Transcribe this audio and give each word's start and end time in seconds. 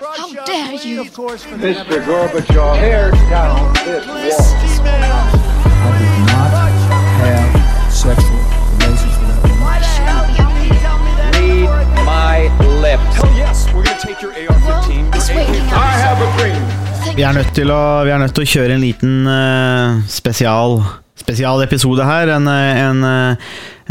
How 0.00 0.32
dare 0.44 0.74
you? 0.74 1.04
Mr. 1.04 2.00
Gorbachev, 2.06 2.78
tear 2.80 3.10
down 3.28 3.74
this 3.84 4.06
wall. 4.06 4.88
I 4.88 5.98
did 5.98 6.16
not 6.32 6.52
have 7.20 7.92
sexual 7.92 8.40
relations 8.78 9.16
with 9.20 9.28
that 9.28 9.40
woman. 9.44 9.82
Read 11.68 12.04
my 12.06 12.48
lips. 12.80 13.16
Hell 13.16 13.36
yes, 13.36 13.66
we're 13.74 13.84
gonna 13.84 13.98
take 14.00 14.22
your 14.22 14.32
AR-15. 14.32 15.12
I 15.72 15.92
have 16.00 16.20
a 16.22 16.28
dream. 16.38 16.62
Vi 17.16 17.22
er 17.22 17.32
nødt 17.32 17.52
til 17.54 17.68
å, 17.70 18.04
vi 18.06 18.10
er 18.14 18.18
nødt 18.22 18.32
til 18.32 18.46
å 18.46 18.48
kjøre 18.48 18.72
en 18.78 18.80
liten 18.80 19.26
eh, 19.28 20.00
spesial 20.08 20.80
spesialepisode 21.22 22.04
her. 22.08 22.30
En, 22.38 22.48
eh, 22.48 22.80
en, 22.86 23.04
eh, 23.04 23.36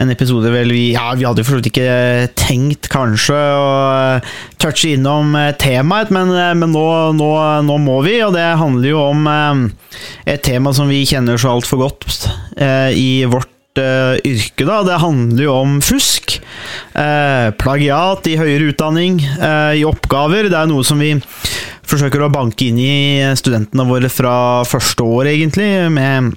en 0.01 0.11
episode 0.11 0.49
vel 0.53 0.73
vi 0.73 0.91
Ja, 0.95 1.11
vi 1.17 1.27
hadde 1.27 1.45
for 1.45 1.55
så 1.55 1.61
vidt 1.61 1.71
ikke 1.71 2.31
tenkt 2.39 2.89
kanskje 2.91 3.37
å 3.37 3.69
eh, 4.17 4.33
touche 4.61 4.95
innom 4.95 5.35
eh, 5.37 5.53
temaet, 5.61 6.11
men, 6.13 6.33
eh, 6.33 6.53
men 6.57 6.73
nå, 6.73 6.85
nå, 7.17 7.29
nå 7.67 7.77
må 7.81 8.01
vi, 8.05 8.17
og 8.25 8.35
det 8.35 8.47
handler 8.59 8.89
jo 8.91 9.05
om 9.11 9.31
et 10.25 10.43
tema 10.45 10.73
som 10.75 10.89
vi 10.91 11.03
kjenner 11.07 11.39
så 11.39 11.53
altfor 11.55 11.83
godt 11.83 12.27
i 12.97 13.23
vårt 13.29 13.49
yrke, 13.79 14.65
da. 14.67 14.81
Det 14.83 14.99
handler 14.99 15.45
jo 15.45 15.53
om 15.55 15.77
fusk. 15.83 16.35
Plagiat 17.61 18.27
i 18.27 18.35
høyere 18.39 18.71
utdanning, 18.73 19.21
i 19.21 19.85
oppgaver. 19.87 20.49
Det 20.51 20.59
er 20.59 20.69
noe 20.71 20.83
som 20.87 20.99
vi 20.99 21.13
forsøker 21.87 22.25
å 22.25 22.31
banke 22.33 22.67
inn 22.67 22.79
i 22.83 22.95
studentene 23.39 23.87
våre 23.87 24.11
fra 24.11 24.35
første 24.67 25.07
år, 25.07 25.31
egentlig, 25.31 25.71
med 25.95 26.33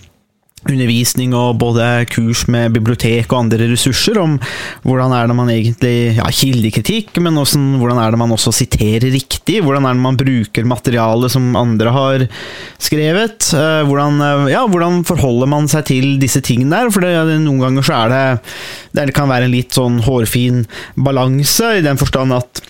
undervisning 0.71 1.35
og 1.37 1.59
både 1.61 1.87
kurs 2.13 2.45
med 2.51 2.75
bibliotek 2.75 3.31
og 3.33 3.45
andre 3.45 3.69
ressurser 3.71 4.19
om 4.21 4.37
hvordan 4.85 5.15
er 5.17 5.29
det 5.29 5.37
man 5.37 5.53
egentlig 5.53 6.17
ja, 6.19 6.27
kildekritikk, 6.29 7.21
men 7.25 7.39
også 7.41 7.61
hvordan 7.81 8.01
er 8.01 8.15
det 8.15 8.21
man 8.21 8.35
også 8.35 8.53
siterer 8.55 9.09
riktig, 9.15 9.61
hvordan 9.65 9.89
er 9.89 9.97
det 9.97 10.05
man 10.05 10.21
bruker 10.21 10.69
materiale 10.69 11.31
som 11.33 11.55
andre 11.59 11.95
har 11.95 12.27
skrevet, 12.83 13.51
eh, 13.56 13.83
hvordan, 13.89 14.21
eh, 14.25 14.53
ja, 14.55 14.65
hvordan 14.69 15.03
forholder 15.09 15.51
man 15.51 15.69
seg 15.71 15.87
til 15.91 16.15
disse 16.23 16.43
tingene 16.45 16.75
der, 16.75 16.93
for 16.95 17.05
det, 17.05 17.15
noen 17.45 17.62
ganger 17.62 17.87
så 17.87 17.99
er 18.03 18.15
det, 18.15 18.25
det 19.01 19.17
kan 19.17 19.31
være 19.31 19.49
en 19.49 19.55
litt 19.56 19.77
sånn 19.77 20.01
hårfin 20.05 20.65
balanse, 20.97 21.77
i 21.78 21.84
den 21.84 22.01
forstand 22.01 22.34
at 22.37 22.65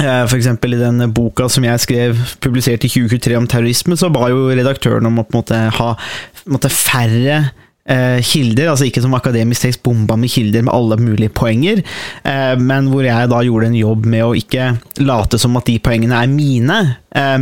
Eh, 0.00 0.34
eksempel 0.36 0.74
i 0.74 0.80
den 0.80 1.04
boka 1.12 1.48
som 1.52 1.64
jeg 1.66 1.84
skrev, 1.84 2.20
publisert 2.40 2.84
i 2.86 2.92
2023 2.92 3.36
om 3.38 3.48
terrorisme, 3.50 3.98
så 3.98 4.12
ba 4.12 4.30
jo 4.32 4.48
redaktøren 4.48 5.08
om 5.10 5.20
å 5.20 5.26
på 5.26 5.34
en 5.34 5.42
måte 5.42 5.64
ha 5.76 5.90
måte 6.50 6.70
færre 6.72 7.36
eh, 7.84 8.20
kilder, 8.24 8.70
altså 8.72 8.86
ikke 8.88 9.02
som 9.04 9.16
akademisk 9.18 9.66
tekst 9.66 9.82
bomba 9.84 10.16
med 10.16 10.32
kilder 10.32 10.64
med 10.64 10.72
alle 10.72 10.96
mulige 11.02 11.34
poenger, 11.36 11.82
eh, 12.24 12.54
men 12.56 12.88
hvor 12.88 13.04
jeg 13.04 13.28
da 13.28 13.42
gjorde 13.44 13.68
en 13.68 13.76
jobb 13.76 14.08
med 14.08 14.24
å 14.24 14.32
ikke 14.38 14.70
late 15.04 15.40
som 15.42 15.58
at 15.60 15.68
de 15.68 15.76
poengene 15.84 16.16
er 16.16 16.32
mine, 16.32 16.80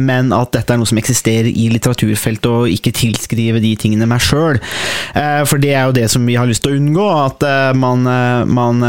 men 0.00 0.30
at 0.32 0.54
dette 0.54 0.72
er 0.72 0.78
noe 0.80 0.88
som 0.88 0.96
eksisterer 0.96 1.50
i 1.52 1.66
litteraturfeltet, 1.68 2.46
og 2.48 2.72
ikke 2.72 2.94
tilskrive 2.96 3.60
de 3.60 3.74
tingene 3.76 4.06
meg 4.08 4.22
sjøl. 4.24 4.56
For 5.44 5.60
det 5.60 5.74
er 5.74 5.90
jo 5.90 5.96
det 5.98 6.06
som 6.08 6.24
vi 6.24 6.38
har 6.40 6.48
lyst 6.48 6.64
til 6.64 6.72
å 6.72 6.78
unngå, 6.80 7.04
at 7.26 7.44
man, 7.76 8.08
man 8.48 8.80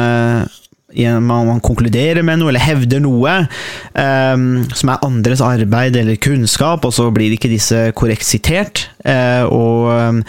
man, 1.22 1.60
konkluderer 1.62 2.24
med 2.26 2.40
noe, 2.42 2.50
eller 2.50 2.64
hevder 2.66 3.04
noe 3.04 3.36
um, 3.94 4.48
som 4.74 4.90
er 4.94 5.06
andres 5.06 5.42
arbeid 5.46 5.96
eller 6.00 6.18
kunnskap, 6.22 6.86
og 6.88 6.94
så 6.96 7.10
blir 7.14 7.36
ikke 7.36 7.52
disse 7.52 7.90
korrekt 7.98 8.26
sitert 8.26 8.88
uh, 9.06 9.46
og, 9.54 9.86
ehm, 9.94 10.20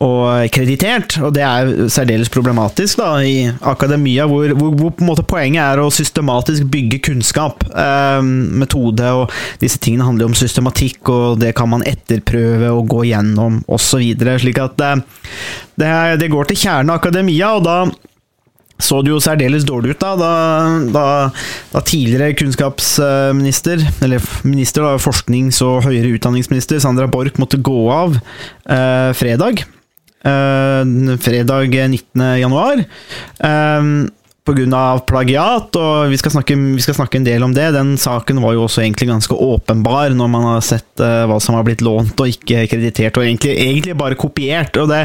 og 0.00 0.48
kreditert. 0.54 1.18
Og 1.20 1.34
det 1.36 1.44
er 1.44 1.72
særdeles 1.92 2.30
problematisk 2.32 3.02
da, 3.02 3.10
i 3.20 3.50
akademia, 3.68 4.24
hvor, 4.30 4.48
hvor, 4.56 4.94
hvor 4.96 5.22
poenget 5.28 5.60
er 5.64 5.82
å 5.84 5.90
systematisk 5.92 6.64
bygge 6.72 7.02
kunnskap. 7.10 7.66
Um, 7.74 8.32
metode 8.64 9.12
og 9.12 9.32
disse 9.60 9.78
tingene 9.82 10.06
handler 10.08 10.30
om 10.30 10.36
systematikk, 10.38 11.02
og 11.12 11.40
det 11.42 11.52
kan 11.58 11.68
man 11.74 11.84
etterprøve 11.88 12.72
og 12.72 12.88
gå 12.94 13.04
gjennom 13.10 13.60
osv. 13.68 14.14
Slik 14.40 14.60
at 14.62 14.80
eh, 14.88 15.00
det, 15.78 15.88
er- 15.88 16.20
det 16.20 16.32
går 16.32 16.48
til 16.52 16.62
kjernen 16.64 16.94
av 16.94 17.02
akademia, 17.02 17.52
og 17.58 17.66
da 17.68 17.78
så 18.78 19.00
det 19.02 19.10
jo 19.10 19.22
særdeles 19.22 19.66
dårlig 19.66 19.96
ut 19.96 20.02
da, 20.04 20.12
da, 20.18 20.32
da, 20.94 21.06
da 21.72 21.82
tidligere 21.82 22.36
kunnskapsminister, 22.38 23.82
eller 24.06 24.22
minister 24.46 24.86
da, 24.86 24.92
forsknings- 25.02 25.62
og 25.66 25.82
høyere 25.88 26.14
utdanningsminister 26.14 26.78
Sandra 26.82 27.08
Borch 27.10 27.40
måtte 27.42 27.58
gå 27.58 27.80
av 27.90 28.14
eh, 28.18 29.10
fredag. 29.18 29.64
Eh, 30.22 31.16
fredag 31.24 31.74
19. 31.74 32.22
januar. 32.38 32.84
Eh, 33.50 33.90
av 34.48 35.02
plagiat, 35.08 35.76
og 35.76 36.08
vi 36.08 36.18
skal, 36.18 36.32
snakke, 36.32 36.54
vi 36.56 36.82
skal 36.82 36.96
snakke 36.96 37.18
en 37.18 37.26
del 37.26 37.44
om 37.44 37.52
det. 37.54 37.66
Den 37.74 37.96
saken 38.00 38.40
var 38.40 38.54
jo 38.56 38.64
også 38.64 38.80
egentlig 38.82 39.08
ganske 39.10 39.34
åpenbar 39.34 40.14
når 40.16 40.30
man 40.32 40.46
har 40.48 40.64
sett 40.64 41.02
uh, 41.02 41.26
hva 41.28 41.36
som 41.42 41.56
har 41.58 41.66
blitt 41.66 41.84
lånt 41.84 42.18
og 42.18 42.32
ikke 42.32 42.64
kreditert, 42.70 43.18
og 43.18 43.26
egentlig, 43.26 43.54
egentlig 43.60 43.96
bare 43.98 44.18
kopiert. 44.18 44.76
Og 44.80 44.88
det 44.90 45.04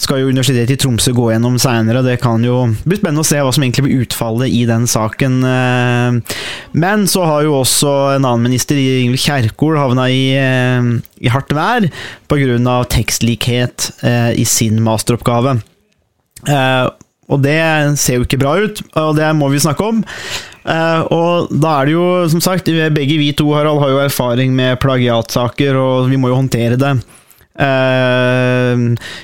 skal 0.00 0.22
jo 0.22 0.30
Universitetet 0.30 0.76
i 0.76 0.78
Tromsø 0.80 1.14
gå 1.16 1.28
gjennom 1.32 1.58
seinere, 1.58 2.04
det 2.06 2.20
kan 2.22 2.44
jo 2.46 2.62
bli 2.84 3.00
spennende 3.00 3.24
å 3.24 3.28
se 3.28 3.42
hva 3.42 3.52
som 3.54 3.66
egentlig 3.66 3.88
blir 3.88 4.06
utfallet 4.06 4.54
i 4.54 4.64
den 4.70 4.88
saken. 4.90 5.40
Uh, 5.42 6.38
Men 6.72 7.08
så 7.10 7.26
har 7.26 7.44
jo 7.46 7.58
også 7.60 7.94
en 8.14 8.24
annen 8.24 8.46
minister, 8.46 8.78
Ingvild 8.78 9.22
Kjerkol, 9.24 9.78
havna 9.80 10.08
i, 10.12 10.24
uh, 10.38 10.94
i 11.18 11.32
hardt 11.34 11.54
vær 11.54 11.90
pga. 12.30 12.76
tekstlikhet 12.90 13.90
i 14.36 14.44
sin 14.48 14.80
masteroppgave. 14.84 15.58
Og 17.32 17.40
det 17.44 17.58
ser 18.00 18.18
jo 18.18 18.26
ikke 18.26 18.40
bra 18.42 18.56
ut, 18.60 18.82
og 19.00 19.14
det 19.16 19.30
må 19.38 19.48
vi 19.52 19.62
snakke 19.62 19.86
om. 19.88 20.02
Eh, 20.64 21.02
og 21.14 21.52
da 21.52 21.78
er 21.78 21.88
det 21.88 21.96
jo, 21.96 22.06
som 22.32 22.42
sagt, 22.44 22.68
begge 22.68 23.18
vi 23.20 23.32
to 23.36 23.48
Harald, 23.56 23.80
har 23.80 23.94
jo 23.94 24.02
erfaring 24.04 24.52
med 24.56 24.80
plagiatsaker, 24.82 25.78
og 25.80 26.10
vi 26.12 26.20
må 26.20 26.32
jo 26.32 26.40
håndtere 26.42 26.80
det. 26.80 26.96
Eh, 27.58 28.82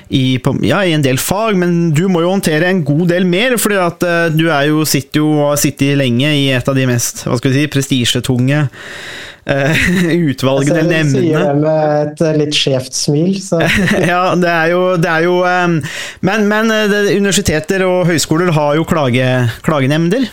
i, 0.08 0.24
på, 0.42 0.54
ja, 0.66 0.82
I 0.84 0.94
en 0.96 1.04
del 1.04 1.18
fag, 1.20 1.58
men 1.60 1.90
du 1.96 2.06
må 2.12 2.24
jo 2.24 2.34
håndtere 2.34 2.70
en 2.70 2.84
god 2.86 3.08
del 3.12 3.26
mer, 3.28 3.56
fordi 3.60 3.80
at 3.80 4.06
eh, 4.06 4.28
du 4.34 4.46
er 4.48 4.70
jo, 4.70 4.84
sitter 4.88 5.22
jo 5.22 5.32
og 5.38 5.50
har 5.52 5.62
sittet 5.62 5.98
lenge 6.00 6.30
i 6.36 6.48
et 6.54 6.70
av 6.70 6.78
de 6.78 6.86
mest 6.90 7.24
hva 7.26 7.38
skal 7.40 7.52
vi 7.52 7.62
si, 7.62 7.70
prestisjetunge 7.72 8.64
uh, 8.64 9.80
utvalgene, 10.30 10.82
eller 10.82 10.96
Jeg 10.98 11.08
sier 11.14 11.46
det 11.46 11.56
med 11.62 11.96
et 12.02 12.22
litt 12.38 12.58
skjevt 12.58 12.96
smil, 12.96 13.32
så 13.42 13.62
ja, 14.12 14.22
det 14.38 14.52
er 14.52 14.74
jo, 14.74 14.84
det 15.00 15.10
er 15.10 15.26
jo 15.26 15.40
um, 15.44 15.80
Men, 16.26 16.46
men 16.50 16.74
uh, 16.74 16.84
det, 16.90 17.02
universiteter 17.16 17.84
og 17.86 18.06
høyskoler 18.10 18.52
har 18.56 18.78
jo 18.78 18.86
klage, 18.88 19.26
klagenemnder. 19.66 20.28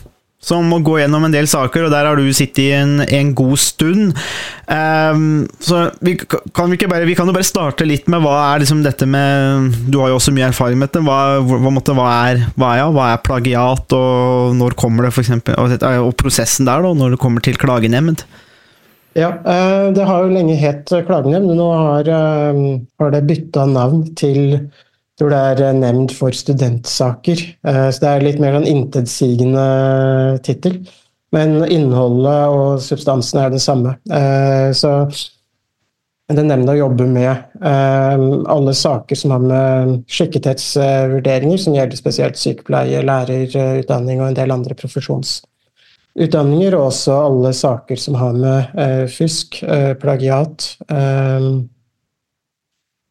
Som 0.48 0.70
må 0.72 0.80
gå 0.86 0.98
gjennom 1.02 1.26
en 1.28 1.34
del 1.34 1.50
saker, 1.50 1.88
og 1.88 1.92
der 1.92 2.08
har 2.08 2.20
du 2.20 2.28
sittet 2.32 2.64
i 2.64 2.70
en, 2.78 3.02
en 3.04 3.34
god 3.36 3.60
stund. 3.60 4.16
Um, 4.68 5.44
så 5.64 5.90
vi 6.04 6.16
kan, 6.20 6.72
vi, 6.72 6.80
bare, 6.88 7.08
vi 7.08 7.16
kan 7.20 7.28
jo 7.28 7.36
bare 7.36 7.48
starte 7.48 7.88
litt 7.88 8.08
med 8.12 8.24
hva 8.24 8.36
er 8.50 8.64
liksom 8.64 8.82
dette 8.84 9.08
med 9.08 9.78
Du 9.88 10.00
har 10.02 10.12
jo 10.12 10.18
også 10.18 10.34
mye 10.36 10.50
erfaring 10.50 10.80
med 10.80 10.90
dette. 10.90 11.04
Hva, 11.04 11.20
hva, 11.44 11.60
hva, 11.60 12.08
er, 12.32 12.44
hva, 12.56 12.74
er, 12.74 12.96
hva 12.96 13.12
er 13.12 13.24
plagiat, 13.28 13.96
og 13.98 14.56
når 14.56 14.80
kommer 14.80 15.08
det, 15.08 15.16
eksempel, 15.20 15.60
og, 15.60 15.78
og 16.08 16.12
prosessen 16.20 16.68
der, 16.70 16.84
da, 16.86 16.96
når 16.96 17.16
det 17.16 17.24
kommer 17.24 17.44
til 17.44 17.60
klagenemnd? 17.60 18.24
Ja, 19.18 19.32
eh, 19.44 19.92
det 19.98 20.06
har 20.06 20.24
jo 20.24 20.34
lenge 20.34 20.56
hett 20.62 20.92
klagenemnd. 21.08 21.50
Nå 21.58 21.68
har, 21.74 22.08
eh, 22.08 22.60
har 23.02 23.12
det 23.16 23.26
bytta 23.26 23.66
navn 23.66 24.04
til 24.16 24.70
tror 25.18 25.30
det 25.34 25.38
er 25.38 25.74
nevnt 25.74 25.84
Nemnd 25.84 26.12
for 26.18 26.32
studentsaker. 26.36 27.38
Eh, 27.66 27.90
Så 27.92 28.00
det 28.04 28.10
er 28.10 28.26
litt 28.26 28.40
mer 28.40 28.54
en 28.54 28.68
intetsigende 28.68 30.40
tittel. 30.44 30.88
Men 31.32 31.66
innholdet 31.66 32.48
og 32.54 32.82
substansen 32.82 33.40
er 33.42 33.50
det 33.50 33.62
samme. 33.62 33.98
Eh, 34.10 34.72
Så 34.74 35.08
den 36.28 36.48
nemnda 36.48 36.76
jobber 36.76 37.06
med 37.08 37.38
eh, 37.64 38.18
alle 38.52 38.74
saker 38.74 39.16
som 39.16 39.32
har 39.32 39.40
med 39.40 40.04
skikkethetsvurderinger, 40.12 41.58
som 41.58 41.76
gjelder 41.76 41.98
spesielt 41.98 42.38
sykepleie, 42.38 43.02
lærerutdanning 43.02 44.22
og 44.22 44.28
en 44.28 44.36
del 44.36 44.52
andre 44.52 44.76
profesjonsutdanninger, 44.76 46.76
og 46.76 46.86
også 46.90 47.12
alle 47.30 47.54
saker 47.56 47.96
som 47.96 48.16
har 48.20 48.34
med 48.36 48.64
eh, 48.76 49.08
fusk, 49.08 49.64
eh, 49.64 49.94
plagiat 49.96 50.76
eh, 50.92 51.64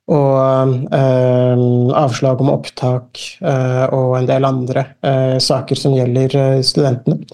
og 0.06 0.86
eh, 0.94 1.62
avslag 1.98 2.40
om 2.40 2.52
opptak 2.52 3.18
eh, 3.42 3.86
og 3.90 4.18
en 4.20 4.28
del 4.28 4.46
andre 4.46 4.84
eh, 5.02 5.38
saker 5.42 5.78
som 5.80 5.96
gjelder 5.96 6.36
eh, 6.38 6.60
studentene. 6.62 7.24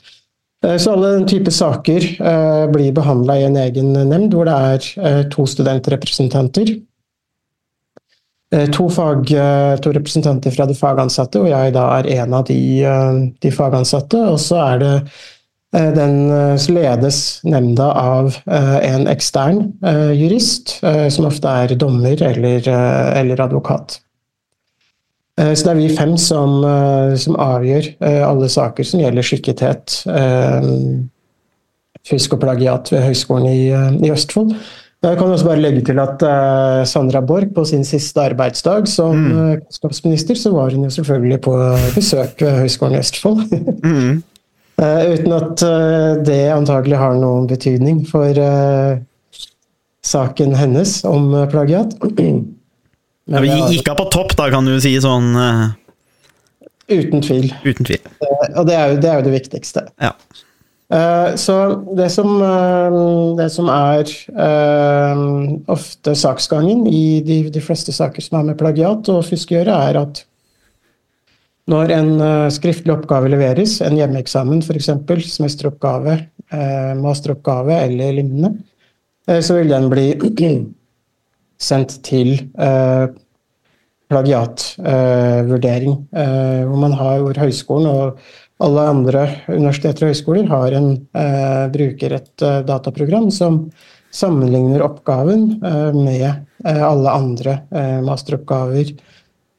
Eh, 0.64 0.78
Så 0.80 0.94
alle 0.94 1.10
den 1.18 1.26
type 1.28 1.52
saker 1.52 2.06
eh, 2.16 2.64
blir 2.72 2.94
behandla 2.96 3.36
i 3.36 3.44
en 3.50 3.58
egen 3.60 3.92
nemnd, 3.92 4.32
hvor 4.32 4.48
det 4.48 4.56
er 4.56 5.28
to 5.34 5.44
studentrepresentanter. 5.46 6.78
To, 8.52 8.84
fag, 8.92 9.30
to 9.80 9.92
representanter 9.96 10.52
fra 10.52 10.66
de 10.68 10.74
fagansatte, 10.76 11.40
og 11.40 11.48
jeg 11.48 11.72
da 11.72 11.86
er 11.96 12.08
en 12.18 12.34
av 12.36 12.42
de, 12.44 12.58
de 13.40 13.52
fagansatte. 13.52 14.18
Og 14.28 14.36
så 14.44 14.58
er 14.60 14.82
det 14.82 14.90
den 15.72 16.30
eh, 16.30 16.66
ledes 16.68 17.40
nemnda 17.48 17.86
av 17.96 18.34
eh, 18.44 18.78
en 18.92 19.06
ekstern 19.08 19.72
eh, 19.80 20.12
jurist, 20.12 20.78
eh, 20.84 21.06
som 21.08 21.28
ofte 21.30 21.48
er 21.48 21.72
dommer 21.80 22.20
eller, 22.22 22.60
eh, 22.68 23.20
eller 23.20 23.40
advokat. 23.40 24.00
Eh, 25.40 25.54
Så 25.54 25.64
det 25.64 25.72
er 25.72 25.80
vi 25.80 25.96
fem 25.96 26.16
som, 26.20 26.58
eh, 26.64 27.16
som 27.16 27.40
avgjør 27.40 27.88
eh, 28.04 28.20
alle 28.28 28.48
saker 28.52 28.84
som 28.84 29.00
gjelder 29.00 29.22
skikkethet. 29.24 30.02
fisk 32.02 32.32
og 32.34 32.40
plagiat 32.42 32.88
ved 32.90 33.04
Høgskolen 33.06 33.46
i, 33.46 33.68
eh, 33.70 33.92
i 34.02 34.10
Østfold. 34.10 34.52
Jeg 35.02 35.18
kan 35.18 35.30
også 35.30 35.46
bare 35.46 35.60
legge 35.60 35.80
til 35.82 35.98
at 35.98 36.22
uh, 36.22 36.84
Sandra 36.86 37.20
Borch 37.26 37.50
på 37.54 37.64
sin 37.66 37.82
siste 37.84 38.20
arbeidsdag 38.22 38.86
som 38.86 39.16
mm. 39.16 39.60
kunnskapsminister, 39.64 40.34
så 40.38 40.52
var 40.54 40.70
hun 40.70 40.84
jo 40.84 40.90
selvfølgelig 40.90 41.40
på 41.40 41.54
besøk 41.94 42.42
ved 42.42 42.60
Høgskolen 42.60 42.94
i 42.94 42.98
Østfold. 42.98 43.40
mm. 43.82 44.22
Uh, 44.80 45.02
uten 45.12 45.34
at 45.36 45.64
uh, 45.66 46.22
det 46.24 46.40
antagelig 46.54 47.00
har 47.00 47.18
noen 47.20 47.48
betydning 47.50 48.02
for 48.08 48.40
saken 50.02 50.56
hennes 50.58 50.98
om 51.08 51.32
plagiat. 51.52 51.96
Ja, 53.30 53.38
vi 53.38 53.52
gikk 53.54 53.86
av 53.86 54.00
på 54.00 54.04
topp, 54.10 54.32
da, 54.34 54.48
kan 54.50 54.66
du 54.66 54.72
si 54.82 54.90
sånn 54.98 55.28
Uten 56.90 57.22
tvil. 57.22 57.52
Uten 57.62 57.86
tvil. 57.86 58.00
og 58.58 58.66
det 58.66 58.74
er, 58.74 58.88
jo, 58.90 58.96
det 58.98 59.08
er 59.08 59.20
jo 59.20 59.26
det 59.28 59.34
viktigste. 59.36 59.84
Ja. 60.02 60.10
Eh, 60.92 61.34
så 61.36 61.84
det 61.96 62.10
som, 62.10 62.42
eh, 62.42 63.36
det 63.36 63.48
som 63.50 63.68
er 63.72 64.10
ofte 65.72 66.14
saksgangen 66.14 66.84
i 66.86 67.22
de, 67.24 67.38
de, 67.50 67.60
fleste 67.64 67.92
saker 67.92 68.22
som 68.22 68.36
har 68.36 68.44
med 68.50 68.58
plagiat 68.60 69.08
og 69.08 69.24
fusk 69.24 69.54
er 69.56 69.96
at 69.96 70.24
når 71.70 71.92
en 71.94 72.10
skriftlig 72.50 72.90
oppgave 72.94 73.28
leveres, 73.30 73.76
en 73.86 73.94
hjemmeeksamen 73.94 74.62
f.eks., 74.64 74.88
semesteroppgave, 75.30 76.16
masteroppgave 76.98 77.76
eller 77.84 78.16
lignende, 78.18 78.50
så 79.30 79.54
vil 79.60 79.70
den 79.70 79.86
bli 79.92 80.08
sendt 81.68 82.00
til 82.02 82.32
plagiatvurdering, 84.10 85.94
hvor 86.66 86.96
har 86.98 87.22
hvor 87.22 87.42
høyskolen 87.44 87.88
og 87.92 88.18
alle 88.62 88.84
andre 88.92 89.24
universiteter 89.50 90.06
og 90.06 90.12
høyskoler 90.12 90.50
har 90.50 90.76
en, 90.78 90.92
eh, 91.18 91.64
bruker 91.74 92.16
et 92.18 92.44
eh, 92.46 92.60
dataprogram 92.68 93.30
som 93.34 93.64
sammenligner 94.14 94.84
oppgaven 94.84 95.48
eh, 95.64 95.90
med 95.96 96.26
eh, 96.28 96.82
alle 96.82 97.10
andre 97.10 97.58
eh, 97.72 97.98
masteroppgaver 98.04 98.92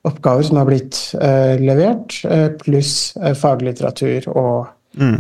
oppgaver 0.07 0.47
som 0.47 0.59
har 0.59 0.67
blitt 0.67 0.97
uh, 1.15 1.55
levert, 1.61 2.17
pluss 2.63 3.13
faglitteratur 3.39 4.27
og 4.33 4.67
mm. 4.99 5.19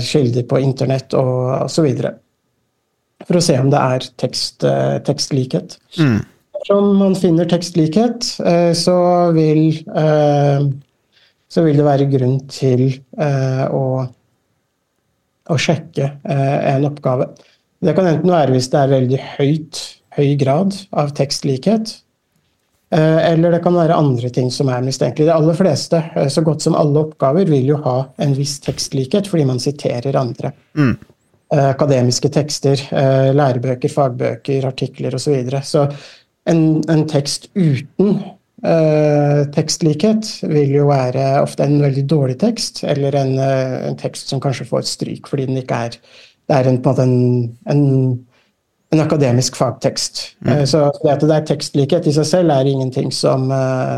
kilder 0.00 0.46
på 0.50 0.60
internett 0.62 1.16
og 1.18 1.64
osv. 1.64 1.88
For 3.24 3.40
å 3.40 3.42
se 3.44 3.56
om 3.58 3.72
det 3.72 3.80
er 3.80 4.06
tekst, 4.20 4.66
tekstlikhet. 5.06 5.78
Mm. 5.98 6.20
Om 6.72 6.90
man 7.00 7.16
finner 7.18 7.48
tekstlikhet, 7.48 8.24
så 8.78 8.96
vil 9.36 9.74
så 11.52 11.64
vil 11.64 11.78
det 11.78 11.86
være 11.86 12.06
grunn 12.10 12.38
til 12.50 12.86
å, 13.20 13.84
å, 15.44 15.58
sjekke 15.60 16.08
en 16.24 16.88
oppgave. 16.88 17.28
Det 17.84 17.92
kan 17.96 18.08
enten 18.08 18.32
være 18.32 18.54
hvis 18.54 18.70
det 18.72 18.80
er 18.80 18.94
veldig 18.94 19.20
høyt, 19.34 19.82
høy 20.16 20.34
grad 20.40 20.76
av 20.96 21.12
tekstlikhet, 21.18 21.98
eller 23.00 23.54
det 23.54 23.62
kan 23.64 23.74
være 23.74 23.96
andre 23.96 24.28
ting 24.30 24.50
som 24.54 24.68
er 24.70 24.84
mistenkelig. 24.84 25.26
De 25.26 25.34
aller 25.34 25.56
fleste, 25.58 25.98
eh, 26.14 26.28
så 26.30 26.44
godt 26.46 26.62
som 26.62 26.76
alle 26.78 27.02
oppgaver, 27.06 27.48
vil 27.50 27.72
jo 27.72 27.80
ha 27.86 27.96
en 28.22 28.36
viss 28.38 28.60
tekstlikhet 28.62 29.30
fordi 29.30 29.48
man 29.48 29.62
siterer 29.62 30.16
andre. 30.20 30.52
Mm. 30.78 30.94
Eh, 31.54 31.68
akademiske 31.68 32.30
tekster, 32.34 32.80
eh, 32.90 33.32
lærebøker, 33.34 33.90
fagbøker, 33.92 34.66
artikler 34.66 35.14
osv. 35.14 35.24
Så, 35.24 35.34
videre. 35.34 35.62
så 35.62 35.88
en, 36.46 36.82
en 36.88 37.06
tekst 37.08 37.50
uten 37.54 38.18
Uh, 38.64 39.42
tekstlikhet 39.52 40.24
vil 40.48 40.70
jo 40.72 40.86
være 40.88 41.42
ofte 41.42 41.66
en 41.66 41.82
veldig 41.82 42.04
dårlig 42.08 42.38
tekst, 42.40 42.78
eller 42.88 43.12
en, 43.20 43.34
uh, 43.36 43.90
en 43.90 43.98
tekst 44.00 44.30
som 44.32 44.40
kanskje 44.40 44.64
får 44.70 44.80
et 44.80 44.88
stryk 44.88 45.28
fordi 45.28 45.44
den 45.50 45.58
ikke 45.60 45.80
er 45.88 45.98
Det 45.98 46.56
er 46.56 46.70
en, 46.70 46.78
på 46.80 46.94
en, 47.02 47.12
en, 47.68 47.82
en 48.94 49.04
akademisk 49.04 49.58
fagtekst. 49.58 50.22
Mm. 50.44 50.52
Uh, 50.52 50.64
så 50.70 50.84
det 51.02 51.12
at 51.16 51.26
det 51.26 51.36
er 51.36 51.48
tekstlikhet 51.52 52.08
i 52.10 52.14
seg 52.16 52.28
selv, 52.28 52.54
er 52.54 52.70
ingenting 52.70 53.10
som, 53.14 53.46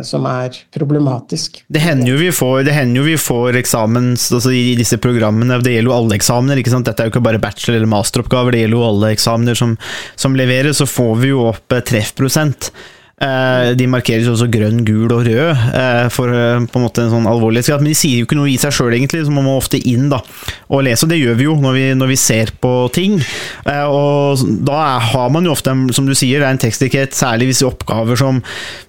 som 0.07 0.27
er 0.29 0.57
problematisk. 0.75 1.61
Det 1.73 1.83
hender 1.85 2.13
jo 2.13 2.19
vi 2.21 2.33
får, 2.35 2.65
det 2.67 2.75
hender 2.77 3.01
jo 3.01 3.07
vi 3.07 3.17
får 3.21 3.61
eksamens 3.61 4.29
altså 4.35 4.53
i 4.55 4.75
disse 4.79 4.99
programmene, 5.03 5.61
det 5.65 5.77
gjelder 5.77 5.93
jo 5.93 5.97
alle 5.97 6.19
eksamener. 6.19 6.61
ikke 6.61 6.73
sant? 6.75 6.89
Dette 6.89 7.03
er 7.03 7.09
jo 7.09 7.15
ikke 7.15 7.25
bare 7.29 7.43
bachelor- 7.43 7.79
eller 7.79 7.91
masteroppgaver, 7.91 8.55
det 8.55 8.65
gjelder 8.65 8.79
jo 8.79 8.89
alle 8.91 9.15
eksamener 9.15 9.59
som, 9.59 9.77
som 10.17 10.37
leveres. 10.39 10.81
Så 10.81 10.89
får 10.91 11.15
vi 11.23 11.33
jo 11.33 11.47
opp 11.51 11.77
treffprosent. 11.89 12.71
Eh, 13.17 13.71
de 13.81 13.87
markeres 13.89 14.27
også 14.29 14.45
grønn, 14.53 14.83
gul 14.85 15.09
og 15.09 15.23
rød 15.25 15.61
eh, 15.73 16.09
for 16.13 16.29
eh, 16.37 16.67
på 16.69 16.77
en 16.77 16.83
måte 16.85 17.01
en 17.01 17.15
sånn 17.15 17.29
alvorlighetsgrad, 17.31 17.81
men 17.81 17.95
de 17.95 17.97
sier 17.97 18.21
jo 18.21 18.27
ikke 18.27 18.37
noe 18.37 18.51
i 18.53 18.59
seg 18.61 18.75
sjøl, 18.77 18.93
egentlig, 18.93 19.23
så 19.25 19.33
man 19.33 19.47
må 19.47 19.55
ofte 19.57 19.81
inn 19.89 20.11
da, 20.13 20.19
og 20.69 20.83
lese. 20.85 21.07
Og 21.07 21.15
det 21.15 21.23
gjør 21.23 21.39
vi 21.39 21.47
jo 21.47 21.55
når 21.63 21.77
vi, 21.79 21.85
når 21.97 22.11
vi 22.13 22.19
ser 22.21 22.53
på 22.61 22.73
ting. 22.93 23.17
Og 23.89 24.43
da 24.69 24.83
har 25.01 25.33
man 25.33 25.49
jo 25.49 25.55
ofte, 25.55 25.73
som 25.97 26.05
du 26.05 26.13
sier, 26.13 26.43
det 26.43 26.51
er 26.51 26.59
en 26.59 26.61
tekstikhet, 26.61 27.17
særlig 27.17 27.49
hvis 27.49 27.65
oppgaver 27.65 28.21
som 28.21 28.43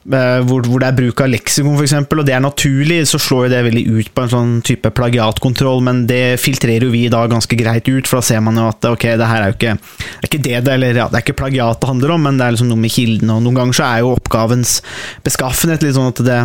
hvor, 0.08 0.64
hvor 0.64 0.80
det 0.80 0.88
er 0.88 0.98
bruk 0.98 1.24
av 1.24 1.32
leksikon, 1.32 1.80
f.eks., 1.80 1.96
og 2.18 2.26
det 2.28 2.36
er 2.36 2.44
naturlig, 2.44 3.00
så 3.08 3.20
slår 3.22 3.48
jo 3.48 3.54
det 3.54 3.64
veldig 3.68 3.86
ut 3.88 4.12
på 4.16 4.24
en 4.24 4.32
sånn 4.32 4.54
type 4.68 4.92
plagiatkontroll, 4.96 5.82
men 5.84 6.04
det 6.10 6.40
filtrerer 6.40 6.88
jo 6.88 6.92
vi 6.94 7.06
da 7.12 7.26
ganske 7.32 7.60
greit 7.60 7.88
ut, 7.88 8.08
for 8.08 8.20
da 8.20 8.28
ser 8.28 8.44
man 8.44 8.60
jo 8.60 8.68
at 8.72 8.88
ok, 8.92 9.08
det 9.20 9.32
her 9.32 9.44
er 9.44 9.52
jo 9.52 9.58
ikke, 9.58 9.76
er 10.20 10.30
ikke 10.30 10.44
det, 10.44 10.60
eller 10.76 11.02
ja, 11.04 11.08
det 11.12 11.20
er 11.20 11.26
ikke 11.26 11.40
plagiat 11.44 11.80
det 11.84 11.92
handler 11.92 12.16
om, 12.16 12.24
men 12.28 12.40
det 12.40 12.48
er 12.48 12.56
liksom 12.56 12.72
noe 12.72 12.84
med 12.84 12.96
kildene, 12.96 13.36
og 13.36 13.44
noen 13.48 13.60
ganger 13.62 13.80
så 13.80 13.88
er 13.90 14.06
jo 14.06 14.17
oppgavens 14.18 14.82
beskaffenhet. 15.26 15.86
litt 15.86 15.96
sånn 15.98 16.12
at 16.12 16.24
det, 16.26 16.42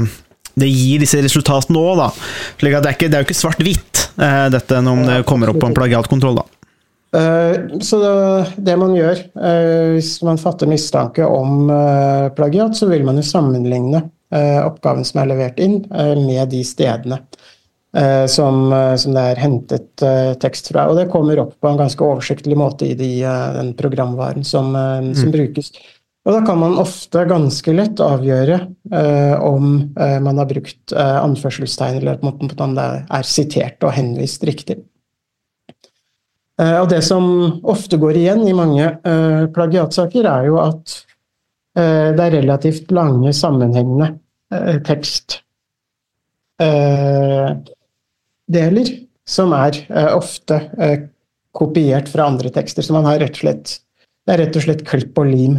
det 0.55 0.69
gir 0.69 1.03
disse 1.03 1.21
resultatene 1.25 1.81
òg, 1.81 2.01
da. 2.01 2.09
Slik 2.61 2.77
at 2.77 2.85
det 2.85 2.91
er, 2.91 2.99
ikke, 2.99 3.11
det 3.11 3.19
er 3.19 3.25
jo 3.25 3.31
ikke 3.31 3.41
svart-hvitt, 3.41 4.03
uh, 4.21 4.49
dette 4.53 4.83
om 4.83 5.05
det 5.09 5.23
kommer 5.29 5.53
opp 5.53 5.61
på 5.63 5.71
en 5.71 5.79
plagiatkontroll, 5.79 6.43
da. 6.43 6.49
Uh, 7.13 7.79
så 7.85 8.01
det, 8.57 8.77
man 8.81 8.95
gjør 8.97 9.19
uh, 9.37 9.93
hvis 9.99 10.15
man 10.25 10.41
fatter 10.41 10.71
mistanke 10.71 11.27
om 11.29 11.69
plagiat, 12.37 12.77
så 12.79 12.89
vil 12.93 13.07
man 13.09 13.21
jo 13.21 13.27
sammenligne 13.27 14.07
oppgaven 14.33 15.05
som 15.05 15.19
er 15.21 15.27
levert 15.29 15.59
inn, 15.61 15.83
med 15.93 16.47
de 16.49 16.63
stedene 16.65 17.19
som, 18.33 18.63
som, 18.73 19.13
det 19.13 19.25
er 19.29 19.41
hentet 19.43 20.05
tekst 20.41 20.71
fra. 20.73 20.87
Og 20.89 20.97
det 20.97 21.11
kommer 21.13 21.43
opp 21.43 21.51
på 21.61 21.69
en 21.69 21.77
ganske 21.77 22.01
oversiktlig 22.01 22.57
måte 22.57 22.89
i 22.89 22.95
de, 22.97 23.11
den 23.59 23.75
programvaren 23.77 24.41
som, 24.49 24.71
mm. 24.73 25.11
som 25.21 25.35
brukes. 25.35 25.69
Og 26.23 26.37
da 26.37 26.41
kan 26.47 26.61
man 26.61 26.79
ofte 26.79 27.25
ganske 27.27 27.73
lett 27.75 27.99
avgjøre 28.03 28.61
eh, 28.95 29.35
om 29.43 29.73
eh, 29.99 30.19
man 30.23 30.39
har 30.39 30.47
brukt 30.47 30.95
eh, 30.95 31.19
anførselstegn, 31.19 31.99
eller 31.99 32.21
på 32.21 32.29
en 32.29 32.47
måte 32.47 32.63
om 32.63 32.77
det 32.79 32.89
er 33.03 33.27
sitert 33.27 33.83
og 33.83 33.95
henvist 33.97 34.47
riktig. 34.47 34.79
Eh, 36.61 36.79
og 36.79 36.91
det 36.93 37.01
som 37.07 37.25
ofte 37.69 37.99
går 38.01 38.19
igjen 38.21 38.45
i 38.47 38.55
mange 38.57 38.85
eh, 38.85 39.45
plagiatsaker, 39.55 40.29
er 40.29 40.47
jo 40.51 40.59
at 40.63 40.95
eh, 41.79 42.13
det 42.15 42.27
er 42.27 42.37
relativt 42.39 42.93
lange, 42.95 43.33
sammenhengende 43.37 44.13
tekstdeler 44.85 45.41
som 49.33 49.55
er 49.57 49.79
ofte 50.13 50.59
kopiert 51.57 52.11
fra 52.13 52.27
andre 52.29 52.51
tekster. 52.53 52.85
Så 52.85 52.93
man 52.93 53.09
har 53.09 53.17
rett 53.23 53.33
og 53.39 53.41
slett, 53.47 53.73
det 54.29 54.35
er 54.35 54.43
rett 54.45 54.59
og 54.61 54.67
slett 54.67 54.85
klipp 54.85 55.17
og 55.23 55.31
lim 55.33 55.57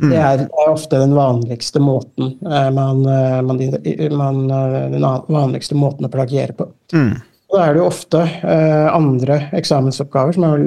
Mm. 0.00 0.10
Det 0.10 0.18
er, 0.18 0.46
ofte 0.70 0.98
den 0.98 1.12
vanligste 1.14 1.80
måten 1.82 2.32
eh, 2.42 2.70
man, 2.72 3.04
eh, 3.06 3.42
man, 3.44 3.60
man, 4.16 4.40
eh, 4.50 4.88
den 4.90 5.04
vanligste 5.28 5.76
måten 5.76 6.08
å 6.08 6.12
plagiere 6.12 6.56
på. 6.56 6.66
Mm. 6.96 7.12
Da 7.52 7.60
er 7.60 7.74
det 7.74 7.82
jo 7.82 7.88
ofte 7.90 8.20
andre 8.96 9.34
eksamensoppgaver 9.52 10.32
som 10.32 10.46
er 10.46 10.62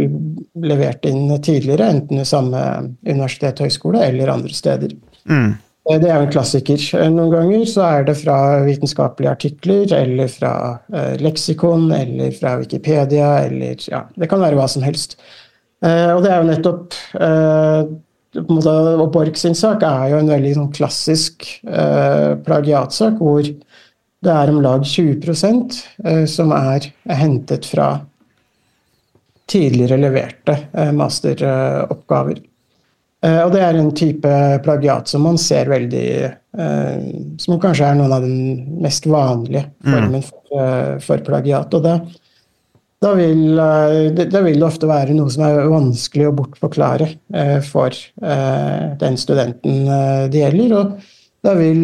levert 0.69 1.07
inn 1.09 1.31
tidligere, 1.41 1.87
enten 1.95 2.21
i 2.21 2.27
samme 2.29 2.59
universitet 3.01 3.63
høyskole 3.65 4.03
eller 4.05 4.29
andre 4.29 4.53
steder. 4.53 4.93
Mm. 5.25 5.55
Det 5.89 6.05
er 6.05 6.13
jo 6.13 6.27
en 6.27 6.35
klassiker. 6.35 6.85
Noen 7.09 7.33
ganger 7.33 7.65
så 7.71 7.87
er 7.87 8.05
det 8.05 8.15
fra 8.19 8.37
vitenskapelige 8.67 9.33
artikler, 9.33 9.89
eller 9.97 10.29
fra 10.29 10.53
leksikon, 11.25 11.89
eller 11.89 12.37
fra 12.37 12.53
Wikipedia, 12.61 13.33
eller 13.47 13.81
ja, 13.89 14.05
det 14.13 14.29
kan 14.29 14.45
være 14.45 14.61
hva 14.61 14.69
som 14.69 14.85
helst. 14.85 15.17
Og 15.81 16.21
det 16.21 16.29
er 16.29 16.37
jo 16.37 16.51
nettopp 16.51 16.99
og 18.35 19.11
Borch 19.13 19.39
sin 19.39 19.55
sak 19.57 19.83
er 19.87 20.11
jo 20.11 20.19
en 20.21 20.31
veldig 20.31 20.55
sånn, 20.57 20.73
klassisk 20.75 21.47
eh, 21.67 22.33
plagiatsak, 22.45 23.21
hvor 23.21 23.45
det 23.45 24.33
er 24.33 24.51
om 24.51 24.61
lag 24.63 24.83
20 24.85 25.23
eh, 26.03 26.25
som 26.29 26.51
er 26.55 26.89
hentet 27.05 27.67
fra 27.69 27.93
tidligere 29.49 29.99
leverte 30.01 30.57
eh, 30.73 30.91
masteroppgaver. 30.95 32.41
Eh, 33.25 33.41
og 33.43 33.53
det 33.53 33.63
er 33.63 33.79
en 33.79 33.91
type 33.95 34.33
plagiat 34.65 35.09
som 35.09 35.25
man 35.25 35.37
ser 35.41 35.69
veldig 35.71 36.07
eh, 36.25 37.05
Som 37.41 37.59
kanskje 37.61 37.87
er 37.87 37.97
noen 37.97 38.13
av 38.13 38.25
den 38.25 38.79
mest 38.83 39.07
vanlige 39.09 39.65
mm. 39.69 39.91
formen 39.93 40.25
for, 40.25 40.61
eh, 40.61 40.93
for 41.05 41.25
plagiat. 41.25 41.73
og 41.73 41.85
det 41.85 41.95
da 43.03 43.11
vil, 43.17 43.59
eh, 43.59 44.11
vil, 44.15 44.59
det 44.59 44.65
ofte 44.65 44.87
være 44.89 45.15
noe 45.17 45.31
som 45.33 45.43
er 45.45 45.67
vanskelig 45.71 46.29
å 46.29 46.35
bortforklare 46.37 47.09
eh, 47.35 47.57
for 47.65 47.91
eh, 47.91 48.85
den 49.01 49.17
studenten 49.19 49.83
det 50.31 50.41
gjelder. 50.41 50.75
Og 50.79 51.11
da 51.45 51.53
vil 51.59 51.83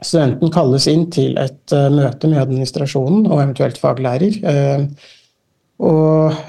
studenten 0.00 0.52
kalles 0.54 0.86
inn 0.88 1.08
til 1.12 1.34
et 1.40 1.74
møte 1.92 2.28
med 2.30 2.40
administrasjonen 2.44 3.26
og 3.26 3.40
eventuelt 3.42 3.80
faglærer. 3.80 4.38
og 5.80 6.46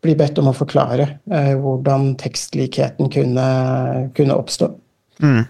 bli 0.00 0.14
bedt 0.16 0.38
om 0.40 0.48
å 0.48 0.56
forklare 0.56 1.06
hvordan 1.60 2.14
tekstlikheten 2.16 3.10
kunne, 3.12 3.46
kunne 4.16 4.38
oppstå. 4.40 4.70
Mm. 5.20 5.44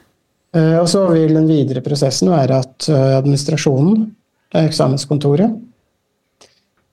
Eh, 0.57 0.77
og 0.81 0.89
så 0.91 1.05
vil 1.13 1.37
den 1.39 1.47
videre 1.47 1.85
prosessen 1.85 2.33
være 2.33 2.59
at 2.65 2.89
administrasjonen, 2.91 4.09
eksamenskontoret, 4.57 5.53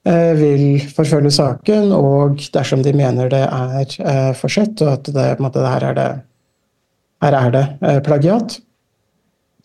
eh, 0.06 0.32
vil 0.36 0.80
forfølge 0.96 1.32
saken, 1.34 1.92
og 1.96 2.42
dersom 2.52 2.82
de 2.84 2.92
mener 2.96 3.32
det 3.32 3.42
er 3.46 3.96
eh, 4.04 4.32
forsett, 4.36 4.80
og 4.84 4.92
at 4.92 5.10
det, 5.14 5.26
måte, 5.40 5.64
her 5.64 5.90
er 5.90 5.96
det, 5.96 6.08
her 7.24 7.38
er 7.40 7.50
det 7.54 7.66
eh, 7.80 8.00
plagiat, 8.04 8.58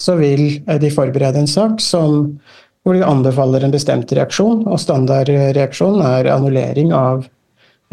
så 0.01 0.15
vil 0.17 0.63
de 0.65 0.89
forberede 0.89 1.43
en 1.43 1.49
sak 1.49 1.81
som, 1.83 2.39
hvor 2.81 2.97
de 2.97 3.05
anbefaler 3.05 3.63
en 3.63 3.73
bestemt 3.75 4.11
reaksjon, 4.17 4.63
og 4.65 4.81
standardreaksjonen 4.81 6.01
er 6.07 6.31
annullering 6.33 6.89
av 6.95 7.27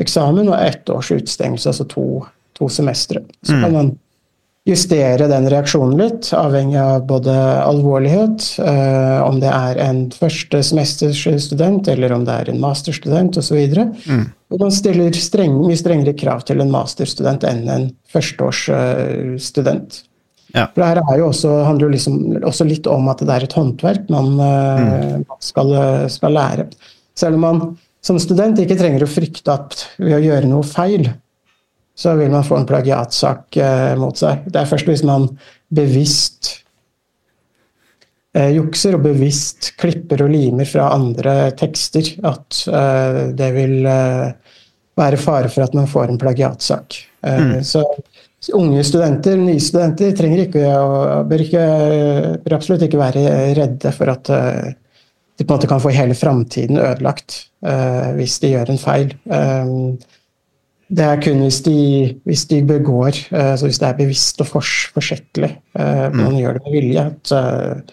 eksamen 0.01 0.49
og 0.49 0.57
ett 0.63 0.89
års 0.89 1.11
utestengelse, 1.13 1.69
altså 1.69 1.85
to, 1.91 2.07
to 2.57 2.71
semestre. 2.73 3.21
Så 3.43 3.59
kan 3.61 3.75
man 3.75 3.91
justere 4.69 5.29
den 5.31 5.47
reaksjonen 5.49 5.97
litt, 5.97 6.29
avhengig 6.37 6.79
av 6.81 7.07
både 7.09 7.35
alvorlighet, 7.65 8.49
eh, 8.61 9.21
om 9.25 9.39
det 9.41 9.49
er 9.49 9.81
en 9.81 10.03
første 10.13 10.61
semesterstudent 10.67 11.89
eller 11.89 12.13
om 12.13 12.27
det 12.29 12.35
er 12.35 12.51
en 12.53 12.61
masterstudent 12.61 13.39
osv. 13.41 13.57
Mm. 14.05 14.27
Og 14.53 14.61
man 14.61 14.75
stiller 14.75 15.17
streng, 15.17 15.57
mye 15.63 15.79
strengere 15.79 16.17
krav 16.19 16.45
til 16.49 16.61
en 16.65 16.73
masterstudent 16.73 17.47
enn 17.49 17.65
en 17.73 17.89
førsteårsstudent. 18.13 20.03
Ja. 20.57 20.67
For 20.73 20.81
det 20.81 20.89
her 20.89 21.03
er 21.03 21.19
jo 21.21 21.29
også, 21.29 21.51
handler 21.67 21.89
jo 21.89 21.95
liksom 21.97 22.21
også 22.49 22.65
litt 22.69 22.87
om 22.89 23.09
at 23.13 23.21
det 23.21 23.35
er 23.35 23.45
et 23.45 23.57
håndverk 23.57 24.07
man, 24.13 24.31
mm. 24.37 25.27
man 25.29 25.43
skal, 25.45 25.75
skal 26.13 26.37
lære. 26.37 26.69
Selv 27.19 27.37
om 27.37 27.45
man 27.45 27.65
som 28.05 28.21
student 28.23 28.61
ikke 28.63 28.77
trenger 28.79 29.05
å 29.05 29.11
frykte 29.11 29.53
at 29.53 29.83
ved 30.01 30.17
å 30.17 30.23
gjøre 30.23 30.49
noe 30.49 30.65
feil, 30.65 31.09
så 31.99 32.13
vil 32.19 32.31
man 32.31 32.45
få 32.47 32.61
en 32.61 32.67
plagiatsak 32.69 33.57
eh, 33.59 33.95
mot 33.99 34.15
seg. 34.21 34.45
Det 34.47 34.61
er 34.61 34.69
først 34.71 34.87
hvis 34.87 35.03
man 35.09 35.25
bevisst 35.75 36.53
eh, 38.37 38.53
jukser 38.57 38.97
og 38.99 39.03
bevisst 39.09 39.73
klipper 39.81 40.23
og 40.27 40.31
limer 40.33 40.69
fra 40.69 40.91
andre 40.95 41.37
tekster, 41.59 42.13
at 42.29 42.63
eh, 42.71 43.23
det 43.39 43.51
vil 43.57 43.81
være 44.99 45.19
fare 45.23 45.51
for 45.53 45.67
at 45.67 45.75
man 45.79 45.91
får 45.91 46.13
en 46.15 46.21
plagiatsak. 46.23 47.01
Eh, 47.27 47.59
Så 48.39 48.55
unge 48.55 48.85
studenter, 48.87 49.35
nye 49.35 49.59
studenter, 49.59 50.13
trenger 50.15 50.45
ikke, 50.45 50.61
å- 50.79 51.25
bør, 51.27 51.41
ikke, 51.43 51.63
bør 52.45 52.55
absolutt 52.55 52.85
ikke 52.87 53.01
være 53.01 53.25
redde 53.59 53.91
for 53.97 54.13
at 54.13 54.31
de 54.31 55.43
på 55.43 55.51
en 55.51 55.57
måte 55.57 55.67
kan 55.71 55.83
få 55.83 55.91
hele 55.95 56.15
framtiden 56.15 56.79
ødelagt 56.79 57.41
hvis 58.15 58.37
de 58.39 58.53
gjør 58.53 58.71
en 58.71 58.79
feil. 58.79 59.11
Eh, 59.27 59.73
det 60.89 61.05
er 61.05 61.19
kun 61.21 61.43
hvis 61.45 61.59
de, 61.67 61.79
hvis 62.25 62.47
de 62.49 62.63
begår, 62.65 63.19
eh, 63.33 63.51
altså 63.53 63.69
hvis 63.69 63.81
det 63.83 63.89
er 63.91 63.99
bevisst 63.99 64.41
og 64.45 64.49
fors, 64.55 64.71
forsettlig, 64.95 65.51
eh, 65.79 66.07
man 66.17 66.39
gjør 66.39 66.57
det 66.57 66.63
med 66.65 66.77
vilje, 66.79 67.05
at 67.13 67.91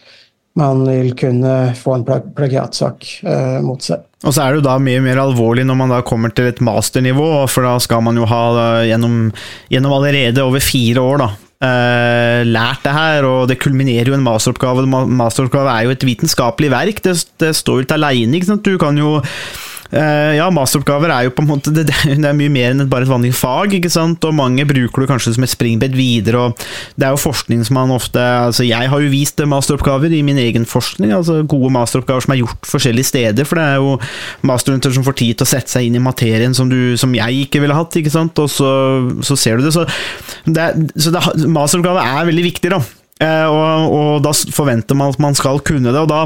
man 0.55 0.85
vil 0.87 1.09
kunne 1.19 1.53
få 1.75 1.97
en 1.97 2.05
pla 2.07 2.21
plagiatsak 2.37 3.07
eh, 3.27 3.57
mot 3.65 3.83
seg. 3.83 4.05
Og 4.23 4.31
så 4.31 4.45
er 4.45 4.53
det 4.55 4.61
jo 4.61 4.67
da 4.69 4.77
mye 4.79 5.01
mer 5.03 5.19
alvorlig 5.21 5.65
når 5.67 5.75
man 5.81 5.91
da 5.91 5.97
kommer 6.07 6.31
til 6.31 6.47
et 6.47 6.61
masternivå, 6.63 7.27
for 7.51 7.67
da 7.67 7.73
skal 7.83 8.05
man 8.07 8.15
jo 8.15 8.23
ha 8.31 8.43
gjennom, 8.87 9.17
gjennom 9.73 9.97
allerede 9.97 10.45
over 10.47 10.63
fire 10.63 11.03
år 11.03 11.19
da, 11.25 11.27
eh, 11.67 12.39
lært 12.47 12.87
det 12.87 12.95
her, 12.95 13.27
og 13.27 13.49
det 13.51 13.59
kulminerer 13.61 14.13
jo 14.13 14.15
en 14.17 14.23
masteroppgave. 14.25 14.87
Ma- 14.87 15.03
Masteroppgave 15.19 15.75
er 15.75 15.89
jo 15.89 15.93
et 15.97 16.07
vitenskapelig 16.07 16.71
verk, 16.71 17.03
det, 17.03 17.17
det 17.43 17.51
står 17.59 17.81
jo 17.81 17.85
ikke 17.89 17.99
aleine. 17.99 18.39
Du 18.63 18.77
kan 18.81 18.97
jo 19.03 19.17
ja, 19.93 20.47
masteroppgaver 20.53 21.11
er 21.13 21.27
jo 21.27 21.33
på 21.35 21.43
en 21.43 21.49
måte 21.49 21.73
det, 21.73 21.85
det 21.91 22.25
er 22.25 22.37
mye 22.37 22.51
mer 22.51 22.73
enn 22.73 22.87
bare 22.89 23.05
et 23.05 23.11
vanlig 23.11 23.33
fag, 23.37 23.75
ikke 23.77 23.91
sant? 23.93 24.23
og 24.25 24.35
mange 24.37 24.65
bruker 24.67 25.03
det 25.03 25.09
kanskje 25.11 25.35
som 25.35 25.45
et 25.45 25.53
springbed 25.53 25.95
videre. 25.97 26.47
og 26.47 26.65
Det 26.97 27.07
er 27.07 27.13
jo 27.13 27.21
forskning 27.21 27.61
som 27.67 27.77
man 27.77 27.93
ofte 27.93 28.19
altså 28.19 28.65
Jeg 28.65 28.89
har 28.91 29.03
jo 29.03 29.11
vist 29.11 29.39
masteroppgaver 29.45 30.13
i 30.15 30.23
min 30.25 30.39
egen 30.41 30.65
forskning, 30.65 31.13
altså 31.13 31.41
gode 31.43 31.71
masteroppgaver 31.75 32.25
som 32.25 32.35
er 32.35 32.41
gjort 32.41 32.69
forskjellige 32.69 33.11
steder. 33.11 33.47
For 33.47 33.59
det 33.59 33.65
er 33.65 33.79
jo 33.83 33.95
masterstudenter 34.47 34.95
som 34.95 35.05
får 35.05 35.19
tid 35.21 35.37
til 35.37 35.47
å 35.47 35.51
sette 35.53 35.75
seg 35.75 35.87
inn 35.87 35.99
i 35.99 36.03
materien 36.03 36.55
som, 36.57 36.69
du, 36.71 36.95
som 36.99 37.13
jeg 37.15 37.45
ikke 37.45 37.61
ville 37.63 37.77
hatt, 37.77 37.99
ikke 37.99 38.13
sant? 38.13 38.39
og 38.41 38.49
så, 38.51 38.69
så 39.25 39.37
ser 39.39 39.59
du 39.59 39.67
det. 39.67 39.75
Så, 39.75 39.85
det, 40.45 40.69
så 40.97 41.13
masteroppgave 41.45 42.05
er 42.05 42.31
veldig 42.31 42.47
viktig, 42.49 42.73
da. 42.73 42.81
Eh, 43.23 43.45
og, 43.47 43.93
og 43.95 44.25
da 44.25 44.33
forventer 44.33 44.97
man 44.97 45.13
at 45.13 45.21
man 45.23 45.37
skal 45.37 45.61
kunne 45.63 45.93
det. 45.93 46.01
og 46.01 46.11
da 46.11 46.25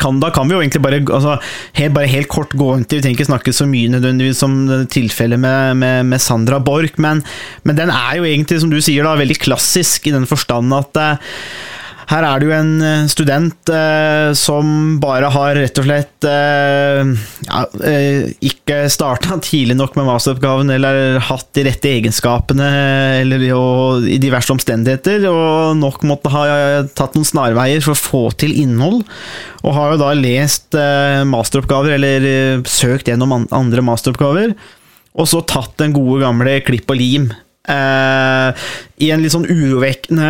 kan, 0.00 0.20
da 0.22 0.30
kan 0.34 0.48
vi 0.48 0.56
jo 0.56 0.60
egentlig 0.62 0.82
bare, 0.84 1.00
altså, 1.02 1.36
helt, 1.78 1.94
bare 1.96 2.10
helt 2.10 2.30
kort 2.32 2.54
gå 2.58 2.70
inn 2.76 2.84
til 2.84 3.00
Vi 3.00 3.06
trenger 3.06 3.20
ikke 3.20 3.30
snakke 3.30 3.56
så 3.56 3.66
mye 3.70 3.92
nødvendigvis 3.92 4.42
om 4.46 4.56
tilfellet 4.92 5.40
med, 5.40 5.80
med, 5.80 6.06
med 6.12 6.22
Sandra 6.22 6.60
Borch, 6.62 6.98
men, 7.02 7.24
men 7.64 7.78
den 7.78 7.92
er 7.94 8.20
jo 8.20 8.28
egentlig, 8.28 8.60
som 8.62 8.72
du 8.72 8.80
sier, 8.82 9.06
da, 9.06 9.16
veldig 9.20 9.38
klassisk 9.40 10.08
i 10.08 10.14
den 10.14 10.28
forstand 10.30 10.74
at 10.76 11.00
eh, 11.00 11.36
her 12.10 12.26
er 12.26 12.40
det 12.40 12.48
jo 12.48 12.54
en 12.56 12.70
eh, 12.82 13.08
student 13.10 13.70
eh, 13.70 14.32
som 14.38 14.96
bare 15.02 15.28
har 15.30 15.54
rett 15.54 15.78
og 15.78 15.86
slett 15.86 16.26
eh, 16.26 17.12
ja, 17.46 17.60
eh, 17.86 18.32
ikke 18.50 18.80
starta 18.90 19.38
tidlig 19.46 19.76
nok 19.78 19.94
med 19.98 20.08
masteroppgaven, 20.08 20.72
eller 20.74 21.20
hatt 21.28 21.48
de 21.56 21.64
rette 21.68 21.92
egenskapene 21.92 22.70
eller, 23.20 23.44
og, 23.54 24.08
i 24.10 24.18
diverse 24.22 24.50
omstendigheter, 24.54 25.28
og 25.30 25.78
nok 25.78 26.02
måtte 26.08 26.32
ha 26.34 26.46
tatt 26.98 27.14
noen 27.14 27.28
snarveier 27.28 27.84
for 27.84 27.94
å 27.94 28.00
få 28.00 28.24
til 28.42 28.56
innhold. 28.58 29.04
Og 29.62 29.76
har 29.76 29.94
jo 29.94 30.02
da 30.02 30.10
lest 30.16 30.74
eh, 30.78 31.22
masteroppgaver, 31.28 31.94
eller 31.98 32.26
eh, 32.26 32.66
søkt 32.66 33.10
gjennom 33.10 33.44
andre 33.44 33.86
masteroppgaver, 33.86 34.56
og 35.14 35.30
så 35.30 35.44
tatt 35.46 35.76
den 35.82 35.94
gode 35.94 36.24
gamle 36.24 36.58
klipp 36.66 36.90
og 36.90 36.98
lim. 36.98 37.30
Eh, 37.68 38.60
I 39.04 39.10
en 39.12 39.20
litt 39.20 39.34
sånn 39.34 39.44
urovekkende 39.44 40.28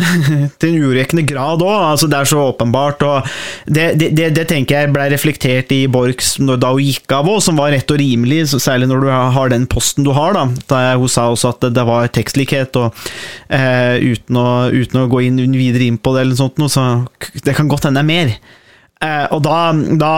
Til 0.58 0.72
en 0.72 0.78
urovekkende 0.82 1.22
grad 1.28 1.62
òg. 1.62 1.74
Altså 1.92 2.08
det 2.10 2.18
er 2.18 2.28
så 2.28 2.40
åpenbart. 2.48 3.04
Det, 3.66 3.86
det, 4.00 4.10
det, 4.18 4.30
det 4.36 4.46
tenker 4.50 4.82
jeg 4.82 4.94
ble 4.94 5.06
reflektert 5.12 5.70
i 5.74 5.84
Borchs 5.90 6.34
da 6.40 6.72
hun 6.74 6.82
gikk 6.82 7.14
av 7.14 7.30
òg, 7.30 7.38
som 7.46 7.60
var 7.60 7.72
rett 7.74 7.94
og 7.94 8.00
rimelig, 8.02 8.42
særlig 8.52 8.90
når 8.90 9.06
du 9.06 9.12
har 9.38 9.54
den 9.54 9.68
posten 9.70 10.06
du 10.06 10.12
har. 10.16 10.34
da, 10.36 10.48
da 10.70 10.82
Hun 10.98 11.10
sa 11.10 11.28
også 11.30 11.54
at 11.54 11.68
det 11.74 11.86
var 11.86 12.10
tekstlikhet, 12.14 12.76
og 12.80 13.06
eh, 13.48 14.02
uten, 14.02 14.40
å, 14.40 14.48
uten 14.74 15.04
å 15.04 15.08
gå 15.10 15.24
inn 15.28 15.40
videre 15.54 15.88
inn 15.88 16.00
på 16.00 16.14
det, 16.16 16.26
eller 16.26 16.38
sånt, 16.38 16.60
så 16.70 17.04
det 17.46 17.56
kan 17.56 17.70
godt 17.70 17.88
hende 17.88 18.02
det 18.02 18.04
er 18.04 18.10
mer. 18.10 18.36
Eh, 19.04 19.26
og 19.34 19.42
da, 19.44 19.58
da, 20.00 20.14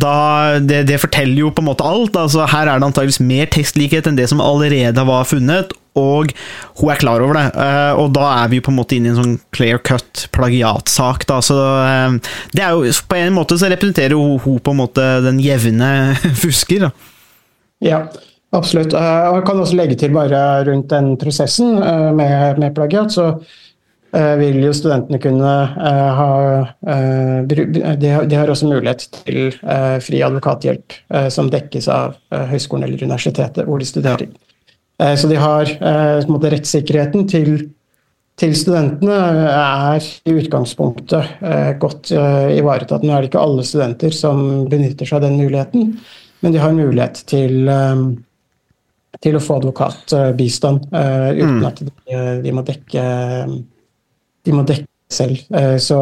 da 0.00 0.16
det, 0.64 0.84
det 0.88 1.00
forteller 1.02 1.44
jo 1.44 1.52
på 1.54 1.62
en 1.62 1.68
måte 1.70 1.86
alt. 1.86 2.16
altså 2.18 2.48
Her 2.50 2.68
er 2.68 2.80
det 2.80 2.88
antageligvis 2.88 3.22
mer 3.24 3.50
tekstlikhet 3.52 4.08
enn 4.10 4.18
det 4.18 4.28
som 4.32 4.42
allerede 4.42 5.04
var 5.08 5.28
funnet, 5.28 5.72
og 5.98 6.32
hun 6.80 6.90
er 6.90 6.98
klar 6.98 7.22
over 7.22 7.38
det. 7.38 7.46
Eh, 7.54 8.00
og 8.00 8.12
da 8.16 8.26
er 8.42 8.50
vi 8.50 8.58
jo 8.58 8.66
på 8.66 8.72
en 8.72 8.78
måte 8.80 8.96
inne 8.96 9.10
i 9.10 9.14
en 9.14 9.20
sånn 9.20 9.34
clear 9.54 9.80
cut 9.86 10.26
plagiatsak. 10.34 11.26
da, 11.30 11.40
så 11.44 11.58
eh, 11.86 12.36
det 12.54 12.64
er 12.66 12.74
jo 12.74 12.92
På 13.08 13.18
en 13.18 13.34
måte 13.36 13.58
så 13.60 13.70
representerer 13.70 14.16
hun, 14.18 14.38
hun 14.42 14.58
på 14.58 14.74
en 14.74 14.80
måte 14.82 15.08
den 15.24 15.40
jevne 15.42 15.90
fusker. 16.42 16.88
da. 16.88 16.90
Ja, 17.84 18.00
absolutt. 18.54 18.94
Eh, 18.94 19.28
Og 19.30 19.38
jeg 19.40 19.46
kan 19.50 19.60
også 19.62 19.78
legge 19.78 19.98
til 20.00 20.14
bare 20.14 20.64
rundt 20.66 20.90
den 20.90 21.14
prosessen 21.20 21.78
med, 22.16 22.58
med 22.58 22.74
plagiat, 22.74 23.14
så 23.14 23.36
vil 24.14 24.60
jo 24.62 24.70
studentene 24.70 25.18
kunne 25.18 25.52
ha 25.74 26.26
de, 27.50 28.10
har, 28.14 28.52
også 28.52 28.68
mulighet 28.70 29.08
til 29.26 29.56
fri 30.06 30.20
advokathjelp 30.22 30.94
som 31.34 31.50
dekkes 31.50 31.88
av 31.90 32.14
høyskolen 32.30 32.86
eller 32.86 33.02
universitetet 33.02 33.66
hvor 33.66 33.82
de 33.82 33.88
studerer. 33.90 34.30
Eh, 34.30 34.53
Så 34.94 35.26
de 35.26 35.34
har 35.34 35.66
eh, 35.66 36.26
måte 36.30 36.52
rettssikkerheten 36.52 37.24
til, 37.26 37.48
til 38.38 38.52
studentene 38.54 39.16
er 39.50 40.04
i 40.22 40.34
utgangspunktet 40.38 41.40
eh, 41.42 41.72
godt 41.82 42.12
eh, 42.14 42.52
ivaretatt. 42.60 43.02
Nå 43.02 43.10
er 43.16 43.24
det 43.24 43.32
ikke 43.32 43.42
alle 43.42 43.64
studenter 43.66 44.14
som 44.14 44.68
benytter 44.70 45.08
seg 45.08 45.18
av 45.18 45.24
den 45.26 45.40
muligheten, 45.40 45.96
men 46.44 46.54
de 46.54 46.62
har 46.62 46.76
mulighet 46.76 47.24
til, 47.26 47.66
eh, 47.66 48.04
til 49.26 49.34
å 49.34 49.42
få 49.42 49.58
advokatbistand 49.64 50.86
eh, 50.94 51.30
uten 51.42 51.66
at 51.66 51.82
de, 51.82 51.90
de, 52.46 52.54
må 52.54 52.62
dekke, 52.70 53.04
de 54.46 54.54
må 54.54 54.62
dekke 54.70 54.86
selv. 55.10 55.42
Eh, 55.58 55.76
Så 55.82 55.98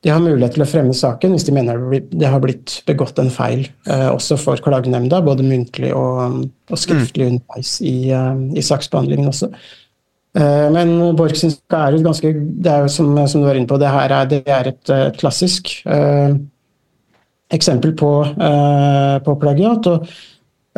de 0.00 0.08
har 0.08 0.22
mulighet 0.24 0.54
til 0.56 0.64
å 0.64 0.68
fremme 0.68 0.94
saken 0.96 1.34
hvis 1.34 1.44
de 1.44 1.52
mener 1.52 1.80
det 2.08 2.28
har 2.32 2.40
blitt 2.40 2.78
begått 2.88 3.18
en 3.20 3.28
feil, 3.32 3.66
eh, 3.86 4.08
også 4.08 4.38
for 4.40 4.60
klagenemnda, 4.64 5.20
både 5.26 5.44
muntlig 5.44 5.92
og, 5.92 6.46
og 6.70 6.80
skriftlig 6.80 7.26
underveis 7.34 7.74
i, 7.84 8.10
eh, 8.16 8.40
i 8.56 8.64
saksbehandlingen 8.64 9.28
også. 9.28 9.50
Eh, 10.40 10.70
Men 10.72 10.94
Borch 11.18 11.36
sin 11.36 11.52
sak 11.52 11.76
er 11.76 11.96
jo 11.96 12.04
ganske 12.06 12.32
Det 12.32 12.70
er 12.70 12.86
jo 12.86 12.88
som, 12.88 13.12
som 13.26 13.42
du 13.42 13.48
var 13.48 13.58
inne 13.58 13.68
på, 13.68 13.78
det 13.82 13.92
her 13.92 14.16
er, 14.16 14.30
det 14.30 14.42
er 14.46 14.72
et, 14.72 14.82
et 14.94 15.20
klassisk 15.20 15.72
eh, 15.84 16.36
eksempel 17.52 17.92
på, 17.98 18.12
eh, 18.24 19.16
på 19.26 19.34
plagiat. 19.42 19.86
og 19.90 20.06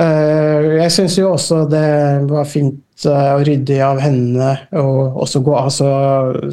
eh, 0.01 0.81
jeg 0.81 0.95
syns 0.97 1.19
jo 1.19 1.31
også 1.35 1.67
det 1.71 1.87
var 2.31 2.49
fint 2.49 2.81
og 3.11 3.43
ryddig 3.49 3.79
av 3.83 4.01
hendene 4.03 4.53
og 4.79 5.19
også 5.25 5.43
gå 5.45 5.55
av 5.59 5.71
så, 5.75 5.91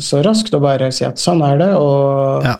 så 0.01 0.21
raskt 0.25 0.55
og 0.57 0.63
bare 0.65 0.89
si 0.95 1.05
at 1.07 1.21
sånn 1.21 1.43
er 1.45 1.59
det, 1.61 1.69
og 1.77 2.45
Ja. 2.47 2.55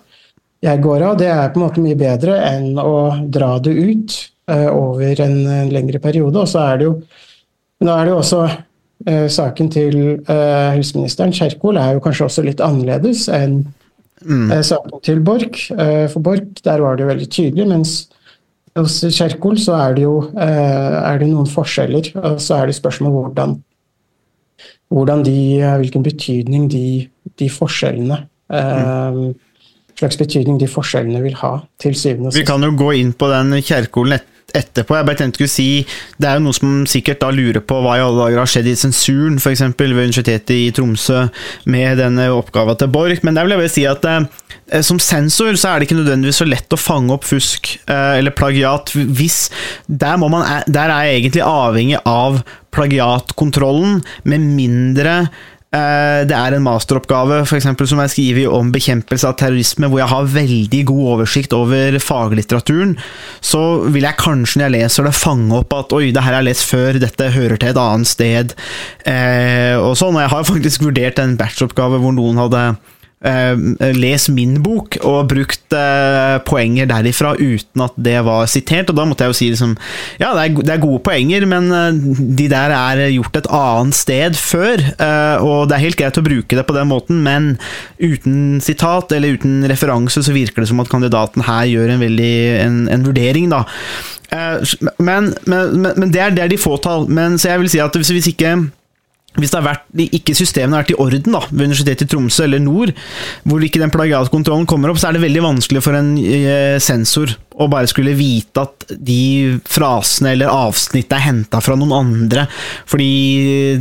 jeg 0.62 0.82
går 0.84 1.06
av. 1.08 1.18
Det 1.18 1.28
er 1.32 1.50
på 1.50 1.60
en 1.60 1.66
måte 1.68 1.84
mye 1.84 1.98
bedre 2.00 2.38
enn 2.52 2.78
å 2.78 3.26
dra 3.32 3.58
det 3.64 3.74
ut 3.74 4.16
uh, 4.52 4.70
over 4.76 5.22
en, 5.26 5.38
en 5.48 5.74
lengre 5.74 6.00
periode. 6.04 6.36
Og 6.38 6.48
så 6.48 6.64
er 6.68 6.78
det 6.82 6.90
jo 6.90 7.02
Nå 7.80 7.94
er 7.96 8.06
det 8.06 8.12
jo 8.12 8.18
også 8.20 8.40
uh, 8.44 9.28
saken 9.32 9.70
til 9.72 9.94
uh, 10.28 10.76
helseministeren, 10.76 11.32
Kjerkol, 11.32 11.78
er 11.80 11.94
jo 11.96 12.02
kanskje 12.04 12.26
også 12.26 12.44
litt 12.44 12.60
annerledes 12.60 13.30
enn 13.32 13.62
eh, 14.20 14.62
saken 14.68 15.00
til 15.08 15.22
Borch. 15.24 15.70
Eh, 15.72 16.08
for 16.12 16.20
Borch, 16.20 16.60
der 16.66 16.82
var 16.84 16.98
det 16.98 17.06
jo 17.06 17.12
veldig 17.14 17.30
tydelig, 17.32 17.68
mens 17.70 17.94
hos 18.76 19.00
Kjerkol 19.16 19.58
så 19.60 19.78
er 19.80 19.96
det 19.96 20.04
jo 20.04 20.18
eh, 20.36 20.98
er 21.00 21.20
det 21.22 21.30
noen 21.32 21.48
forskjeller. 21.48 22.12
Og 22.20 22.42
så 22.44 22.60
er 22.60 22.68
det 22.68 22.76
spørsmål 22.76 23.16
hvordan 23.16 23.56
de, 24.90 25.62
eh, 25.62 25.78
hvilken 25.78 26.04
betydning 26.04 26.70
de, 26.72 27.10
de 27.40 27.50
forskjellene 27.50 28.24
eh, 28.54 29.22
slags 30.00 30.18
betydning 30.18 30.60
de 30.60 30.68
forskjellene 30.68 31.22
vil 31.22 31.36
ha 31.42 31.60
til 31.82 31.96
syvende 31.96 32.32
og 32.32 32.36
Vi 32.36 32.48
kan 32.48 32.64
jo 32.64 32.72
gå 32.78 32.94
inn 33.02 33.14
på 33.14 33.30
den 33.32 33.60
Kjerkolen 33.62 34.18
et 34.18 34.28
etterpå. 34.56 34.98
Jeg 34.98 35.08
bare 35.08 35.20
tenkte 35.20 35.46
å 35.46 35.52
si 35.52 35.68
Det 36.20 36.28
er 36.28 36.38
jo 36.38 36.46
noe 36.48 36.58
som 36.58 36.84
sikkert 36.90 37.22
da 37.24 37.32
lurer 37.34 37.62
på 37.66 37.80
hva 37.84 37.98
i 37.98 38.04
alle 38.04 38.24
dager 38.24 38.42
har 38.42 38.50
skjedd 38.50 38.70
i 38.72 38.78
sensuren, 38.80 39.40
f.eks. 39.42 39.66
ved 39.78 39.90
Universitetet 39.90 40.56
i 40.56 40.70
Tromsø 40.76 41.26
med 41.70 42.00
denne 42.02 42.30
oppgaven 42.34 42.80
til 42.80 42.92
Borch. 42.94 43.24
Men 43.26 43.38
der 43.38 43.46
vil 43.46 43.56
jeg 43.56 43.64
bare 43.64 43.74
si 43.74 43.86
at 43.90 44.08
eh, 44.10 44.84
som 44.86 45.02
sensor 45.04 45.58
så 45.60 45.74
er 45.74 45.80
det 45.80 45.90
ikke 45.90 46.00
nødvendigvis 46.00 46.42
så 46.42 46.48
lett 46.48 46.76
å 46.76 46.80
fange 46.80 47.14
opp 47.16 47.28
fusk 47.28 47.76
eh, 47.86 48.20
eller 48.20 48.36
plagiat. 48.36 48.94
Hvis 48.94 49.48
der, 49.88 50.18
man, 50.22 50.46
der 50.68 50.94
er 50.94 51.10
jeg 51.10 51.22
egentlig 51.22 51.46
avhengig 51.46 52.02
av 52.06 52.42
plagiatkontrollen, 52.76 54.02
med 54.30 54.44
mindre 54.58 55.14
eh, 55.74 56.26
det 56.30 56.36
er 56.36 56.56
en 56.56 56.66
masteroppgave 56.66 57.42
for 57.50 57.58
eksempel, 57.60 57.88
som 57.90 58.02
jeg 58.04 58.14
skriver 58.14 58.54
om 58.56 58.72
bekjempelse 58.74 59.30
av 59.30 59.38
terrorisme, 59.42 59.90
hvor 59.90 60.02
jeg 60.02 60.12
har 60.14 60.32
veldig 60.36 60.84
god 60.92 61.08
oversikt 61.16 61.56
over 61.58 62.00
faglitteraturen, 62.04 62.96
så 63.42 63.64
vil 63.88 64.08
jeg 64.08 64.22
kanskje 64.22 64.62
når 64.62 64.68
jeg 64.68 64.76
leser 64.78 65.10
det, 65.10 65.16
fange 65.18 65.64
opp 65.64 65.76
at 65.78 65.98
oi, 65.98 66.06
det 66.14 66.24
her 66.26 66.38
har 66.38 66.44
jeg 66.44 66.52
lest 66.52 66.70
før, 66.70 67.02
dette 67.02 67.34
hører 67.36 67.58
til 67.60 67.74
et 67.74 67.82
annet 67.86 68.14
sted. 68.14 68.56
Eh, 69.06 69.76
og 69.80 69.98
sånn, 70.00 70.16
og 70.18 70.26
Jeg 70.26 70.34
har 70.36 70.48
faktisk 70.54 70.88
vurdert 70.88 71.20
en 71.24 71.38
batchoppgave 71.40 72.02
hvor 72.04 72.16
noen 72.16 72.42
hadde 72.46 72.64
eh, 73.26 73.56
les 73.96 74.28
min 74.32 74.58
bok 74.64 74.98
og 75.04 75.30
brukt 75.32 75.76
eh, 75.76 76.38
poenger 76.48 76.88
derifra 76.90 77.34
uten 77.40 77.84
at 77.86 77.98
det 78.00 78.18
var 78.28 78.48
sitert, 78.52 78.90
og 78.92 79.00
da 79.00 79.06
måtte 79.10 79.26
jeg 79.28 79.34
jo 79.34 79.38
si 79.40 79.50
liksom 79.54 79.74
Ja, 80.22 80.34
det 80.38 80.44
er, 80.46 80.62
det 80.70 80.74
er 80.76 80.84
gode 80.84 81.02
poenger, 81.08 81.46
men 81.50 81.72
eh, 81.76 82.00
de 82.40 82.48
der 82.52 82.76
er 82.76 83.04
gjort 83.14 83.42
et 83.42 83.50
annet 83.60 83.98
sted 84.00 84.40
før, 84.40 84.86
eh, 84.96 85.44
og 85.44 85.68
det 85.70 85.78
er 85.78 85.86
helt 85.88 86.00
greit 86.00 86.22
å 86.22 86.26
bruke 86.26 86.60
det 86.60 86.68
på 86.70 86.78
den 86.78 86.90
måten, 86.92 87.24
men 87.26 87.52
uten 88.00 88.60
sitat 88.64 89.12
eller 89.16 89.36
uten 89.40 89.64
referanse 89.70 90.24
så 90.26 90.36
virker 90.36 90.64
det 90.64 90.72
som 90.72 90.80
at 90.84 90.92
kandidaten 90.92 91.44
her 91.48 91.68
gjør 91.70 91.96
en 91.96 92.04
veldig 92.06 92.34
en, 92.64 92.80
en 92.94 93.06
vurdering, 93.08 93.52
da. 93.52 93.66
Eh, 94.32 94.62
Men, 95.00 95.34
men, 95.50 95.80
men, 95.82 95.94
men 95.98 96.12
det, 96.14 96.20
er, 96.22 96.34
det 96.36 96.44
er 96.44 96.52
de 96.52 96.58
fåtall. 96.62 97.08
Men 97.10 97.38
så 97.42 97.50
jeg 97.54 97.64
vil 97.64 97.70
si 97.72 97.80
at 97.82 97.96
hvis, 97.98 98.12
hvis 98.14 98.28
ikke 98.34 98.52
hvis 99.38 99.52
det 99.54 99.60
har 99.60 99.68
vært, 99.68 99.84
ikke 100.10 100.34
systemene 100.36 100.76
har 100.80 100.84
vært 100.84 100.96
i 100.96 101.00
orden 101.00 101.36
da, 101.36 101.44
ved 101.52 101.68
Universitetet 101.70 102.08
i 102.08 102.10
Tromsø 102.12 102.48
eller 102.48 102.64
Nord, 102.64 102.96
hvor 103.46 103.62
ikke 103.64 103.82
den 103.82 103.94
plagiatkontrollen 103.94 104.66
kommer 104.70 104.90
opp, 104.92 104.98
så 105.00 105.12
er 105.12 105.20
det 105.20 105.26
veldig 105.28 105.44
vanskelig 105.46 105.84
for 105.86 105.96
en 106.00 106.16
eh, 106.18 106.80
sensor 106.82 107.36
å 107.60 107.66
bare 107.68 107.90
skulle 107.92 108.14
vite 108.16 108.62
at 108.64 108.86
de 109.04 109.60
frasene 109.68 110.32
eller 110.32 110.48
avsnittet 110.48 111.12
er 111.18 111.26
henta 111.26 111.60
fra 111.60 111.76
noen 111.76 111.92
andre. 111.92 112.46
Fordi 112.88 113.10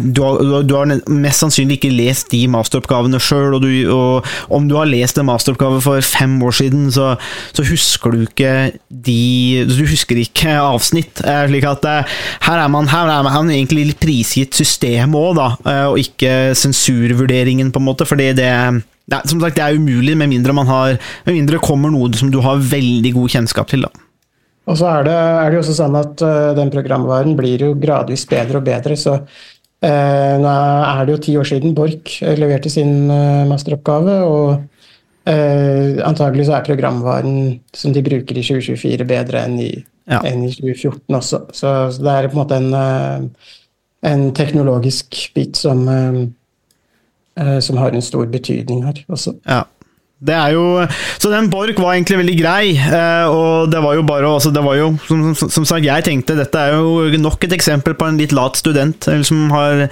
du 0.02 0.18
har, 0.24 0.62
du 0.66 0.74
har- 0.74 0.90
mest 1.14 1.44
sannsynlig 1.44 1.76
ikke 1.78 1.92
lest 1.94 2.32
de 2.34 2.40
masteroppgavene 2.50 3.20
sjøl, 3.22 3.54
og, 3.54 3.66
og 3.94 4.26
om 4.58 4.66
du 4.66 4.74
har 4.74 4.90
lest 4.90 5.20
en 5.22 5.28
masteroppgave 5.30 5.78
for 5.84 6.02
fem 6.02 6.34
år 6.42 6.56
siden, 6.58 6.88
så, 6.94 7.12
så 7.54 7.66
husker 7.68 8.16
du 8.16 8.24
ikke 8.26 8.52
de 8.90 9.64
Du 9.70 9.84
husker 9.86 10.18
ikke 10.24 10.56
avsnitt. 10.58 11.22
Slik 11.22 11.68
at 11.70 11.86
eh, 11.86 12.18
her 12.48 12.64
er 12.64 12.72
man, 12.74 12.90
her 12.90 13.14
er 13.14 13.22
man 13.26 13.52
egentlig 13.54 13.94
prisgitt 14.02 14.58
systemet 14.58 15.14
òg, 15.14 15.37
da, 15.38 15.48
eh, 15.64 15.86
og 15.88 16.00
ikke 16.02 16.52
sensurvurderingen, 16.58 17.72
på 17.72 17.80
en 17.82 17.88
måte, 17.88 18.08
fordi 18.08 18.32
det 18.38 18.52
Nei, 19.08 19.22
som 19.24 19.40
sagt, 19.40 19.56
det 19.56 19.64
er 19.64 19.78
umulig 19.80 20.12
med 20.20 20.28
mindre 20.28 20.52
man 20.52 20.68
har 20.68 20.98
Med 21.24 21.38
mindre 21.38 21.56
det 21.56 21.64
kommer 21.64 21.88
noe 21.88 22.12
som 22.18 22.28
du 22.28 22.42
har 22.44 22.60
veldig 22.60 23.14
god 23.16 23.32
kjennskap 23.32 23.70
til. 23.70 23.86
da. 23.86 24.04
Og 24.68 24.76
så 24.76 24.88
er 24.90 25.06
det, 25.06 25.14
er 25.16 25.50
det 25.50 25.60
også 25.62 25.76
sånn 25.78 25.96
at 25.96 26.24
uh, 26.24 26.52
den 26.58 26.68
programvaren 26.68 27.32
blir 27.38 27.64
jo 27.64 27.70
gradvis 27.80 28.26
bedre 28.28 28.60
og 28.60 28.66
bedre. 28.66 28.98
Så 29.00 29.14
uh, 29.16 30.34
nå 30.42 30.52
er 30.52 31.06
det 31.06 31.14
jo 31.14 31.22
ti 31.24 31.36
år 31.40 31.48
siden 31.48 31.72
Borch 31.76 32.18
leverte 32.36 32.68
sin 32.72 33.08
uh, 33.08 33.46
masteroppgave. 33.48 34.18
Og 34.28 34.50
uh, 34.60 36.04
antagelig 36.04 36.50
så 36.50 36.58
er 36.58 36.68
programvaren 36.68 37.38
som 37.72 37.96
de 37.96 38.04
bruker 38.04 38.36
i 38.36 38.44
2024 38.44 39.08
bedre 39.08 39.46
enn 39.48 39.56
i, 39.64 39.72
Ja. 40.08 40.20
enn 40.24 40.44
i 40.44 40.52
2014 40.52 41.16
også. 41.16 41.42
Så, 41.52 41.72
så 41.96 42.04
det 42.04 42.12
er 42.12 42.28
på 42.28 42.36
en 42.36 42.42
måte 42.42 42.60
en, 42.60 43.32
en 44.06 44.28
teknologisk 44.34 45.16
bit 45.34 45.56
som, 45.56 45.88
eh, 45.88 46.20
eh, 47.40 47.58
som 47.60 47.76
har 47.76 47.90
en 47.90 48.02
stor 48.02 48.26
betydning 48.26 48.84
her 48.84 49.04
også. 49.08 49.34
Ja. 49.46 49.64
Det 50.18 50.34
er 50.34 50.48
jo, 50.50 50.86
så 51.22 51.30
den 51.30 51.46
Borch 51.50 51.78
var 51.78 51.92
egentlig 51.94 52.16
veldig 52.18 52.32
grei, 52.40 52.72
eh, 52.74 53.26
og 53.30 53.70
det 53.70 53.78
var 53.84 53.94
jo 53.94 54.02
bare 54.02 54.26
altså 54.26 54.50
det 54.50 54.64
var 54.64 54.74
jo, 54.74 54.88
som, 55.06 55.20
som, 55.38 55.50
som 55.50 55.64
sagt, 55.64 55.86
jeg 55.86 56.04
tenkte 56.04 56.34
dette 56.34 56.58
er 56.58 56.74
jo 56.74 57.20
nok 57.22 57.44
et 57.46 57.54
eksempel 57.54 57.94
på 57.94 58.08
en 58.08 58.18
litt 58.18 58.34
lat 58.34 58.58
student, 58.58 59.06
som 59.22 59.46
har 59.54 59.86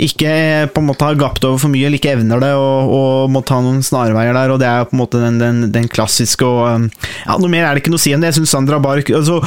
ikke 0.00 0.30
på 0.74 0.82
en 0.82 0.88
måte 0.88 1.06
har 1.06 1.18
gapt 1.18 1.44
over 1.46 1.60
for 1.62 1.72
mye, 1.72 1.86
eller 1.86 2.00
ikke 2.00 2.14
evner 2.16 2.42
det, 2.42 2.52
og, 2.58 2.94
og 2.94 3.32
må 3.34 3.44
ta 3.46 3.60
noen 3.62 3.82
snarveier 3.84 4.34
der, 4.34 4.54
og 4.54 4.62
det 4.62 4.68
er 4.70 4.88
på 4.88 4.96
en 4.96 5.02
måte 5.02 5.20
den, 5.22 5.38
den, 5.38 5.60
den 5.74 5.90
klassiske, 5.90 6.46
og 6.46 6.64
eh, 6.70 7.10
ja, 7.26 7.36
noe 7.38 7.52
mer 7.52 7.68
er 7.68 7.76
det 7.76 7.84
ikke 7.84 7.94
noe 7.94 8.02
å 8.02 8.04
si 8.04 8.14
om 8.16 8.24
det, 8.24 8.32
jeg 8.32 8.40
synes 8.40 8.56
Sandra 8.56 8.80
Bark, 8.82 9.12
altså, 9.14 9.38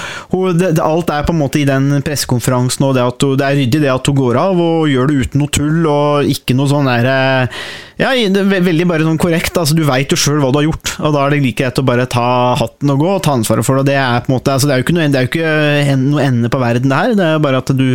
alt 0.85 1.11
er 1.13 1.27
på 1.27 1.35
en 1.35 1.41
måte 1.41 1.61
i 1.61 1.67
den 1.67 1.89
pressekonferansen, 2.05 2.87
og 2.87 2.95
det, 2.95 3.03
at 3.11 3.27
hun, 3.27 3.35
det 3.39 3.49
er 3.49 3.59
ryddig 3.61 3.83
det 3.83 3.91
at 3.91 4.11
hun 4.11 4.21
går 4.21 4.39
av, 4.45 4.63
og 4.63 4.87
gjør 4.91 5.11
det 5.11 5.19
uten 5.25 5.43
noe 5.43 5.53
tull, 5.59 5.91
og 5.91 6.31
ikke 6.37 6.55
noe 6.57 6.71
sånn 6.71 6.87
der, 6.91 7.11
eh, 7.11 7.61
ja, 7.97 8.11
veldig 8.13 8.85
bare 8.85 9.05
sånn 9.05 9.17
korrekt. 9.17 9.55
altså 9.57 9.73
Du 9.73 9.81
veit 9.87 10.11
jo 10.13 10.17
sjøl 10.19 10.37
hva 10.43 10.51
du 10.53 10.59
har 10.59 10.67
gjort, 10.67 10.91
og 11.01 11.15
da 11.15 11.23
er 11.23 11.33
det 11.33 11.39
like 11.41 11.57
greit 11.63 11.79
å 11.81 11.85
bare 11.85 12.05
ta 12.05 12.53
hatten 12.59 12.91
og 12.93 12.99
gå 13.01 13.07
og 13.15 13.23
ta 13.25 13.33
ansvaret 13.33 13.65
for 13.65 13.73
det. 13.73 13.81
og 13.81 13.89
Det 13.89 13.95
er 13.97 14.21
på 14.21 14.29
en 14.29 14.35
måte, 14.35 14.53
altså 14.53 14.69
det 14.69 14.75
er 14.75 14.81
jo 14.81 14.85
ikke 14.85 14.97
noe, 14.97 15.07
det 15.09 15.17
er 15.17 15.25
jo 15.25 15.31
ikke 15.31 15.95
noe 16.03 16.25
ende 16.27 16.51
på 16.53 16.61
verden, 16.61 16.91
det 16.91 16.99
her. 16.99 17.15
Det 17.17 17.25
er 17.25 17.41
bare 17.41 17.61
at 17.63 17.71
du 17.73 17.87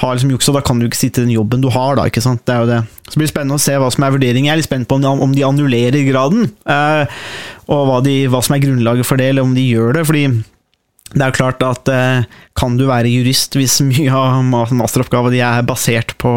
har 0.00 0.16
liksom 0.16 0.32
juksa, 0.32 0.54
da 0.56 0.62
kan 0.64 0.80
du 0.80 0.86
ikke 0.88 1.02
sitte 1.02 1.20
i 1.20 1.26
den 1.26 1.34
jobben 1.36 1.60
du 1.60 1.68
har, 1.68 1.75
da. 1.98 2.08
ikke 2.08 2.24
sant? 2.24 2.42
Det 2.46 2.54
er 2.54 2.64
jo 2.64 2.70
det. 2.70 2.80
Så 3.06 3.14
det 3.14 3.22
blir 3.22 3.30
spennende 3.30 3.58
å 3.58 3.62
se 3.62 3.76
hva 3.78 3.90
som 3.92 4.06
er 4.06 4.14
vurderingen. 4.16 4.48
Jeg 4.48 4.56
er 4.56 4.60
litt 4.62 4.68
spent 4.68 4.88
på 4.90 4.98
om, 4.98 5.22
om 5.28 5.34
de 5.36 5.44
annullerer 5.46 6.06
graden, 6.08 6.50
eh, 6.66 7.16
og 7.70 7.86
hva, 7.88 8.02
de, 8.04 8.18
hva 8.32 8.42
som 8.44 8.56
er 8.56 8.64
grunnlaget 8.64 9.08
for 9.08 9.20
det, 9.20 9.30
eller 9.32 9.46
om 9.46 9.54
de 9.56 9.64
gjør 9.68 9.98
det. 9.98 10.06
fordi 10.08 10.26
det 11.14 11.22
er 11.22 11.30
jo 11.30 11.36
klart 11.38 11.62
at 11.62 11.88
eh, 11.92 12.24
kan 12.58 12.74
du 12.76 12.86
være 12.88 13.10
jurist 13.12 13.54
hvis 13.56 13.78
mye 13.86 14.10
av 14.10 14.40
ma- 14.44 14.66
masteroppgaven 14.80 15.34
din 15.36 15.44
er 15.46 15.66
basert 15.66 16.16
på, 16.20 16.32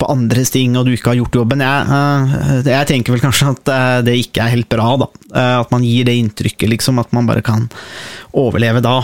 på 0.00 0.08
andres 0.10 0.52
ting, 0.54 0.76
og 0.78 0.88
du 0.88 0.94
ikke 0.94 1.12
har 1.12 1.20
gjort 1.20 1.36
jobben? 1.42 1.64
Jeg, 1.64 1.86
eh, 1.92 2.70
jeg 2.72 2.88
tenker 2.88 3.14
vel 3.14 3.22
kanskje 3.24 3.52
at 3.52 3.72
eh, 3.74 3.96
det 4.08 4.16
ikke 4.22 4.44
er 4.46 4.54
helt 4.56 4.70
bra, 4.72 4.88
da. 5.04 5.10
At 5.60 5.70
man 5.70 5.84
gir 5.86 6.08
det 6.08 6.16
inntrykket, 6.18 6.66
liksom. 6.72 6.98
At 6.98 7.12
man 7.14 7.28
bare 7.28 7.44
kan 7.46 7.68
overleve 8.34 8.80
da. 8.82 8.96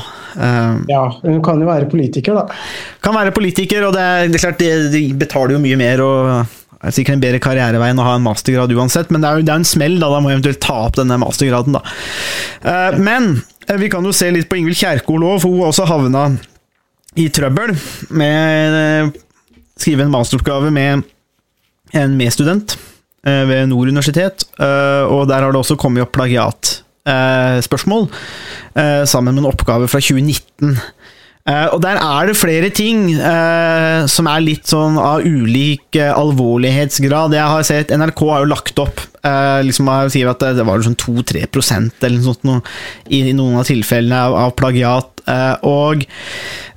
Ja, 0.91 1.05
hun 1.23 1.39
kan 1.45 1.61
jo 1.63 1.69
være 1.69 1.87
politiker, 1.89 2.35
da. 2.37 2.59
kan 3.05 3.15
være 3.17 3.33
politiker, 3.37 3.87
og 3.87 3.95
det 3.95 4.03
er, 4.03 4.27
det 4.29 4.37
er 4.41 4.43
klart, 4.43 4.65
de, 4.93 5.03
betaler 5.17 5.55
jo 5.55 5.63
mye 5.63 5.79
mer 5.81 6.03
og 6.05 6.19
det 6.77 6.91
er 6.91 6.97
sikkert 6.99 7.17
en 7.17 7.23
bedre 7.23 7.39
karrierevei 7.43 7.89
enn 7.91 8.03
å 8.03 8.05
ha 8.05 8.17
en 8.19 8.25
mastergrad 8.27 8.75
uansett, 8.77 9.09
men 9.11 9.23
det 9.25 9.31
er 9.31 9.39
jo 9.41 9.47
det 9.49 9.55
er 9.55 9.63
en 9.63 9.69
smell, 9.71 9.97
da. 10.03 10.11
Da 10.13 10.19
må 10.21 10.31
jeg 10.33 10.41
eventuelt 10.41 10.61
ta 10.67 10.77
opp 10.89 10.99
denne 10.99 11.17
mastergraden, 11.23 11.79
da. 11.79 12.93
Men 13.01 13.39
vi 13.75 13.91
kan 13.91 14.05
jo 14.07 14.15
se 14.15 14.31
litt 14.31 14.49
på 14.51 14.59
Ingvild 14.61 14.79
Kjerkol 14.79 15.25
òg, 15.27 15.41
for 15.43 15.53
hun 15.53 15.65
har 15.65 15.73
også 15.73 15.89
havna 15.91 16.27
i 17.17 17.29
trøbbel 17.33 17.73
med 18.15 18.77
å 18.77 19.11
skrive 19.77 20.07
en 20.07 20.13
masteroppgave 20.13 20.71
med 20.73 21.05
en 21.97 22.17
medstudent 22.19 22.77
eh, 23.27 23.45
ved 23.49 23.69
Nord 23.71 23.93
universitet, 23.93 24.47
eh, 24.59 25.05
og 25.07 25.29
der 25.31 25.45
har 25.45 25.55
det 25.55 25.61
også 25.61 25.79
kommet 25.81 26.05
opp 26.05 26.15
plagiatspørsmål, 26.17 28.09
eh, 28.75 29.03
sammen 29.09 29.37
med 29.37 29.45
en 29.45 29.51
oppgave 29.53 29.89
fra 29.91 30.01
2019. 30.03 30.77
Eh, 31.47 31.67
og 31.71 31.79
der 31.85 32.01
er 32.03 32.27
det 32.27 32.35
flere 32.35 32.73
ting 32.75 33.05
uh, 33.21 34.03
som 34.11 34.27
er 34.27 34.43
litt 34.43 34.67
sånn 34.67 34.97
av 34.99 35.23
ulik 35.23 35.95
uh, 35.95 36.11
alvorlighetsgrad. 36.19 37.37
Jeg 37.39 37.53
har 37.53 37.67
sett 37.69 37.93
NRK 37.95 38.23
har 38.33 38.43
jo 38.43 38.55
lagt 38.55 38.83
opp 38.83 39.05
liksom 39.27 39.89
sier 40.15 40.29
at 40.31 40.43
det, 40.55 40.63
var 40.63 40.85
sånn 40.87 40.95
2-3% 41.03 42.05
eller 42.07 42.21
noe 42.21 42.27
sånt 42.29 42.45
noe, 42.47 42.61
i, 43.11 43.25
i 43.27 43.33
noen 43.35 43.57
av 43.59 43.65
tilfellene 43.67 44.21
av, 44.23 44.37
av 44.39 44.53
plagiat. 44.55 45.25
Og 45.67 46.05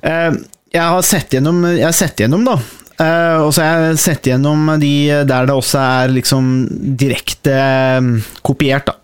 jeg 0.02 0.82
har 0.82 1.06
sett 1.06 1.36
gjennom, 1.36 1.60
jeg 1.70 1.86
har 1.86 1.94
sett 1.94 2.24
gjennom 2.24 2.42
da. 2.48 2.56
Uh, 3.00 3.46
og 3.46 3.52
så 3.54 3.62
har 3.64 3.84
jeg 3.86 4.00
sett 4.02 4.26
gjennom 4.28 4.66
de 4.82 4.92
der 5.24 5.46
det 5.48 5.54
også 5.54 5.78
er 5.80 6.10
liksom 6.12 6.50
direkte 7.00 7.54
kopiert, 8.44 8.90
da. 8.90 8.99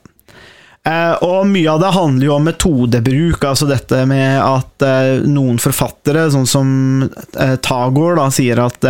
Eh, 0.87 1.15
og 1.27 1.49
mye 1.51 1.71
av 1.73 1.81
det 1.83 1.95
handler 1.97 2.29
jo 2.29 2.35
om 2.37 2.45
metodebruk, 2.47 3.43
altså 3.43 3.67
dette 3.67 4.05
med 4.07 4.39
at 4.39 4.85
eh, 4.87 5.25
noen 5.27 5.59
forfattere, 5.63 6.29
sånn 6.31 6.47
som 6.47 6.69
eh, 7.03 7.57
Tagore, 7.65 8.21
da, 8.21 8.29
sier 8.31 8.63
at 8.63 8.87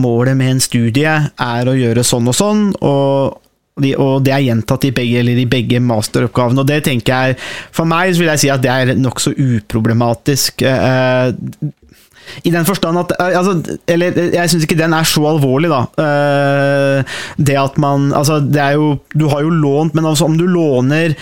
målet 0.00 0.36
med 0.36 0.56
en 0.56 0.60
studie 0.62 1.14
er 1.24 1.70
å 1.70 1.78
gjøre 1.78 2.04
sånn 2.04 2.28
og 2.30 2.38
sånn, 2.42 2.68
og 2.82 3.40
og 3.74 4.20
det 4.22 4.30
er 4.30 4.44
gjentatt 4.44 4.84
i 4.86 4.92
begge, 4.94 5.18
eller 5.18 5.38
i 5.42 5.48
begge 5.50 5.80
masteroppgavene. 5.82 6.62
Og 6.62 6.68
det 6.68 6.76
tenker 6.86 7.10
jeg 7.10 7.38
For 7.74 7.90
meg 7.90 8.12
så 8.14 8.22
vil 8.22 8.28
jeg 8.30 8.42
si 8.44 8.50
at 8.54 8.62
det 8.62 8.70
er 8.70 8.92
nokså 8.94 9.32
uproblematisk. 9.34 10.62
I 12.44 12.52
den 12.54 12.66
forstand 12.68 12.98
at 12.98 13.14
eh, 13.18 13.38
altså, 13.38 13.78
Eller 13.90 14.18
jeg 14.34 14.50
syns 14.50 14.66
ikke 14.66 14.78
den 14.78 14.96
er 14.96 15.08
så 15.08 15.24
alvorlig, 15.28 15.70
da. 15.72 15.82
Eh, 16.04 17.16
det 17.38 17.58
at 17.60 17.78
man 17.78 18.12
Altså, 18.14 18.40
det 18.40 18.62
er 18.62 18.78
jo 18.78 18.94
Du 19.14 19.28
har 19.32 19.44
jo 19.44 19.52
lånt, 19.52 19.94
men 19.94 20.06
altså 20.06 20.28
om 20.28 20.38
du 20.38 20.46
låner 20.46 21.16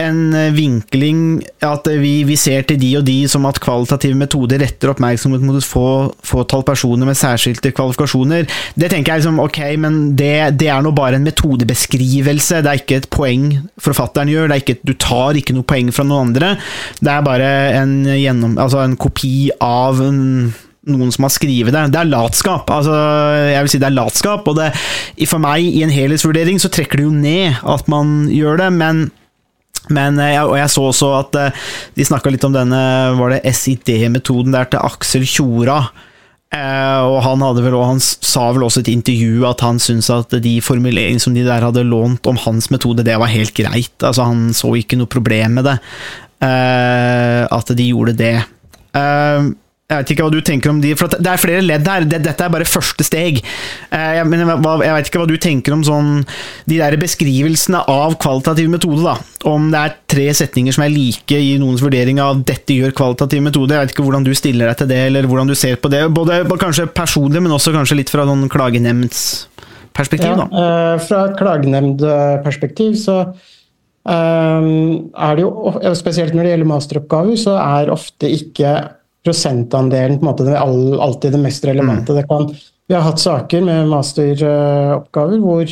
en 0.00 0.18
eh, 0.36 0.52
vinkling 0.54 1.20
at 1.64 1.88
vi, 2.00 2.20
vi, 2.28 2.36
ser 2.38 2.66
til 2.68 2.78
de 2.80 2.90
og 2.98 3.06
de 3.06 3.16
som 3.30 3.46
at 3.48 3.60
kvalitative 3.62 4.18
metoder 4.18 4.60
retter 4.62 4.92
oppmerksomhet 4.92 5.44
mot 5.44 5.56
et 5.58 5.66
få, 5.66 5.86
fåtall 6.26 6.64
personer 6.68 7.08
med 7.08 7.18
særskilte 7.18 7.72
kvalifikasjoner. 7.76 8.46
Det 8.76 8.90
tenker 8.92 9.14
jeg 9.14 9.24
liksom, 9.24 9.40
ok, 9.42 9.60
men 9.82 9.98
det, 10.18 10.58
det 10.60 10.70
er 10.72 10.84
nå 10.84 10.92
bare 10.96 11.20
en 11.20 11.26
metodebeskrivelse. 11.26 12.62
Det 12.64 12.72
er 12.72 12.82
ikke 12.82 13.00
et 13.02 13.10
poeng 13.12 13.48
forfatteren 13.82 14.30
gjør. 14.32 14.50
Det 14.50 14.58
er 14.58 14.64
ikke, 14.64 14.78
du 14.84 14.94
tar 15.00 15.40
ikke 15.40 15.56
noe 15.56 15.68
poeng 15.68 15.90
fra 15.94 16.06
noen 16.06 16.30
andre. 16.30 16.54
Det 17.00 17.12
er 17.12 17.26
bare 17.26 17.50
en, 17.80 17.98
gjennom, 18.12 18.56
altså 18.62 18.84
en 18.84 18.96
kopi 19.00 19.50
av 19.64 20.00
en, 20.04 20.22
noen 20.86 21.12
som 21.14 21.26
har 21.26 21.34
skrevet 21.34 21.72
det. 21.72 21.88
Det 21.94 22.02
er 22.02 22.12
latskap. 22.12 22.68
Altså, 22.70 22.96
jeg 23.48 23.64
vil 23.64 23.72
si 23.72 23.80
det 23.82 23.90
er 23.90 23.96
latskap, 23.96 24.48
og 24.48 24.60
det, 24.60 24.72
for 25.24 25.42
meg, 25.42 25.64
i 25.64 25.84
en 25.86 25.94
helhetsvurdering, 25.94 26.60
så 26.62 26.72
trekker 26.72 27.00
det 27.00 27.08
jo 27.08 27.14
ned 27.14 27.62
at 27.64 27.88
man 27.90 28.26
gjør 28.32 28.60
det, 28.66 28.74
men 28.76 29.06
men, 29.92 30.18
eh, 30.18 30.40
og 30.42 30.56
jeg 30.58 30.72
så 30.72 30.88
også 30.90 31.12
at 31.20 31.38
eh, 31.40 31.64
de 31.94 32.06
snakka 32.06 32.32
litt 32.32 32.44
om 32.46 32.54
denne 32.54 32.82
var 33.18 33.34
det 33.34 33.54
SID-metoden 33.54 34.54
der 34.56 34.70
til 34.72 34.82
Aksel 34.82 35.26
Tjora. 35.28 35.78
Eh, 36.54 37.00
og 37.06 37.20
han, 37.26 37.44
vel, 37.58 37.74
og 37.74 37.86
han 37.92 38.02
sa 38.02 38.48
vel 38.54 38.66
også 38.66 38.82
i 38.82 38.86
et 38.86 38.92
intervju 38.94 39.46
at 39.48 39.62
han 39.66 39.80
syntes 39.82 40.10
at 40.14 40.36
de 40.42 40.56
formuleringene 40.64 41.22
som 41.22 41.36
de 41.36 41.44
der 41.46 41.66
hadde 41.66 41.86
lånt 41.86 42.26
om 42.30 42.38
hans 42.46 42.70
metode, 42.74 43.06
det 43.06 43.18
var 43.20 43.32
helt 43.32 43.54
greit. 43.56 43.94
Altså 44.00 44.28
Han 44.30 44.48
så 44.56 44.74
ikke 44.78 44.98
noe 44.98 45.10
problem 45.10 45.60
med 45.60 45.70
det. 45.70 45.78
At 46.46 47.70
de 47.72 47.86
gjorde 47.88 48.12
det. 48.18 48.34
Jeg 49.86 50.00
vet 50.00 50.08
ikke 50.16 50.24
hva 50.26 50.34
du 50.34 50.40
tenker 50.42 50.72
om 50.72 50.78
de, 50.82 50.88
for 50.98 51.12
Det 51.14 51.30
er 51.30 51.38
flere 51.38 51.62
ledd 51.62 51.86
her. 51.86 52.02
Dette 52.10 52.32
er 52.34 52.50
bare 52.50 52.66
første 52.66 53.04
steg. 53.06 53.36
Eh, 53.94 54.18
men 54.26 54.42
jeg 54.42 54.94
vet 54.96 55.10
ikke 55.12 55.20
hva 55.22 55.28
du 55.30 55.36
tenker 55.38 55.76
om 55.76 55.84
sånn, 55.86 56.24
de 56.66 56.80
der 56.80 56.96
beskrivelsene 56.98 57.84
av 57.92 58.16
kvalitativ 58.18 58.66
metode. 58.72 59.04
da. 59.04 59.14
Om 59.46 59.68
det 59.70 59.84
er 59.84 59.94
tre 60.10 60.26
setninger 60.34 60.74
som 60.74 60.82
er 60.82 60.90
like 60.90 61.38
i 61.38 61.54
noens 61.62 61.84
vurdering 61.86 62.18
av 62.18 62.42
'dette 62.42 62.74
gjør 62.74 62.96
kvalitativ 62.98 63.46
metode'. 63.46 63.78
Jeg 63.78 63.86
vet 63.86 63.94
ikke 63.94 64.08
hvordan 64.08 64.26
du 64.26 64.34
stiller 64.34 64.66
deg 64.66 64.76
til 64.82 64.90
det, 64.90 65.00
eller 65.06 65.22
hvordan 65.22 65.46
du 65.46 65.54
ser 65.54 65.78
på 65.78 65.88
det. 65.94 66.02
Både 66.10 66.42
kanskje 66.58 66.90
personlig, 66.90 67.42
men 67.46 67.54
også 67.54 67.70
kanskje 67.70 68.02
litt 68.02 68.10
fra 68.10 68.26
noen 68.26 68.50
klagenemndsperspektiv. 68.50 70.34
Ja, 70.34 70.50
da. 70.50 70.98
fra 70.98 71.30
et 71.30 71.38
klagenemndperspektiv 71.38 72.98
så 72.98 73.22
um, 74.02 75.14
er 75.14 75.38
det 75.38 75.46
jo, 75.46 75.78
spesielt 75.94 76.34
når 76.34 76.42
det 76.42 76.54
gjelder 76.56 76.74
masteroppgaver, 76.74 77.36
så 77.38 77.54
er 77.54 77.94
ofte 77.94 78.26
ikke 78.26 78.95
prosentandelen 79.26 80.20
på 80.20 80.24
en 80.24 80.30
måte, 80.30 80.46
det 80.46 80.54
er 80.54 81.02
alltid 81.02 81.34
det 81.34 81.42
mest 81.42 81.66
relevante. 81.68 82.14
Mm. 82.14 82.20
Det 82.20 82.28
kan, 82.30 82.46
vi 82.86 82.94
har 82.94 83.04
hatt 83.04 83.22
saker 83.22 83.66
med 83.66 83.90
masteroppgaver 83.90 85.42
hvor 85.42 85.66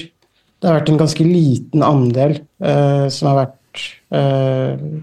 det 0.65 0.71
har 0.71 0.79
vært 0.79 0.91
en 0.95 1.01
ganske 1.03 1.25
liten 1.29 1.85
andel 1.85 2.39
uh, 2.65 3.07
som, 3.13 3.29
har 3.31 3.41
vært, 3.43 3.83
uh, 4.17 5.01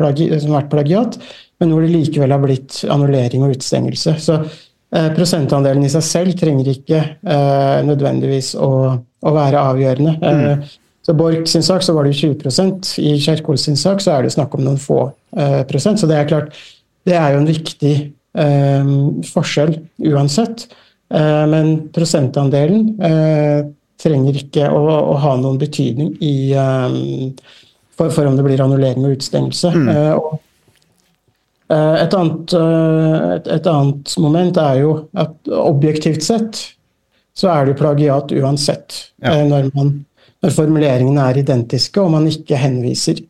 plagi, 0.00 0.28
som, 0.34 0.50
har 0.50 0.64
vært, 0.64 0.72
plagiat, 0.72 1.18
men 1.62 1.70
hvor 1.70 1.84
det 1.84 1.92
likevel 1.92 2.34
har 2.34 2.42
blitt 2.42 2.80
annullering 2.90 3.44
og 3.46 3.54
utstengelse. 3.54 4.16
Så 4.18 4.40
uh, 4.42 5.10
prosentandelen 5.14 5.86
i 5.86 5.92
seg 5.92 6.06
selv 6.08 6.38
trenger 6.40 6.72
ikke 6.74 7.04
nødvendigvis 7.86 8.56
å, 8.58 8.72
å, 8.98 9.34
være 9.36 9.62
avgjørende. 9.70 10.16
Mm. 10.18 10.66
Så 11.04 11.14
Borch 11.14 11.46
sin 11.52 11.62
sak 11.62 11.84
så 11.84 11.94
var 11.94 12.08
det 12.08 12.16
20% 12.16 12.94
i 13.04 13.14
Kjerkol 13.20 13.58
sin 13.60 13.76
sak 13.78 14.00
så 14.00 14.16
er 14.16 14.24
det 14.24 14.32
snakk 14.34 14.54
om 14.56 14.64
noen 14.64 14.80
få 14.80 15.02
prosent. 15.68 16.00
Så 16.00 16.08
det 16.08 16.16
er 16.16 16.30
klart, 16.30 16.54
det 17.04 17.16
er 17.18 17.34
jo 17.34 17.42
en 17.42 17.50
viktig 17.50 17.94
eh, 18.40 18.94
forskjell 19.28 19.76
uansett. 20.12 20.66
Eh, 21.14 21.44
men 21.50 21.74
prosentandelen 21.94 22.94
eh, 23.04 23.66
trenger 24.00 24.38
ikke 24.40 24.68
å, 24.72 24.80
å, 25.12 25.18
ha 25.20 25.34
noen 25.40 25.60
betydning 25.60 26.14
i, 26.24 26.52
eh, 26.56 26.96
for, 27.94 28.10
for, 28.10 28.26
om 28.28 28.38
det 28.38 28.46
blir 28.46 28.62
annullering 28.64 29.06
og 29.06 29.18
utstengelse. 29.18 29.74
Mm. 29.74 29.90
Eh, 29.92 30.14
eh, 31.76 31.98
et, 32.04 32.16
annet, 32.16 32.56
et, 32.56 33.52
et, 33.58 33.68
annet, 33.70 34.16
moment 34.22 34.62
er 34.64 34.80
jo 34.82 34.96
at 35.20 35.54
objektivt 35.60 36.24
sett 36.26 36.64
så 37.34 37.50
er 37.50 37.68
det 37.68 37.78
plagiat 37.78 38.32
uansett. 38.34 38.98
Ja. 39.22 39.36
Når, 39.48 39.70
man, 39.74 39.94
når 40.44 40.54
formuleringene 40.54 41.30
er 41.30 41.40
identiske 41.42 42.02
og 42.02 42.12
man 42.14 42.28
ikke 42.30 42.58
henviser 42.60 43.22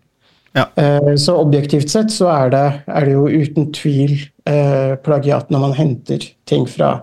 ja. 0.54 0.68
Eh, 0.78 1.14
så 1.18 1.34
objektivt 1.40 1.90
sett 1.90 2.12
så 2.14 2.28
er 2.30 2.52
det, 2.54 2.66
er 2.86 3.08
det 3.08 3.16
jo 3.16 3.24
uten 3.26 3.72
tvil 3.74 4.14
eh, 4.46 4.94
plagiat 5.02 5.50
når 5.50 5.64
man 5.66 5.74
henter 5.76 6.22
ting 6.48 6.68
fra 6.70 7.00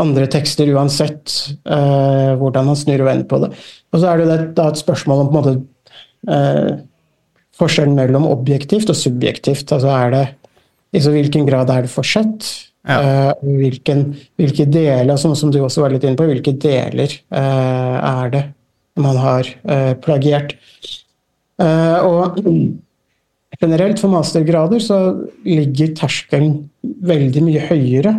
andre 0.00 0.24
tekster, 0.30 0.70
uansett 0.72 1.34
eh, 1.68 2.30
hvordan 2.40 2.70
man 2.70 2.78
snur 2.78 3.02
og 3.02 3.10
vender 3.10 3.28
på 3.28 3.40
det. 3.42 3.50
Og 3.92 4.00
så 4.00 4.08
er 4.08 4.20
det 4.20 4.24
jo 4.26 4.38
da 4.56 4.68
et 4.70 4.80
spørsmål 4.80 5.24
om 5.24 5.28
på 5.28 5.34
en 5.34 5.40
måte 5.40 6.32
eh, 6.32 6.70
forskjellen 7.60 7.98
mellom 7.98 8.28
objektivt 8.30 8.92
og 8.92 8.96
subjektivt. 8.96 9.66
Altså 9.76 9.92
er 9.92 10.14
det 10.14 10.24
i 10.96 11.02
så 11.04 11.12
hvilken 11.14 11.44
grad 11.48 11.70
er 11.74 11.84
det 11.84 11.92
forsett? 11.92 12.48
Ja. 12.88 12.96
Eh, 12.96 13.44
hvilken, 13.58 14.06
hvilke 14.40 14.64
deler, 14.72 15.20
som, 15.20 15.36
som, 15.36 15.52
du 15.52 15.60
også 15.60 15.84
var 15.84 15.92
litt 15.92 16.06
inne 16.06 16.16
på, 16.16 16.30
hvilke 16.30 16.56
deler 16.56 17.12
eh, 17.12 17.98
er 18.00 18.32
det 18.32 18.46
man 19.00 19.16
har 19.20 19.46
plagiert? 20.02 20.56
Eh, 21.60 22.06
og 22.06 22.38
generelt 23.60 24.00
for 24.00 24.12
mastergrader 24.12 24.82
så 24.82 25.00
ligger 25.44 25.94
terskelen 25.98 26.54
veldig 27.04 27.42
mye 27.44 27.64
høyere 27.68 28.14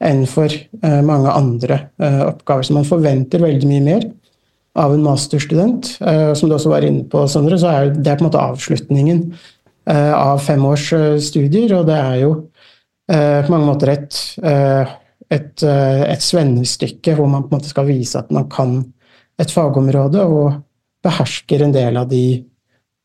enn 0.00 0.24
for 0.28 0.50
eh, 0.50 1.00
mange 1.06 1.32
andre 1.34 1.84
eh, 2.00 2.22
oppgaver. 2.26 2.66
Så 2.66 2.76
man 2.76 2.88
forventer 2.88 3.42
veldig 3.44 3.70
mye 3.70 3.84
mer 3.84 4.08
av 4.78 4.94
en 4.94 5.02
masterstudent. 5.02 5.96
Som 6.38 6.46
du 6.46 6.54
også 6.54 6.70
var 6.70 6.84
inne 6.86 7.02
på, 7.10 7.24
Sondre, 7.28 7.56
så 7.58 7.72
er 7.72 7.88
det 7.90 8.12
på 8.14 8.22
en 8.22 8.28
måte 8.28 8.38
avslutningen 8.38 9.24
av 9.90 10.38
fem 10.44 10.62
års 10.62 10.84
studier, 11.26 11.72
og 11.74 11.88
det 11.88 11.96
er 11.98 12.20
jo 12.20 12.28
på 13.10 13.50
mange 13.50 13.66
måter 13.66 13.90
et, 13.96 14.20
et, 14.46 15.64
et 15.66 16.22
svennestykke 16.22 17.16
hvor 17.18 17.26
man 17.26 17.42
på 17.42 17.50
en 17.50 17.58
måte 17.58 17.72
skal 17.72 17.88
vise 17.90 18.22
at 18.22 18.30
man 18.30 18.46
kan 18.52 18.78
et 19.42 19.50
fagområde 19.50 20.22
og 20.22 20.62
behersker 21.02 21.66
en 21.66 21.74
del 21.74 21.98
av 21.98 22.06
de 22.14 22.22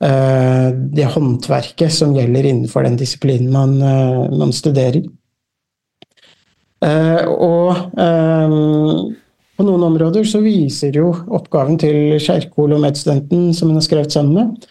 det 0.05 1.05
håndverket 1.15 1.93
som 1.93 2.13
gjelder 2.15 2.45
innenfor 2.45 2.85
den 2.85 2.97
disiplinen 2.99 3.51
man, 3.53 3.81
eh, 3.81 4.37
man 4.37 4.53
studerer. 4.53 5.03
Eh, 6.85 7.25
og 7.25 7.95
på 9.55 9.63
noen 9.63 9.85
områder 9.87 10.27
så 10.27 10.41
viser 10.43 10.97
jo 10.99 11.13
oppgaven 11.33 11.79
til 11.79 12.17
Kjerkol 12.19 12.75
og 12.75 12.83
medstudenten 12.83 13.53
som 13.55 13.71
hun 13.71 13.79
har 13.79 13.85
skrevet 13.85 14.13
sammen 14.13 14.35
med, 14.35 14.65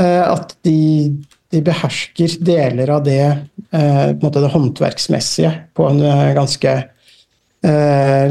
at 0.00 0.52
de, 0.64 1.08
de 1.52 1.62
behersker 1.64 2.36
deler 2.44 2.92
av 2.92 3.02
det, 3.04 3.24
på 3.72 4.30
det 4.34 4.50
håndverksmessige 4.52 5.54
på 5.76 5.88
en 5.88 6.02
ganske 6.36 6.74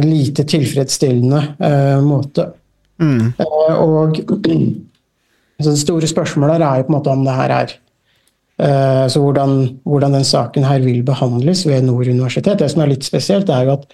lite 0.05 0.45
tilfredsstillende 0.53 1.41
måte. 2.05 2.47
Mm. 3.01 3.33
Og 3.81 4.21
så 5.59 5.73
det 5.73 5.81
store 5.81 6.07
spørsmålet 6.07 6.63
er 6.63 6.79
jo 6.79 6.87
på 6.87 6.93
en 6.93 6.97
måte 6.97 7.13
om 7.13 7.23
det 7.25 7.35
her 7.35 7.53
er 7.55 7.71
uh, 8.63 9.05
så 9.11 9.21
hvordan, 9.23 9.55
hvordan, 9.83 10.15
den 10.19 10.27
saken 10.27 10.67
her 10.67 10.79
vil 10.83 11.01
behandles 11.03 11.65
ved 11.67 11.83
Nord 11.87 12.07
universitet. 12.07 12.59
Det 12.59 12.69
som 12.71 12.83
er 12.83 12.93
litt 12.93 13.07
spesielt, 13.07 13.51
er 13.51 13.67
jo 13.67 13.75
at 13.77 13.89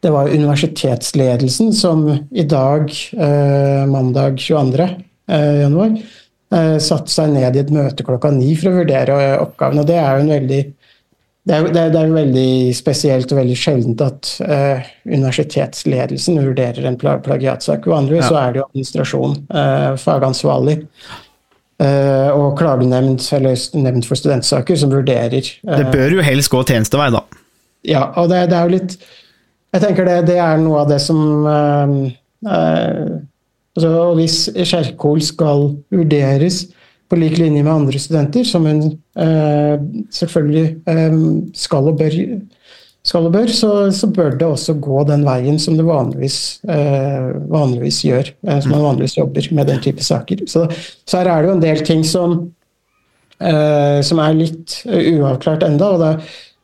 det 0.00 0.12
var 0.12 0.32
universitetsledelsen 0.32 1.74
som 1.76 2.06
i 2.10 2.44
dag, 2.48 2.92
uh, 3.16 3.84
mandag 3.88 4.40
22. 4.40 4.88
Uh, 5.30 5.54
januar, 5.64 5.94
satte 6.82 7.12
seg 7.12 7.28
ned 7.30 7.54
i 7.54 7.60
et 7.60 7.68
møte 7.70 8.02
klokka 8.02 8.32
ni 8.34 8.56
for 8.58 8.72
å 8.72 8.80
vurdere 8.80 9.18
oppgaven. 9.38 9.78
Og 9.78 9.84
det 9.86 10.00
er 10.00 10.16
jo 10.16 10.24
en 10.24 10.32
veldig 10.32 10.62
det 11.48 11.56
er, 11.56 11.66
det, 11.72 11.80
er, 11.80 11.92
det 11.94 12.00
er, 12.02 12.10
veldig 12.12 12.50
spesielt 12.76 13.30
og 13.32 13.38
veldig 13.40 13.56
sjeldent 13.56 14.02
at 14.04 14.28
uh, 14.44 14.88
universitetsledelsen 15.08 16.36
vurderer 16.44 16.84
en 16.84 16.98
pla 17.00 17.16
plagiatsak. 17.24 17.88
Vanligvis 17.88 18.26
ja. 18.26 18.28
så 18.28 18.38
er 18.42 18.52
det 18.52 18.60
jo 18.60 18.66
administrasjon, 18.68 19.36
uh, 19.48 19.96
fagansvarlig 20.00 20.76
uh, 20.84 22.30
og 22.36 22.58
klagenemnd 22.60 23.24
eller 23.38 23.56
nemnd 23.80 24.08
for 24.08 24.20
studentsaker 24.20 24.76
som 24.82 24.92
vurderer. 24.92 25.48
det 25.64 25.86
bør 25.94 26.18
jo 26.18 26.26
helst 26.26 26.52
gå 26.52 26.60
tjenestevei, 26.68 27.08
da. 27.16 27.24
Ja, 27.88 28.04
og 28.20 28.28
det, 28.28 28.44
det, 28.52 28.58
er 28.58 28.68
jo 28.68 28.76
litt 28.76 28.98
Jeg 29.72 29.80
tenker 29.86 30.04
det, 30.04 30.18
det 30.28 30.36
er 30.44 30.58
noe 30.60 30.82
av 30.82 30.90
det 30.90 30.98
som 31.00 31.46
altså, 32.44 33.94
Hvis 34.18 34.36
Kjerkol 34.52 35.22
skal 35.24 35.70
vurderes 35.88 36.66
på 37.10 37.18
lik 37.18 37.38
linje 37.40 37.64
med 37.66 37.72
andre 37.72 37.98
studenter, 37.98 38.46
som 38.46 38.66
hun 38.70 38.84
eh, 39.18 39.76
selvfølgelig 40.14 40.66
eh, 40.90 41.20
skal 41.58 41.90
og 41.90 41.98
bør 41.98 42.16
skal 43.06 43.30
og 43.30 43.32
bør, 43.32 43.48
så, 43.48 43.70
så 43.96 44.10
bør 44.12 44.34
det 44.36 44.46
også 44.46 44.74
gå 44.82 45.04
den 45.08 45.24
veien 45.24 45.56
som 45.60 45.76
det 45.78 45.86
vanligvis, 45.88 46.60
eh, 46.68 47.30
vanligvis 47.48 48.02
gjør. 48.04 48.30
Eh, 48.44 48.60
som 48.60 48.74
man 48.74 48.84
vanligvis 48.90 49.16
jobber 49.16 49.48
med 49.56 49.70
den 49.72 49.80
type 49.80 50.04
saker. 50.04 50.44
Så, 50.50 50.66
så 51.08 51.20
her 51.22 51.30
er 51.32 51.40
det 51.40 51.50
jo 51.50 51.56
en 51.56 51.64
del 51.64 51.80
ting 51.86 52.04
som, 52.04 52.36
eh, 53.40 54.00
som 54.04 54.20
er 54.20 54.36
litt 54.36 54.82
uavklart 54.84 55.64
enda, 55.66 55.90
og 55.94 56.04
det, 56.04 56.12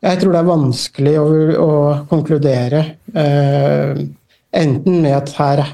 jeg 0.05 0.21
tror 0.21 0.35
det 0.35 0.43
er 0.43 0.51
vanskelig 0.51 1.17
å, 1.19 1.27
å 1.65 1.73
konkludere 2.11 2.83
eh, 3.17 4.05
enten 4.57 5.01
med 5.01 5.17
at 5.17 5.33
her 5.39 5.65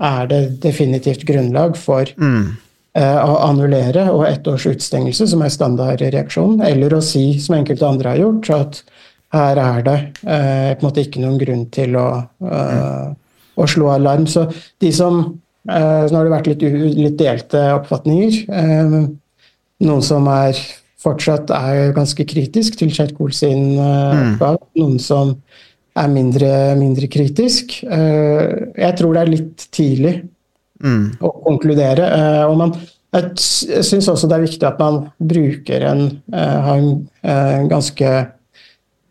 er 0.00 0.28
det 0.28 0.42
definitivt 0.62 1.24
grunnlag 1.28 1.80
for 1.80 2.12
Mm. 2.20 2.58
Eh, 3.00 3.20
å 3.24 3.38
annullere 3.48 4.06
og 4.12 4.26
ett 4.28 4.48
års 4.50 4.66
utstengelse, 4.70 5.28
som 5.30 5.44
er 5.44 5.52
standardreaksjonen, 5.54 6.64
eller 6.68 6.96
å 6.96 7.02
si, 7.04 7.24
som 7.42 7.56
enkelte 7.58 7.88
andre 7.88 8.14
har 8.14 8.22
gjort, 8.24 8.50
at 8.56 8.82
her 9.34 9.60
er 9.62 9.84
det 9.86 9.98
eh, 10.26 10.72
på 10.74 10.82
en 10.82 10.88
måte 10.88 11.04
ikke 11.04 11.22
noen 11.22 11.38
grunn 11.40 11.64
til 11.74 11.96
å, 11.98 12.08
eh, 12.50 13.06
å 13.56 13.70
slå 13.70 13.92
alarm. 13.94 14.26
Så 14.30 14.48
de 14.82 14.90
som 14.94 15.22
eh, 15.68 16.04
nå 16.10 16.18
har 16.18 16.26
det 16.26 16.34
vært 16.34 16.50
litt, 16.50 16.66
litt 16.98 17.18
delte 17.20 17.64
oppfatninger. 17.78 18.40
Eh, 18.50 18.96
noen 19.86 20.04
som 20.04 20.26
er 20.32 20.58
fortsatt 21.00 21.50
er 21.56 21.94
ganske 21.96 22.26
kritisk 22.28 22.76
til 22.80 22.92
Kjerkol 22.94 23.32
sin 23.36 23.78
eh, 23.78 24.08
Mm. 24.20 24.58
Noen 24.80 24.98
som 25.02 25.36
er 26.00 26.08
mindre, 26.10 26.50
mindre 26.78 27.08
kritisk. 27.10 27.80
Eh, 27.84 28.72
jeg 28.76 28.96
tror 28.98 29.14
det 29.14 29.22
er 29.22 29.32
litt 29.32 29.66
tidlig 29.74 30.14
Mm. 30.80 31.20
å 31.20 31.30
konkludere. 31.44 32.06
eh, 32.16 32.42
og 32.48 32.56
man, 32.56 32.74
jeg 33.12 33.84
syns 33.84 34.08
også 34.08 34.28
det 34.30 34.38
er 34.38 34.46
viktig 34.46 34.66
at 34.68 34.78
man 34.80 35.02
bruker 35.18 35.86
en, 35.90 36.04
eh, 36.32 36.58
har 36.66 36.76
en 36.78 36.92
eh, 37.22 37.64
ganske 37.70 38.12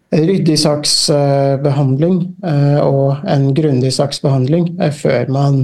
ryddig 0.10 0.55
saksbehandling 0.58 2.21
eh, 2.41 2.79
og 2.82 3.25
en 3.29 3.51
grundig 3.53 3.91
saksbehandling 3.93 4.71
eh, 4.82 4.93
før 4.95 5.29
man, 5.29 5.60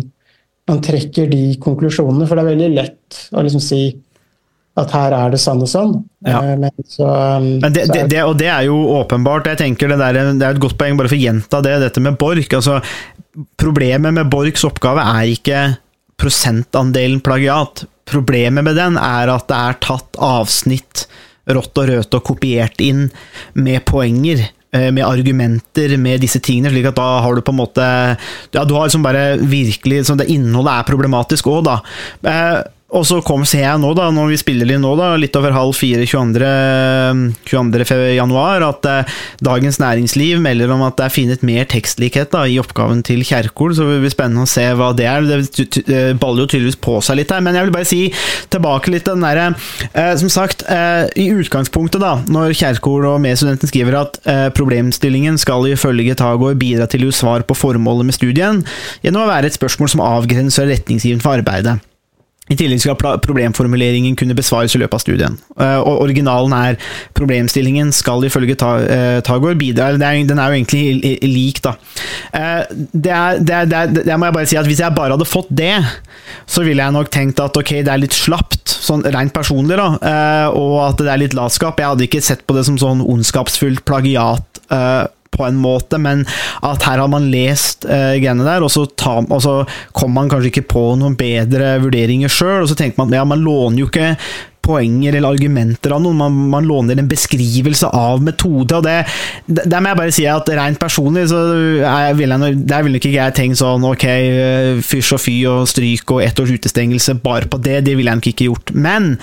man 0.69 0.81
trekker 0.85 1.31
de 1.31 1.55
konklusjonene. 1.63 2.27
For 2.27 2.37
det 2.37 2.43
er 2.43 2.51
veldig 2.51 2.73
lett 2.75 3.21
å 3.33 3.45
liksom 3.45 3.63
si 3.63 3.85
at 4.75 4.91
her 4.91 5.13
er 5.15 5.31
det 5.31 5.39
sånn 5.39 5.63
og 5.63 5.69
sånn. 5.71 5.93
Ja. 6.27 6.41
Men, 6.59 6.71
så, 6.83 7.07
um, 7.07 7.47
Men 7.63 7.73
det, 7.73 7.87
det, 7.93 8.03
det, 8.11 8.21
og 8.27 8.35
det 8.41 8.49
er 8.51 8.65
jo 8.67 8.75
åpenbart. 8.97 9.47
Jeg 9.53 9.61
tenker 9.61 9.87
det, 9.87 9.97
der, 10.01 10.19
det 10.35 10.43
er 10.43 10.57
et 10.57 10.61
godt 10.61 10.75
poeng, 10.77 10.97
bare 10.99 11.07
for 11.07 11.15
å 11.15 11.21
gjenta 11.21 11.61
det, 11.63 11.77
dette 11.85 12.03
med 12.03 12.17
Borch. 12.19 12.51
Altså, 12.51 12.81
problemet 13.61 14.13
med 14.17 14.27
Borchs 14.31 14.67
oppgave 14.67 15.05
er 15.15 15.31
ikke 15.31 15.61
prosentandelen 16.21 17.21
plagiat. 17.25 17.85
Problemet 18.05 18.63
med 18.63 18.77
den 18.77 18.99
er 19.01 19.31
at 19.33 19.47
det 19.49 19.57
er 19.57 19.79
tatt 19.83 20.19
avsnitt 20.21 21.07
rått 21.45 21.77
og 21.77 21.89
rødt 21.89 22.15
og 22.17 22.23
kopiert 22.25 22.81
inn 22.81 23.09
med 23.53 23.85
poenger. 23.85 24.47
eh, 24.73 24.91
Med 24.91 25.05
argumenter, 25.05 25.97
med 25.97 26.21
disse 26.21 26.39
tingene, 26.39 26.71
slik 26.73 26.87
at 26.89 26.97
da 26.97 27.21
har 27.21 27.35
du 27.35 27.41
på 27.41 27.53
en 27.53 27.61
måte 27.61 28.17
Ja, 28.51 28.63
du 28.65 28.73
har 28.73 28.87
liksom 28.87 29.03
bare 29.03 29.37
virkelig 29.37 30.05
så 30.05 30.17
Det 30.17 30.27
innholdet 30.27 30.73
er 30.73 30.89
problematisk 30.89 31.47
òg, 31.47 31.63
da. 31.63 31.79
Og 32.93 33.01
så 33.01 33.17
kom, 33.25 33.41
ser 33.49 33.63
jeg 33.63 33.79
nå, 33.81 33.89
da, 33.97 34.11
når 34.13 34.27
vi 34.29 34.37
spiller 34.37 34.69
inn 34.69 34.83
nå, 34.85 34.91
da, 34.99 35.15
litt 35.17 35.33
over 35.39 35.55
halv 35.55 35.73
fire 35.73 36.03
22. 36.05 36.49
22. 37.49 37.95
januar, 38.13 38.61
at 38.67 38.85
eh, 38.85 39.15
Dagens 39.43 39.79
Næringsliv 39.81 40.37
melder 40.43 40.69
om 40.75 40.83
at 40.85 40.99
det 40.99 41.07
er 41.07 41.15
funnet 41.15 41.45
mer 41.47 41.65
tekstlikhet 41.71 42.29
da, 42.35 42.43
i 42.45 42.59
oppgaven 42.61 43.01
til 43.05 43.23
Kjerkol, 43.25 43.73
så 43.73 43.87
det 43.89 44.03
blir 44.03 44.13
spennende 44.13 44.45
å 44.45 44.51
se 44.51 44.67
hva 44.77 44.91
det 44.93 45.07
er. 45.09 45.25
Det 45.25 45.81
eh, 45.89 46.11
baller 46.13 46.45
jo 46.45 46.51
tydeligvis 46.53 46.77
på 46.85 46.99
seg 47.01 47.17
litt 47.19 47.33
her, 47.33 47.41
men 47.45 47.57
jeg 47.57 47.67
vil 47.67 47.73
bare 47.73 47.89
si 47.89 48.03
tilbake 48.53 48.93
litt 48.93 49.09
den 49.09 49.25
derre 49.25 49.47
eh, 49.89 50.13
Som 50.21 50.29
sagt, 50.29 50.61
eh, 50.69 51.07
i 51.17 51.27
utgangspunktet, 51.33 52.05
da, 52.05 52.19
når 52.29 52.53
Kjerkol 52.61 53.09
og 53.09 53.17
medstudenten 53.25 53.71
skriver 53.71 53.97
at 54.03 54.21
eh, 54.29 54.45
problemstillingen 54.53 55.41
skal 55.41 55.65
ifølge 55.71 56.13
Tagor 56.21 56.53
bidra 56.61 56.85
til 56.91 57.09
å 57.09 57.11
svar 57.15 57.47
på 57.49 57.57
formålet 57.57 58.11
med 58.11 58.19
studien, 58.19 58.61
gjennom 59.01 59.25
å 59.25 59.33
være 59.33 59.49
et 59.49 59.57
spørsmål 59.57 59.95
som 59.97 60.05
avgrenser 60.05 60.69
retningsgivende 60.69 61.25
for 61.25 61.41
arbeidet. 61.41 61.79
I 62.45 62.55
tillegg 62.59 62.83
skal 62.83 62.97
problemformuleringen 63.25 64.13
kunne 64.19 64.35
besvares 64.37 64.75
i 64.77 64.79
løpet 64.81 64.99
av 64.99 65.01
studien. 65.01 65.37
Eh, 65.57 65.79
og 65.81 66.03
originalen 66.03 66.53
er 66.53 66.77
problemstillingen 67.17 67.89
skal 67.95 68.21
ifølge 68.27 68.53
eh, 68.53 69.17
Tagor 69.25 69.55
bidra 69.57 69.91
Den 69.97 70.03
er 70.05 70.51
jo 70.51 70.59
egentlig 70.59 71.17
lik, 71.25 71.63
da. 71.65 71.73
Eh, 72.37 72.61
det, 72.93 73.11
er, 73.11 73.41
det, 73.41 73.55
er, 73.55 73.89
det, 73.95 74.05
er, 74.05 74.21
må 74.21 74.29
jeg 74.29 74.37
bare 74.37 74.51
si 74.51 74.59
at 74.61 74.69
Hvis 74.69 74.83
jeg 74.83 74.93
bare 74.97 75.17
hadde 75.17 75.25
fått 75.25 75.49
det, 75.49 75.73
så 76.45 76.61
ville 76.67 76.85
jeg 76.85 76.93
nok 76.93 77.09
tenkt 77.13 77.41
at 77.41 77.57
ok, 77.57 77.71
det 77.85 77.91
er 77.91 78.03
litt 78.03 78.13
slapt, 78.13 78.69
sånn 78.69 79.01
rent 79.09 79.33
personlig, 79.33 79.77
da, 79.79 79.87
og 80.53 80.75
at 80.83 81.01
det 81.01 81.09
er 81.11 81.21
litt 81.21 81.35
latskap. 81.37 81.79
Jeg 81.79 81.93
hadde 81.93 82.05
ikke 82.05 82.21
sett 82.25 82.43
på 82.45 82.55
det 82.57 82.65
som 82.67 82.77
sånn 82.81 83.01
ondskapsfullt 83.01 83.85
plagiat. 83.87 84.61
På 85.35 85.45
en 85.47 85.59
måte, 85.59 85.99
men 86.01 86.25
at 86.65 86.87
her 86.87 87.03
har 87.03 87.11
man 87.11 87.29
lest 87.33 87.87
uh, 87.89 88.15
greiene 88.17 88.47
der, 88.47 88.65
og 88.65 88.73
så, 88.73 88.87
ta, 88.97 89.19
og 89.21 89.43
så 89.43 89.61
kom 89.95 90.15
man 90.15 90.31
kanskje 90.31 90.53
ikke 90.53 90.67
på 90.75 90.87
noen 90.99 91.17
bedre 91.19 91.75
vurderinger 91.83 92.31
sjøl, 92.31 92.63
og 92.63 92.71
så 92.71 92.77
tenker 92.79 93.03
man 93.03 93.15
ja, 93.15 93.25
man 93.27 93.43
låner 93.45 93.83
jo 93.83 93.89
ikke 93.91 94.13
poenger 94.65 95.13
eller 95.13 95.35
argumenter 95.35 95.93
av 95.93 96.01
noen, 96.01 96.17
man, 96.17 96.37
man 96.55 96.67
låner 96.67 96.99
en 96.99 97.09
beskrivelse 97.09 97.89
av 97.93 98.23
metode, 98.25 98.79
og 98.79 98.85
det, 98.85 98.97
der 99.45 99.81
må 99.83 99.91
jeg 99.91 99.99
bare 100.01 100.15
si 100.15 100.27
at 100.29 100.49
rent 100.57 100.81
personlig, 100.81 101.27
så 101.31 101.41
er, 101.85 102.15
vil 102.17 102.33
jeg, 102.33 102.59
der 102.65 102.85
ville 102.87 103.01
ikke 103.01 103.13
jeg 103.13 103.37
tenkt 103.37 103.61
sånn 103.61 103.85
ok, 103.85 104.07
fysj 104.85 105.15
og 105.17 105.21
fy 105.21 105.37
og 105.51 105.69
stryk 105.69 106.15
og 106.17 106.25
ett 106.25 106.41
års 106.41 106.55
utestengelse 106.57 107.19
bare 107.21 107.49
på 107.51 107.61
det, 107.61 107.83
det 107.85 107.97
ville 107.97 108.11
jeg 108.11 108.23
nok 108.23 108.33
ikke 108.33 108.49
gjort. 108.49 108.75
Men 108.75 109.15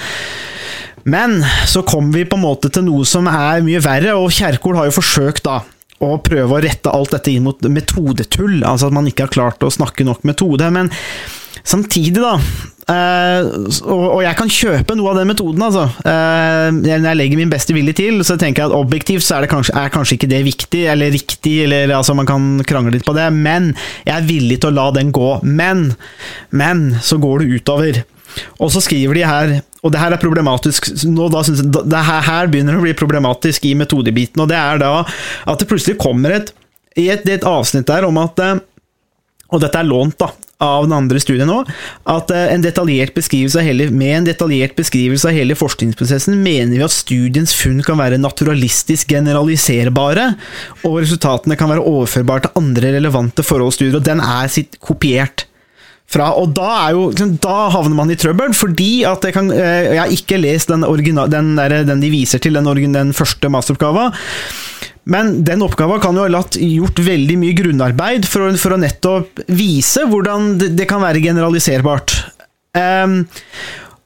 men 1.03 1.41
så 1.67 1.83
kommer 1.83 2.15
vi 2.15 2.29
på 2.31 2.37
en 2.39 2.45
måte 2.45 2.69
til 2.71 2.85
noe 2.87 3.03
som 3.09 3.27
er 3.27 3.65
mye 3.67 3.81
verre, 3.83 4.15
og 4.15 4.31
Kjerkol 4.31 4.79
har 4.79 4.87
jo 4.87 5.01
forsøkt 5.01 5.43
da 5.49 5.63
å 6.03 6.17
prøve 6.25 6.57
å 6.59 6.63
rette 6.65 6.93
alt 6.93 7.15
dette 7.15 7.33
inn 7.33 7.47
mot 7.47 7.71
metodetull, 7.71 8.63
altså 8.67 8.91
at 8.91 8.97
man 8.97 9.09
ikke 9.09 9.29
har 9.29 9.35
klart 9.35 9.65
å 9.65 9.73
snakke 9.73 10.07
nok 10.07 10.27
metode. 10.29 10.69
Men 10.75 10.91
samtidig, 11.63 12.19
da 12.23 12.35
eh, 12.91 13.49
og, 13.87 14.19
jeg 14.25 14.39
kan 14.39 14.51
kjøpe 14.51 14.97
noe 14.99 15.13
av 15.13 15.21
den 15.21 15.31
metoden, 15.31 15.63
altså. 15.63 15.87
Eh, 16.03 16.69
når 16.79 17.09
jeg 17.13 17.21
legger 17.21 17.43
min 17.43 17.53
beste 17.53 17.77
vilje 17.77 17.97
til, 18.03 18.23
så 18.27 18.37
tenker 18.41 18.65
jeg 18.65 18.73
at 18.73 18.79
objektivt 18.79 19.27
så 19.27 19.39
er, 19.39 19.49
kanskje, 19.51 19.77
er 19.79 19.93
kanskje 19.95 20.19
ikke 20.19 20.33
det 20.33 20.43
viktig, 20.49 20.85
eller 20.95 21.15
riktig, 21.15 21.57
eller 21.67 21.95
altså 21.99 22.17
man 22.19 22.29
kan 22.29 22.49
krangle 22.69 22.97
litt 22.97 23.07
på 23.07 23.17
det, 23.17 23.29
men 23.35 23.73
jeg 24.07 24.17
er 24.17 24.29
villig 24.29 24.63
til 24.63 24.73
å 24.73 24.79
la 24.81 24.89
den 24.99 25.15
gå. 25.15 25.37
Men, 25.47 25.93
men 26.51 26.89
så 27.03 27.21
går 27.23 27.45
det 27.45 27.63
utover. 27.63 28.03
Og 28.59 28.73
så 28.75 28.83
skriver 28.85 29.19
de 29.19 29.27
her, 29.27 29.55
og 29.83 29.95
det 29.95 30.01
her 30.03 30.15
er 30.15 30.23
problematisk. 30.23 30.91
Nå 31.11 31.29
da 31.33 31.45
synes 31.47 31.63
jeg, 31.65 31.73
det 31.73 32.05
her, 32.09 32.27
her 32.27 32.51
begynner 32.53 32.77
det 32.77 32.83
å 32.83 32.87
bli 32.87 32.97
problematisk 32.99 33.67
i 33.69 33.77
metodebiten, 33.79 34.43
og 34.43 34.51
det 34.53 34.59
er 34.59 34.83
da 34.83 34.93
at 35.03 35.63
det 35.63 35.69
plutselig 35.71 36.01
kommer 36.03 36.39
et, 36.39 36.55
et, 36.97 37.27
et 37.27 37.49
avsnitt 37.49 37.89
der 37.91 38.07
om 38.09 38.21
at 38.23 38.41
eh, 38.43 38.61
og 39.53 39.61
dette 39.61 39.79
er 39.79 39.85
lånt 39.85 40.17
da, 40.21 40.31
av 40.63 40.87
den 40.87 40.95
andre 40.97 41.21
studien 41.21 41.49
nå, 41.51 41.59
at 42.09 42.33
eh, 42.33 42.49
en 42.55 42.65
detaljert 42.65 43.15
beskrivelse 43.17 43.61
av 43.61 43.67
hele, 43.67 43.89
med 43.93 44.15
en 44.17 44.29
detaljert 44.31 44.77
beskrivelse 44.79 45.29
av 45.29 45.37
hele 45.37 45.57
forskningsprosessen 45.59 46.39
mener 46.41 46.77
vi 46.79 46.85
at 46.87 46.95
studiens 46.95 47.55
funn 47.59 47.83
kan 47.85 48.01
være 48.01 48.21
naturalistisk 48.23 49.13
generaliserbare, 49.13 50.31
og 50.89 51.01
resultatene 51.03 51.59
kan 51.61 51.73
være 51.73 51.85
overførbare 51.85 52.47
til 52.47 52.63
andre 52.63 52.95
relevante 52.97 53.45
forholdsstudier, 53.47 53.99
og 54.01 54.07
den 54.09 54.23
er 54.25 54.53
sitt 54.53 54.79
kopiert 54.83 55.47
fra, 56.13 56.31
og 56.39 56.53
da, 56.57 56.69
er 56.87 56.97
jo, 56.97 57.07
liksom, 57.13 57.35
da 57.43 57.57
havner 57.75 57.97
man 57.99 58.13
i 58.13 58.17
trøbbel, 58.21 58.53
fordi 58.57 58.91
at 59.09 59.25
jeg, 59.25 59.35
kan, 59.37 59.51
eh, 59.55 59.93
jeg 59.95 60.01
har 60.03 60.13
ikke 60.15 60.39
lest 60.43 60.69
den, 60.73 60.85
original, 60.89 61.31
den, 61.33 61.55
der, 61.59 61.79
den 61.89 62.03
de 62.05 62.11
viser 62.13 62.43
til, 62.43 62.59
den, 62.59 62.69
den 62.95 63.15
første 63.17 63.49
masteroppgava. 63.53 64.11
Men 65.11 65.41
den 65.43 65.65
oppgava 65.67 65.97
kan 65.99 66.15
jo 66.15 66.23
ha 66.23 66.31
latt 66.31 66.55
gjort 66.63 67.01
veldig 67.03 67.35
mye 67.41 67.57
grunnarbeid 67.59 68.29
for, 68.31 68.47
å- 68.47 68.59
for 68.61 68.77
å 68.77 68.79
nettopp 68.79 69.41
vise 69.51 70.05
hvordan 70.07 70.53
det, 70.61 70.69
det 70.79 70.87
kan 70.91 71.03
være 71.03 71.25
generaliserbart. 71.25 72.15
Um, 72.79 73.25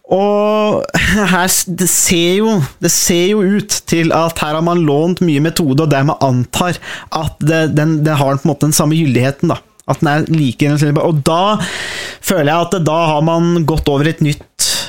og 0.06 0.84
her, 0.96 1.50
det 1.80 1.88
ser, 1.90 2.36
jo, 2.38 2.52
det 2.80 2.90
ser 2.94 3.24
jo 3.32 3.40
ut 3.58 3.76
til 3.90 4.12
at 4.14 4.38
her 4.38 4.54
har 4.54 4.62
man 4.64 4.84
lånt 4.86 5.20
mye 5.26 5.42
metode, 5.42 5.82
og 5.82 5.90
dermed 5.92 6.22
antar 6.24 6.78
at 7.10 7.40
det, 7.42 7.64
den, 7.74 7.98
den 8.06 8.14
har 8.20 8.38
på 8.38 8.46
en 8.46 8.52
måte 8.52 8.68
den 8.68 8.76
samme 8.76 8.94
gyldigheten. 8.96 9.50
da. 9.50 9.58
At 9.86 10.02
den 10.02 10.10
er 10.10 10.26
like 10.32 10.64
gjennomsnittlig. 10.64 11.02
Og 11.06 11.22
da 11.26 11.56
føler 12.24 12.50
jeg 12.50 12.66
at 12.66 12.78
da 12.86 13.00
har 13.12 13.24
man 13.26 13.66
gått 13.68 13.88
over 13.92 14.10
et 14.10 14.22
nytt 14.24 14.44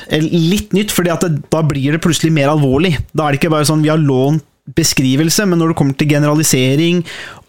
Litt 0.07 0.71
nytt, 0.71 0.93
fordi 0.95 1.11
at 1.11 1.25
det, 1.25 1.41
da 1.51 1.59
blir 1.67 1.91
det 1.91 1.99
plutselig 1.99 2.29
mer 2.31 2.47
alvorlig. 2.47 2.93
Da 3.11 3.25
er 3.25 3.35
det 3.35 3.41
ikke 3.41 3.49
bare 3.51 3.67
sånn 3.67 3.81
vi 3.83 3.89
har 3.91 3.99
lånt 3.99 4.45
beskrivelse, 4.75 5.45
men 5.47 5.59
når 5.61 5.71
det 5.71 5.77
kommer 5.79 5.95
til 5.99 6.09
generalisering 6.11 7.01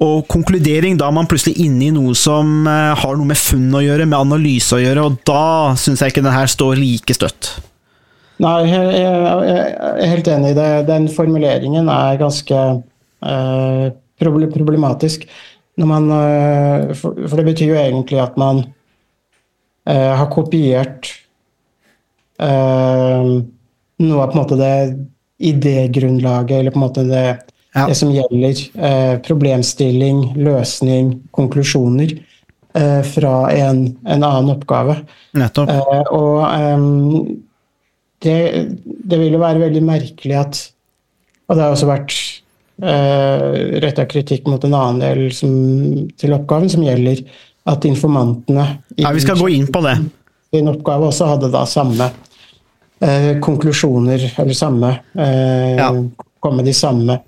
og 0.04 0.26
konkludering, 0.30 0.98
da 0.98 1.08
er 1.08 1.16
man 1.16 1.26
plutselig 1.30 1.58
inne 1.64 1.88
i 1.88 1.94
noe 1.94 2.14
som 2.18 2.66
eh, 2.70 2.92
har 2.98 3.18
noe 3.18 3.30
med 3.30 3.40
funn 3.40 3.74
å 3.74 3.82
gjøre, 3.82 4.06
med 4.06 4.18
analyse 4.18 4.76
å 4.76 4.82
gjøre, 4.82 5.06
og 5.08 5.18
da 5.26 5.74
syns 5.78 6.02
jeg 6.02 6.14
ikke 6.14 6.24
den 6.26 6.36
her 6.36 6.50
står 6.50 6.78
like 6.78 7.16
støtt. 7.16 7.56
Nei, 8.38 8.54
jeg 8.70 9.02
er 9.02 10.12
helt 10.12 10.30
enig 10.30 10.52
i 10.54 10.58
det. 10.58 10.68
Den 10.86 11.08
formuleringen 11.10 11.88
er 11.90 12.20
ganske 12.20 12.58
eh, 13.26 13.86
problematisk. 14.22 15.26
Man, 15.78 16.10
eh, 16.10 16.94
for, 16.98 17.14
det 17.14 17.44
betyr 17.46 17.72
jo 17.72 17.78
egentlig 17.78 18.18
at 18.22 18.38
man 18.40 18.64
eh, 19.86 20.14
har 20.18 20.26
kopiert 20.32 21.12
eh, 22.42 23.30
noe 23.98 24.22
av 24.24 24.32
på 24.32 24.34
en 24.34 24.42
måte 24.42 24.58
det 24.58 24.74
idégrunnlaget, 25.38 26.56
eller 26.58 26.74
på 26.74 26.80
en 26.80 26.86
måte 26.88 27.06
det 27.06 27.28
Ja. 27.76 27.84
Det 27.86 27.94
som 27.94 28.08
gjelder 28.10 28.56
eh, 28.80 29.18
problemstilling, 29.22 30.32
løsning, 30.40 31.10
konklusjoner 31.36 32.14
eh, 32.74 33.02
fra 33.04 33.34
en, 33.52 33.82
en 34.08 34.24
annen 34.24 34.54
oppgave. 34.54 34.96
Nettopp. 35.36 35.68
Eh, 35.68 36.08
og 36.16 36.48
det, 38.24 38.38
det 38.80 39.18
vil 39.20 39.36
jo 39.36 39.42
være 39.44 39.62
veldig 39.66 39.84
merkelig 39.84 40.38
at 40.40 40.62
Og 41.46 41.56
det 41.56 41.62
har 41.62 41.76
også 41.76 41.86
vært 41.92 42.37
uh, 42.82 43.80
retta 43.82 44.06
kritikk 44.10 44.46
mot 44.50 44.64
en 44.64 44.74
annen 44.74 45.02
del 45.02 45.32
som, 45.34 45.52
til 46.18 46.34
oppgaven, 46.36 46.70
som 46.72 46.84
gjelder 46.86 47.24
at 47.68 47.84
informantene 47.84 48.64
i 48.96 49.04
Ja, 49.04 49.12
vi 49.12 49.20
skal 49.20 49.38
gå 49.38 49.48
inn 49.52 49.66
på 49.72 49.82
det. 49.84 49.98
sin 50.54 50.68
oppgave 50.70 51.10
også 51.10 51.26
hadde 51.28 51.50
da 51.52 51.66
samme 51.68 52.10
eh, 53.04 53.38
konklusjoner, 53.44 54.30
eller 54.38 54.56
samme 54.56 54.94
eh, 55.18 55.76
Ja. 55.76 55.92
Kom 56.40 56.56
med 56.56 56.64
de 56.64 56.72
samme 56.72 57.18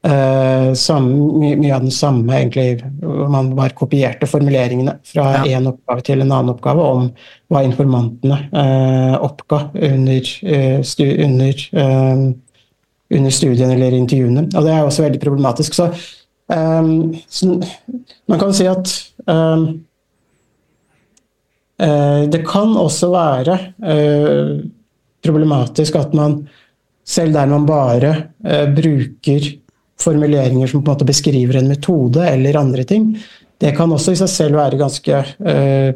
Uh, 0.00 0.72
samme, 0.72 1.12
my, 1.36 1.50
Mye 1.60 1.74
av 1.76 1.82
den 1.84 1.92
samme, 1.92 2.32
egentlig, 2.32 2.80
man 3.28 3.50
bare 3.52 3.74
kopierte 3.76 4.24
formuleringene 4.24 4.94
fra 5.04 5.44
Ja. 5.44 5.58
oppgave 5.68 6.00
til 6.06 6.22
en 6.22 6.32
annen 6.32 6.54
oppgave 6.54 6.80
om 6.80 7.10
hva 7.52 7.60
informantene 7.66 8.38
uh, 8.48 9.18
oppga 9.20 9.58
under, 9.74 10.30
uh, 10.48 10.80
stu, 10.80 11.04
under, 11.04 11.52
eh, 11.76 12.32
under 13.10 13.34
studiene 13.34 13.74
eller 13.74 13.96
intervjuene. 13.98 14.46
Og 14.54 14.66
det 14.66 14.72
er 14.74 14.86
også 14.86 15.04
veldig 15.06 15.20
problematisk. 15.22 15.76
Så, 15.76 15.88
um, 16.52 17.12
så 17.28 17.56
man 18.30 18.42
kan 18.42 18.54
si 18.56 18.68
at 18.70 18.92
um, 19.26 19.66
uh, 21.82 22.22
Det 22.30 22.42
kan 22.46 22.76
også 22.78 23.10
være 23.14 23.58
uh, 23.82 24.60
problematisk 25.24 25.98
at 26.00 26.14
man, 26.16 26.40
selv 27.04 27.34
der 27.34 27.50
man 27.50 27.66
bare 27.68 28.14
uh, 28.46 28.66
bruker 28.76 29.52
formuleringer 30.00 30.70
som 30.70 30.80
på 30.80 30.88
en 30.88 30.94
måte 30.94 31.08
beskriver 31.08 31.58
en 31.58 31.68
metode 31.68 32.24
eller 32.24 32.56
andre 32.56 32.86
ting, 32.88 33.10
det 33.60 33.74
kan 33.76 33.90
også 33.92 34.14
i 34.14 34.16
seg 34.16 34.30
selv 34.32 34.56
være 34.56 34.78
ganske 34.80 35.18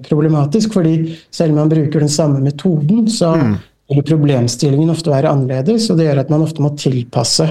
problematisk. 0.05 0.75
fordi 0.75 1.15
selv 1.33 1.55
om 1.55 1.63
man 1.63 1.71
bruker 1.73 2.05
den 2.05 2.13
samme 2.13 2.43
metoden, 2.45 3.07
så 3.09 3.31
vil 3.91 4.03
problemstillingen 4.07 4.91
ofte 4.91 5.13
være 5.13 5.31
annerledes, 5.31 5.91
og 5.91 5.99
det 5.99 6.09
gjør 6.09 6.23
at 6.25 6.31
man 6.33 6.45
ofte 6.47 6.63
må 6.65 6.71
tilpasse 6.81 7.47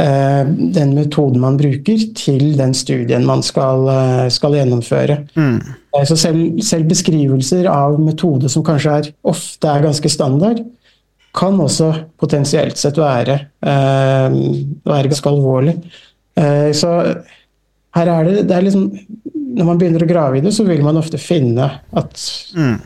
eh, 0.00 0.44
den 0.48 0.94
metoden 0.96 1.42
man 1.42 1.58
bruker, 1.60 2.06
til 2.16 2.56
den 2.56 2.72
studien 2.74 3.26
man 3.28 3.42
skal, 3.44 3.84
eh, 3.92 4.28
skal 4.32 4.56
gjennomføre. 4.56 5.18
Mm. 5.36 5.58
Eh, 5.98 6.04
Så 6.08 6.16
selv, 6.16 6.62
selv 6.64 6.88
beskrivelser 6.88 7.68
av 7.68 7.98
metode 8.00 8.48
som 8.48 8.64
kanskje 8.64 8.96
er, 8.98 9.10
ofte 9.24 9.68
er 9.68 9.84
ganske 9.84 10.08
standard, 10.10 10.64
kan 11.32 11.56
også 11.60 11.92
potensielt 12.20 12.76
sett 12.76 12.98
være, 13.00 13.38
eh, 13.64 14.34
være 14.84 15.08
ganske 15.08 15.30
alvorlig. 15.30 15.76
Eh, 16.36 16.72
så 16.72 17.22
her 17.94 18.08
er 18.08 18.24
det, 18.24 18.48
det 18.48 18.56
er 18.56 18.62
liksom, 18.62 18.90
Når 19.52 19.66
man 19.68 19.76
begynner 19.76 20.00
å 20.00 20.08
grave 20.08 20.38
i 20.38 20.40
det, 20.40 20.48
så 20.56 20.64
vil 20.64 20.80
man 20.82 20.96
ofte 20.96 21.18
finne 21.20 21.66
at 21.92 22.20
Mm. 22.56 22.80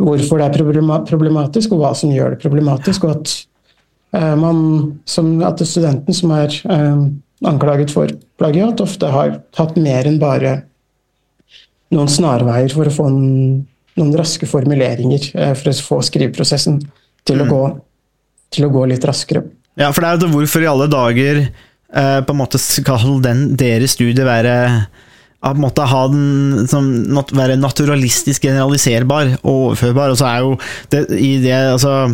Hvorfor 0.00 0.40
det 0.40 0.48
er 0.48 1.02
problematisk, 1.08 1.74
og 1.74 1.82
hva 1.82 1.92
som 1.96 2.12
gjør 2.14 2.34
det 2.34 2.42
problematisk. 2.42 3.04
og 3.04 3.18
at 3.18 3.34
eh, 4.16 4.36
man, 4.40 4.62
som, 5.04 5.32
at 5.46 5.62
studenten 5.66 6.16
som 6.16 6.32
er 6.36 6.56
eh, 6.64 7.04
anklaget 7.50 7.92
for 7.94 8.12
plagiat, 8.40 8.80
ofte 8.80 9.10
har 9.12 9.38
hatt 9.58 9.78
mer 9.80 10.08
enn 10.08 10.20
bare 10.22 10.60
noen 11.94 12.10
snarveier 12.10 12.72
for 12.74 12.88
å 12.88 12.94
få 12.94 13.08
en, 13.10 13.22
noen 13.98 14.16
raske 14.18 14.48
formuleringer 14.48 15.30
eh, 15.34 15.54
for 15.58 15.72
å 15.72 15.78
få 15.90 16.02
skriveprosessen 16.10 16.80
til, 17.28 17.42
å 17.42 17.48
gå, 17.48 17.64
til 18.54 18.68
å 18.68 18.72
gå 18.72 18.86
litt 18.90 19.04
raskere. 19.06 19.44
Ja, 19.78 19.90
for 19.94 20.02
det 20.02 20.10
er 20.10 20.24
jo 20.24 20.32
hvorfor 20.34 20.64
i 20.64 20.70
alle 20.70 20.88
dager 20.90 21.44
eh, 21.44 22.18
på 22.24 22.34
en 22.34 22.40
måte 22.40 22.60
skal 22.62 23.20
den, 23.24 23.50
deres 23.58 23.96
studie 23.98 24.26
være 24.26 24.54
ja, 25.40 25.54
på 25.56 25.86
ha 25.92 26.02
den 26.12 26.66
som 26.68 26.90
nat 27.14 27.32
være 27.32 27.60
naturalistisk 27.60 28.44
generaliserbar 28.48 29.38
og 29.40 29.54
overførbar, 29.54 30.12
og 30.12 30.20
så 30.20 30.28
er 30.28 30.44
jo 30.44 30.58
det 30.92 31.06
i 31.16 31.38
det 31.42 31.56
altså 31.56 32.10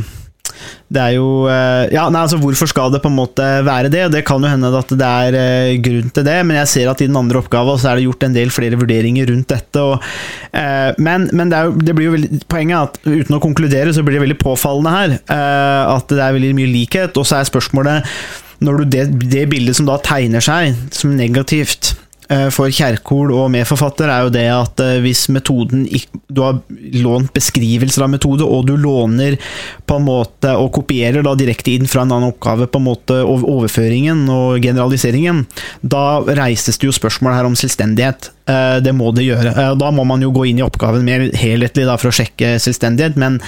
det 0.88 1.00
er 1.02 1.14
jo 1.16 1.26
eh, 1.50 1.88
Ja, 1.92 2.06
nei, 2.12 2.22
altså 2.22 2.38
hvorfor 2.40 2.70
skal 2.70 2.92
det 2.94 3.02
på 3.02 3.10
en 3.10 3.18
måte 3.18 3.44
være 3.66 3.90
det? 3.92 4.04
Det 4.14 4.22
kan 4.26 4.42
jo 4.42 4.50
hende 4.50 4.70
at 4.78 4.92
det 4.94 5.08
er 5.26 5.38
eh, 5.40 5.78
grunn 5.82 6.12
til 6.14 6.26
det, 6.26 6.36
men 6.46 6.60
jeg 6.60 6.70
ser 6.72 6.92
at 6.92 7.02
i 7.02 7.08
den 7.10 7.18
andre 7.18 7.42
oppgaven 7.42 7.80
så 7.82 7.90
er 7.90 7.98
det 7.98 8.06
gjort 8.06 8.28
en 8.28 8.36
del 8.36 8.54
flere 8.54 8.78
vurderinger 8.78 9.28
rundt 9.32 9.50
dette. 9.52 9.82
Og, 9.82 10.06
eh, 10.56 10.94
men 11.02 11.28
men 11.36 11.52
det, 11.52 11.60
jo, 11.66 11.76
det 11.82 11.96
blir 11.98 12.08
jo 12.08 12.14
veldig, 12.14 12.40
poenget 12.52 12.78
er 12.78 12.86
at 12.86 12.98
uten 13.26 13.36
å 13.36 13.42
konkludere, 13.42 13.92
så 13.92 14.06
blir 14.06 14.20
det 14.20 14.24
veldig 14.28 14.40
påfallende 14.40 14.94
her 14.94 15.18
eh, 15.18 15.94
at 15.96 16.08
det 16.14 16.22
er 16.22 16.38
veldig 16.38 16.54
mye 16.60 16.72
likhet. 16.72 17.18
Og 17.18 17.26
så 17.28 17.40
er 17.40 17.50
spørsmålet 17.50 18.16
når 18.64 18.78
du 18.78 18.90
det, 18.94 19.06
det 19.26 19.48
bildet 19.50 19.76
som 19.76 19.88
da 19.88 19.98
tegner 20.00 20.44
seg 20.44 20.78
som 20.94 21.12
negativt 21.18 21.96
for 22.50 22.72
Kjerkol 22.74 23.30
og 23.34 23.50
medforfatter, 23.54 24.10
er 24.10 24.24
jo 24.26 24.32
det 24.34 24.46
at 24.50 24.80
eh, 24.82 24.96
hvis 25.04 25.26
metoden 25.30 25.84
Du 26.28 26.40
har 26.42 26.58
lånt 26.98 27.30
beskrivelser 27.36 28.02
av 28.02 28.10
metode, 28.10 28.42
og 28.44 28.66
du 28.66 28.74
låner 28.76 29.36
på 29.86 29.98
en 29.98 30.06
måte 30.08 30.54
og 30.58 30.72
kopierer 30.74 31.22
da 31.22 31.36
direkte 31.38 31.74
inn 31.76 31.86
fra 31.90 32.02
en 32.02 32.12
annen 32.16 32.32
oppgave, 32.32 32.66
på 32.66 32.80
en 32.80 32.86
måte 32.88 33.20
overføringen 33.26 34.24
og 34.32 34.62
generaliseringen, 34.64 35.44
da 35.82 36.20
reises 36.26 36.78
det 36.78 36.88
jo 36.90 36.96
spørsmål 36.96 37.36
her 37.38 37.48
om 37.48 37.54
selvstendighet. 37.58 38.30
Eh, 38.48 38.80
Det 38.82 38.94
må 38.94 39.12
det 39.14 39.28
gjøre. 39.28 39.52
Eh, 39.54 39.74
Da 39.78 39.90
må 39.94 40.04
man 40.04 40.22
jo 40.22 40.32
gå 40.34 40.48
inn 40.50 40.58
i 40.58 40.66
oppgaven 40.66 41.04
mer 41.06 41.28
helhetlig 41.34 41.86
da 41.86 41.96
for 41.96 42.10
å 42.10 42.16
sjekke 42.16 42.56
selvstendighet, 42.62 43.16
men, 43.16 43.40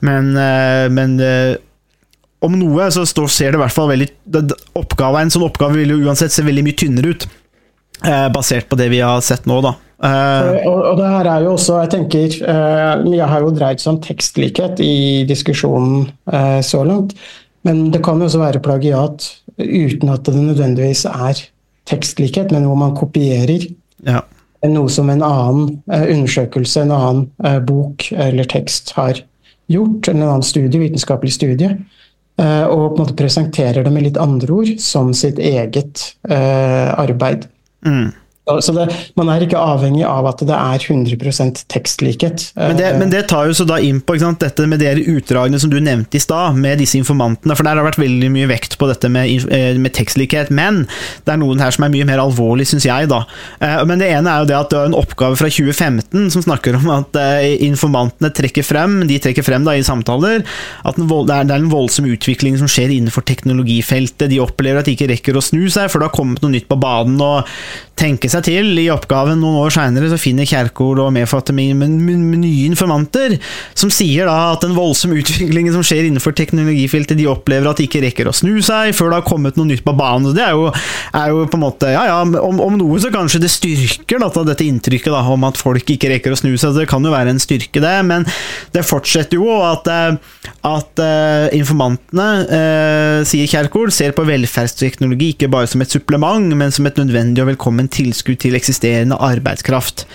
men, 0.00 0.32
eh, 0.36 0.88
men 0.88 1.20
eh, 1.20 1.56
om 2.42 2.56
noe 2.58 2.88
så 2.90 3.04
ser 3.30 3.52
det 3.52 3.60
i 3.60 3.62
hvert 3.62 3.74
fall 3.74 3.92
veldig 3.92 4.08
oppgave, 4.74 5.20
En 5.20 5.30
sånn 5.30 5.46
oppgave 5.46 5.78
vil 5.78 5.94
jo 5.94 6.08
uansett 6.08 6.32
se 6.34 6.42
veldig 6.42 6.64
mye 6.66 6.78
tynnere 6.80 7.12
ut, 7.14 7.26
eh, 7.26 7.41
basert 8.34 8.68
på 8.70 8.78
det 8.80 8.88
vi 8.92 9.00
har 9.04 9.20
sett 9.24 9.46
nå, 9.50 9.60
da. 9.64 9.76
Uh, 10.02 10.56
Og, 10.66 10.78
og 10.90 10.96
det 10.98 11.10
her 11.12 11.28
er 11.30 11.44
jo 11.44 11.52
også, 11.54 11.76
jeg 11.84 11.90
tenker, 11.92 12.32
uh, 12.42 13.04
Mye 13.04 13.28
har 13.30 13.44
jo 13.44 13.52
dreid 13.54 13.78
seg 13.78 13.92
om 13.92 14.00
tekstlikhet 14.02 14.82
i 14.82 15.22
diskusjonen 15.28 16.08
uh, 16.26 16.58
så 16.66 16.82
langt. 16.88 17.14
Men 17.62 17.90
det 17.94 18.02
kan 18.02 18.18
jo 18.18 18.26
også 18.26 18.40
være 18.42 18.62
plagiat 18.64 19.28
uten 19.58 20.10
at 20.10 20.26
det 20.26 20.40
nødvendigvis 20.40 21.04
er 21.06 21.44
tekstlikhet, 21.88 22.50
men 22.54 22.66
hvor 22.66 22.78
man 22.78 22.94
kopierer 22.98 23.66
ja. 24.06 24.22
noe 24.66 24.90
som 24.90 25.10
en 25.12 25.22
annen 25.26 25.82
eh, 25.90 26.06
undersøkelse, 26.14 26.82
en 26.84 26.94
annen 26.94 27.24
eh, 27.44 27.58
bok 27.62 28.08
eller 28.12 28.48
tekst 28.50 28.94
har 28.98 29.20
gjort, 29.70 30.08
eller 30.08 30.20
en 30.20 30.28
annen 30.28 30.46
studie, 30.46 30.80
vitenskapelig 30.82 31.34
studie, 31.36 31.72
eh, 32.40 32.64
og 32.66 32.92
på 32.92 32.96
en 32.96 33.02
måte 33.04 33.18
presenterer 33.18 33.84
det 33.84 33.94
med 33.94 34.08
litt 34.08 34.20
andre 34.20 34.58
ord 34.58 34.72
som 34.82 35.12
sitt 35.16 35.38
eget 35.42 36.06
eh, 36.28 36.88
arbeid. 36.94 37.46
Mm. 37.84 38.21
Så- 38.42 38.74
det, 38.74 38.88
man 39.14 39.28
er 39.30 39.44
ikke 39.44 39.54
avhengig 39.54 40.02
av 40.02 40.26
at 40.26 40.40
det 40.42 40.50
er 40.50 40.78
100 40.82 41.62
tekstlikhet. 41.70 42.52
Men 42.56 42.76
det, 42.76 42.88
men 42.98 43.10
det 43.12 43.28
tar 43.30 43.46
jo 43.46 43.52
så 43.54 43.64
da 43.64 43.76
inn 43.78 44.00
på 44.02 44.16
sant, 44.18 44.40
dette 44.42 44.66
med 44.66 44.80
de 44.82 44.90
utdragene 45.14 45.60
som 45.62 45.70
du 45.70 45.78
nevnte 45.78 46.18
i 46.18 46.22
stad, 46.22 46.56
med 46.58 46.78
disse 46.82 46.98
informantene. 46.98 47.54
For 47.54 47.62
der 47.62 47.76
har 47.76 47.84
det 47.84 47.92
vært 47.92 48.02
veldig 48.02 48.30
mye 48.34 48.48
vekt 48.50 48.78
på 48.80 48.88
dette 48.90 49.08
med, 49.08 49.30
eh, 49.46 49.78
med 49.78 49.94
tekstlikhet. 49.94 50.50
Men 50.50 50.88
det 51.24 51.34
er 51.34 51.38
noen 51.38 51.60
her 51.62 51.70
som 51.70 51.84
er 51.84 51.94
mye 51.94 52.04
mer 52.08 52.18
alvorlig, 52.18 52.66
syns 52.66 52.82
jeg, 52.88 53.08
da. 53.08 53.24
Eh, 53.60 53.84
Men 53.84 53.98
det 53.98 54.10
ene 54.10 54.26
er 54.26 54.40
jo 54.42 54.46
det 54.50 54.56
at 54.58 54.70
det 54.70 54.78
er 54.78 54.90
en 54.90 54.98
oppgave 54.98 55.36
fra 55.38 55.46
2015 55.48 56.30
som 56.32 56.42
snakker 56.42 56.74
om 56.74 56.90
at 56.90 57.14
eh, 57.14 57.56
informantene 57.62 58.32
trekker 58.34 58.64
frem, 58.66 59.06
de 59.06 59.18
trekker 59.22 59.44
frem 59.46 59.62
da 59.64 59.72
i 59.78 59.82
samtaler, 59.86 60.42
at 60.84 60.96
vold, 60.98 61.28
det, 61.28 61.36
er, 61.36 61.44
det 61.44 61.54
er 61.54 61.62
en 61.62 61.70
voldsom 61.70 62.06
utvikling 62.10 62.58
som 62.58 62.66
skjer 62.66 62.90
innenfor 62.90 63.22
teknologifeltet. 63.22 64.30
De 64.30 64.40
opplever 64.42 64.78
at 64.82 64.86
de 64.86 64.96
ikke 64.96 65.10
rekker 65.14 65.38
å 65.38 65.42
snu 65.44 65.68
seg, 65.70 65.90
for 65.90 66.00
det 66.00 66.10
har 66.10 66.16
kommet 66.16 66.42
noe 66.42 66.50
nytt 66.50 66.66
på 66.68 66.80
banen. 66.80 67.20
og 67.22 67.46
tenke 68.02 68.26
seg 68.32 68.46
til, 68.48 68.72
i 68.80 68.88
oppgaven 68.92 69.40
noen 69.40 69.60
år 69.62 69.74
seinere 69.74 70.18
finner 70.20 70.48
Kjerkol 70.48 71.00
og 71.02 71.12
medfatter 71.14 71.54
med, 71.56 71.82
nye 71.82 72.66
informanter, 72.68 73.36
som 73.78 73.92
sier 73.92 74.28
da 74.28 74.52
at 74.52 74.64
den 74.64 74.76
voldsomme 74.76 75.18
utviklingen 75.20 75.74
som 75.74 75.84
skjer 75.86 76.08
innenfor 76.08 76.34
teknologifeltet, 76.38 77.18
de 77.18 77.28
opplever 77.30 77.68
at 77.68 77.80
de 77.80 77.88
ikke 77.88 78.02
rekker 78.06 78.30
å 78.30 78.34
snu 78.36 78.54
seg 78.64 78.94
før 78.96 79.12
det 79.12 79.20
har 79.20 79.28
kommet 79.28 79.58
noe 79.58 79.68
nytt 79.68 79.84
på 79.86 79.94
banen. 79.98 80.32
Det 80.36 80.44
er 80.44 80.56
jo, 80.56 80.70
er 81.18 81.32
jo 81.32 81.46
på 81.50 81.58
en 81.58 81.64
måte 81.66 81.90
Ja 81.92 82.04
ja, 82.08 82.18
om, 82.22 82.60
om 82.62 82.78
noe 82.78 83.00
så 83.02 83.10
kanskje 83.12 83.42
det 83.42 83.52
styrker 83.52 84.22
da, 84.22 84.30
dette 84.48 84.66
inntrykket 84.66 85.12
da, 85.12 85.22
om 85.32 85.46
at 85.48 85.60
folk 85.60 85.90
ikke 85.94 86.12
rekker 86.14 86.34
å 86.34 86.38
snu 86.38 86.54
seg. 86.56 86.76
Det 86.78 86.88
kan 86.90 87.04
jo 87.04 87.12
være 87.12 87.34
en 87.34 87.42
styrke, 87.42 87.82
det, 87.82 87.94
men 88.08 88.26
det 88.74 88.84
fortsetter 88.86 89.38
jo 89.38 89.58
at, 89.66 89.88
eh, 89.90 90.50
at 90.68 91.02
eh, 91.02 91.48
informantene, 91.58 92.28
eh, 92.46 93.18
sier 93.28 93.50
Kjerkol, 93.50 93.92
ser 93.94 94.14
på 94.16 94.24
velferdsteknologi 94.28 95.32
ikke 95.34 95.50
bare 95.52 95.68
som 95.70 95.84
et 95.84 95.92
supplement, 95.92 96.54
men 96.56 96.72
som 96.74 96.88
et 96.88 96.98
nødvendig 97.00 97.44
og 97.44 97.52
velkommen 97.52 97.90
tilskudd 97.92 98.21
til 98.22 98.56
eksisterende 98.58 99.18
arbeidskraft. 99.20 100.06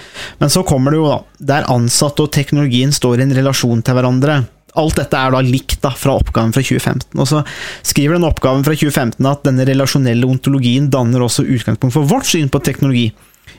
Men 0.41 0.51
så 0.53 0.63
kommer 0.67 0.93
det 0.93 1.01
jo, 1.01 1.09
da, 1.11 1.17
der 1.53 1.67
ansatte 1.71 2.25
og 2.25 2.31
teknologien 2.35 2.93
står 2.95 3.19
i 3.19 3.27
en 3.27 3.35
relasjon 3.37 3.83
til 3.85 3.97
hverandre. 3.97 4.41
Alt 4.77 4.99
dette 4.99 5.17
er 5.17 5.33
da 5.33 5.41
likt 5.41 5.79
da, 5.83 5.91
fra 5.97 6.17
oppgaven 6.19 6.53
fra 6.53 6.63
2015. 6.63 7.17
Og 7.17 7.29
så 7.29 7.43
skriver 7.87 8.17
den 8.17 8.27
oppgaven 8.27 8.65
fra 8.65 8.75
2015 8.77 9.29
at 9.29 9.45
denne 9.47 9.65
relasjonelle 9.67 10.29
ontologien 10.29 10.91
danner 10.93 11.25
også 11.25 11.47
utgangspunkt 11.47 11.95
for 11.95 12.09
vårt 12.09 12.29
syn 12.29 12.51
på 12.53 12.61
teknologi. 12.65 13.09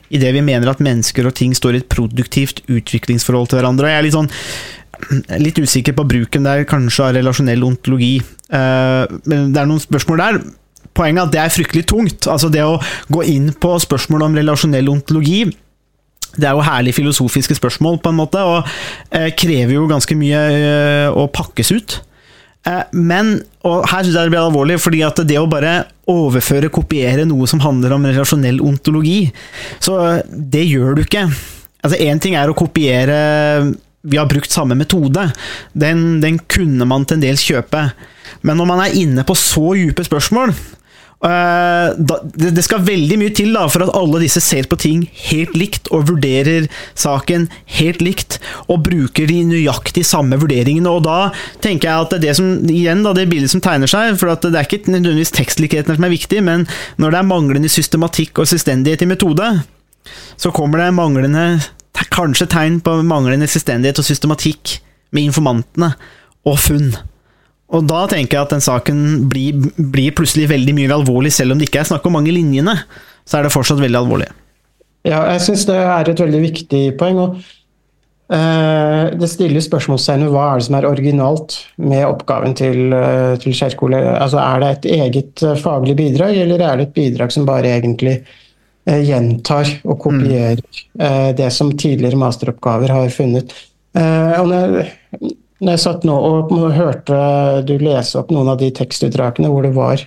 I 0.09 0.21
det 0.23 0.31
vi 0.37 0.45
mener 0.45 0.71
at 0.71 0.81
mennesker 0.85 1.27
og 1.29 1.37
ting 1.37 1.55
står 1.57 1.77
i 1.77 1.81
et 1.83 1.91
produktivt 1.91 2.63
utviklingsforhold 2.71 3.51
til 3.51 3.61
hverandre. 3.61 3.91
Jeg 3.91 4.01
er 4.01 4.07
litt 4.07 4.17
sånn 4.17 4.31
litt 5.39 5.59
usikker 5.59 5.95
på 5.95 6.07
bruken 6.09 6.47
der, 6.47 6.65
kanskje 6.69 7.05
av 7.07 7.13
relasjonell 7.17 7.67
ontologi. 7.67 8.17
Eh, 8.19 9.19
men 9.31 9.53
det 9.55 9.61
er 9.63 9.69
noen 9.69 9.83
spørsmål 9.83 10.23
der. 10.23 10.41
Poenget 10.99 11.29
at 11.29 11.35
det 11.35 11.41
er 11.45 11.55
fryktelig 11.55 11.87
tungt. 11.89 12.29
Altså 12.31 12.51
det 12.53 12.67
å 12.67 12.81
gå 13.15 13.25
inn 13.31 13.53
på 13.55 13.77
spørsmål 13.87 14.29
om 14.29 14.39
relasjonell 14.43 14.93
ontologi 14.93 15.47
det 16.39 16.47
er 16.47 16.55
jo 16.55 16.63
herlig 16.63 16.95
filosofiske 16.95 17.57
spørsmål, 17.59 17.99
på 18.03 18.13
en 18.13 18.19
måte, 18.19 18.43
og 18.45 18.67
eh, 19.17 19.31
krever 19.35 19.75
jo 19.75 19.89
ganske 19.91 20.15
mye 20.19 20.43
eh, 20.55 21.09
å 21.11 21.27
pakkes 21.35 21.73
ut. 21.75 21.97
Eh, 22.69 22.85
men, 22.93 23.39
og 23.67 23.87
her 23.89 24.05
syns 24.05 24.15
jeg 24.15 24.29
det 24.29 24.35
blir 24.35 24.45
alvorlig, 24.45 24.79
fordi 24.83 25.03
at 25.07 25.23
det 25.29 25.39
å 25.41 25.49
bare 25.51 25.89
overføre, 26.11 26.71
kopiere 26.73 27.27
noe 27.29 27.49
som 27.51 27.63
handler 27.65 27.97
om 27.97 28.07
relasjonell 28.09 28.61
ontologi, 28.65 29.27
så 29.83 29.99
eh, 30.05 30.23
det 30.29 30.67
gjør 30.69 30.99
du 30.99 31.05
ikke. 31.07 31.27
Altså 31.83 32.01
Én 32.03 32.21
ting 32.23 32.35
er 32.35 32.51
å 32.51 32.57
kopiere 32.59 33.19
Vi 34.03 34.17
har 34.19 34.27
brukt 34.31 34.51
samme 34.51 34.75
metode. 34.79 35.29
Den, 35.79 36.19
den 36.23 36.41
kunne 36.51 36.87
man 36.89 37.05
til 37.07 37.19
en 37.19 37.23
dels 37.23 37.43
kjøpe. 37.45 37.85
Men 38.43 38.59
når 38.59 38.67
man 38.67 38.83
er 38.83 38.97
inne 38.99 39.25
på 39.27 39.35
så 39.39 39.75
dype 39.77 40.05
spørsmål 40.07 40.55
det, 41.19 42.51
det 42.55 42.63
skal 42.63 42.85
veldig 42.87 43.17
mye 43.19 43.33
til 43.35 43.57
da, 43.57 43.65
for 43.71 43.83
at 43.83 43.95
alle 43.99 44.21
disse 44.23 44.43
ser 44.45 44.69
på 44.71 44.79
ting 44.79 45.01
helt 45.29 45.57
likt 45.59 45.91
og 45.95 46.07
vurderer 46.13 46.69
saken 46.99 47.49
helt 47.79 48.05
likt, 48.05 48.39
og 48.71 48.85
bruker 48.87 49.27
de 49.31 49.41
nøyaktig 49.49 50.05
samme 50.07 50.39
vurderingene. 50.39 50.93
Og 50.93 51.03
da 51.09 51.33
tenker 51.65 51.91
jeg 51.91 52.07
at 52.07 52.15
det 52.23 52.37
som, 52.39 52.53
igjen 52.71 53.03
da, 53.07 53.15
det 53.17 53.27
bildet 53.33 53.51
som 53.51 53.65
tegner 53.65 53.91
seg, 53.91 54.15
for 54.21 54.31
det 54.31 54.53
er 54.55 54.69
ikke 54.69 54.87
nødvendigvis 54.87 55.35
tekstlikhetene 55.35 55.99
som 55.99 56.07
er 56.07 56.15
viktig, 56.15 56.45
men 56.47 56.69
når 57.03 57.15
det 57.15 57.21
er 57.21 57.33
manglende 57.33 57.73
systematikk 57.73 58.39
og 58.39 58.51
selvstendighet 58.51 59.03
i 59.03 59.11
metode, 59.11 59.51
så 60.39 60.55
kommer 60.55 60.85
det 60.85 60.95
manglende 60.97 61.49
Kanskje 62.15 62.47
tegn 62.47 62.77
på 62.83 62.93
manglende 63.03 63.49
selvstendighet 63.51 63.99
og 63.99 64.07
systematikk 64.07 64.77
med 65.15 65.27
informantene 65.29 65.89
og 66.47 66.61
funn. 66.63 66.93
Og 67.69 67.85
da 67.85 68.07
tenker 68.09 68.39
jeg 68.39 68.47
at 68.47 68.55
den 68.55 68.65
saken 68.65 69.01
blir, 69.29 69.69
blir 69.77 70.15
plutselig 70.17 70.49
veldig 70.53 70.75
mye 70.77 70.95
alvorlig, 70.95 71.33
selv 71.37 71.53
om 71.53 71.61
det 71.61 71.69
ikke 71.69 71.83
er 71.83 71.91
snakk 71.91 72.07
om 72.09 72.17
mange 72.17 72.33
linjene. 72.33 72.75
Så 73.29 73.39
er 73.39 73.45
det 73.45 73.53
fortsatt 73.53 73.83
veldig 73.83 74.01
alvorlig. 74.01 74.29
Ja, 75.07 75.21
jeg 75.35 75.45
syns 75.45 75.67
det 75.69 75.77
er 75.77 76.09
et 76.09 76.21
veldig 76.21 76.41
viktig 76.43 76.83
poeng. 77.01 77.21
og 77.21 77.37
uh, 78.33 79.13
Det 79.21 79.29
stiller 79.31 79.65
spørsmålstegn 79.65 80.25
ved 80.27 80.33
hva 80.33 80.47
er 80.49 80.61
det 80.61 80.69
som 80.69 80.79
er 80.79 80.89
originalt 80.89 81.59
med 81.91 82.07
oppgaven 82.09 82.57
til, 82.59 82.89
uh, 82.97 83.37
til 83.43 83.57
Kjerkol. 83.57 83.99
Altså, 84.01 84.41
er 84.41 84.65
det 84.65 84.71
et 84.73 84.91
eget 84.99 85.45
uh, 85.45 85.55
faglig 85.61 85.97
bidrag, 86.01 86.41
eller 86.41 86.65
er 86.65 86.81
det 86.81 86.89
et 86.89 86.97
bidrag 86.97 87.35
som 87.35 87.49
bare 87.49 87.77
egentlig 87.77 88.21
gjentar 88.89 89.69
og 89.85 89.99
kopierer 90.01 90.63
det 91.37 91.49
som 91.53 91.75
tidligere 91.77 92.17
masteroppgaver 92.17 92.89
har 92.89 93.11
funnet? 93.13 93.53
og 93.93 94.47
når 94.49 94.79
når 95.59 95.75
jeg 95.75 95.83
satt 95.83 96.05
nå 96.07 96.15
og 96.15 96.53
hørte 96.75 97.19
du 97.67 97.75
lese 97.83 98.19
opp 98.21 98.31
noen 98.35 98.53
av 98.53 98.61
de 98.61 98.71
tekstutdragene 98.75 99.51
hvor 99.51 99.67
det 99.67 99.75
var 99.75 100.05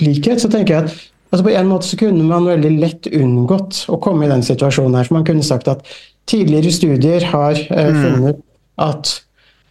likhet, 0.00 0.42
så 0.42 0.50
tenker 0.52 0.74
jeg 0.74 0.84
at 0.84 0.98
Altså 1.30 1.44
På 1.46 1.52
en 1.54 1.68
måte 1.70 1.86
så 1.86 1.98
kunne 1.98 2.26
man 2.26 2.48
veldig 2.48 2.70
lett 2.80 3.08
unngått 3.14 3.84
å 3.90 3.98
komme 4.02 4.26
i 4.26 4.30
den 4.32 4.42
situasjonen 4.42 4.96
her. 4.98 5.06
For 5.06 5.20
man 5.20 5.26
kunne 5.28 5.46
sagt 5.46 5.70
at 5.70 5.84
tidligere 6.30 6.72
studier 6.74 7.26
har 7.30 7.58
uh, 7.70 7.90
funnet 7.94 8.40
at 8.82 9.12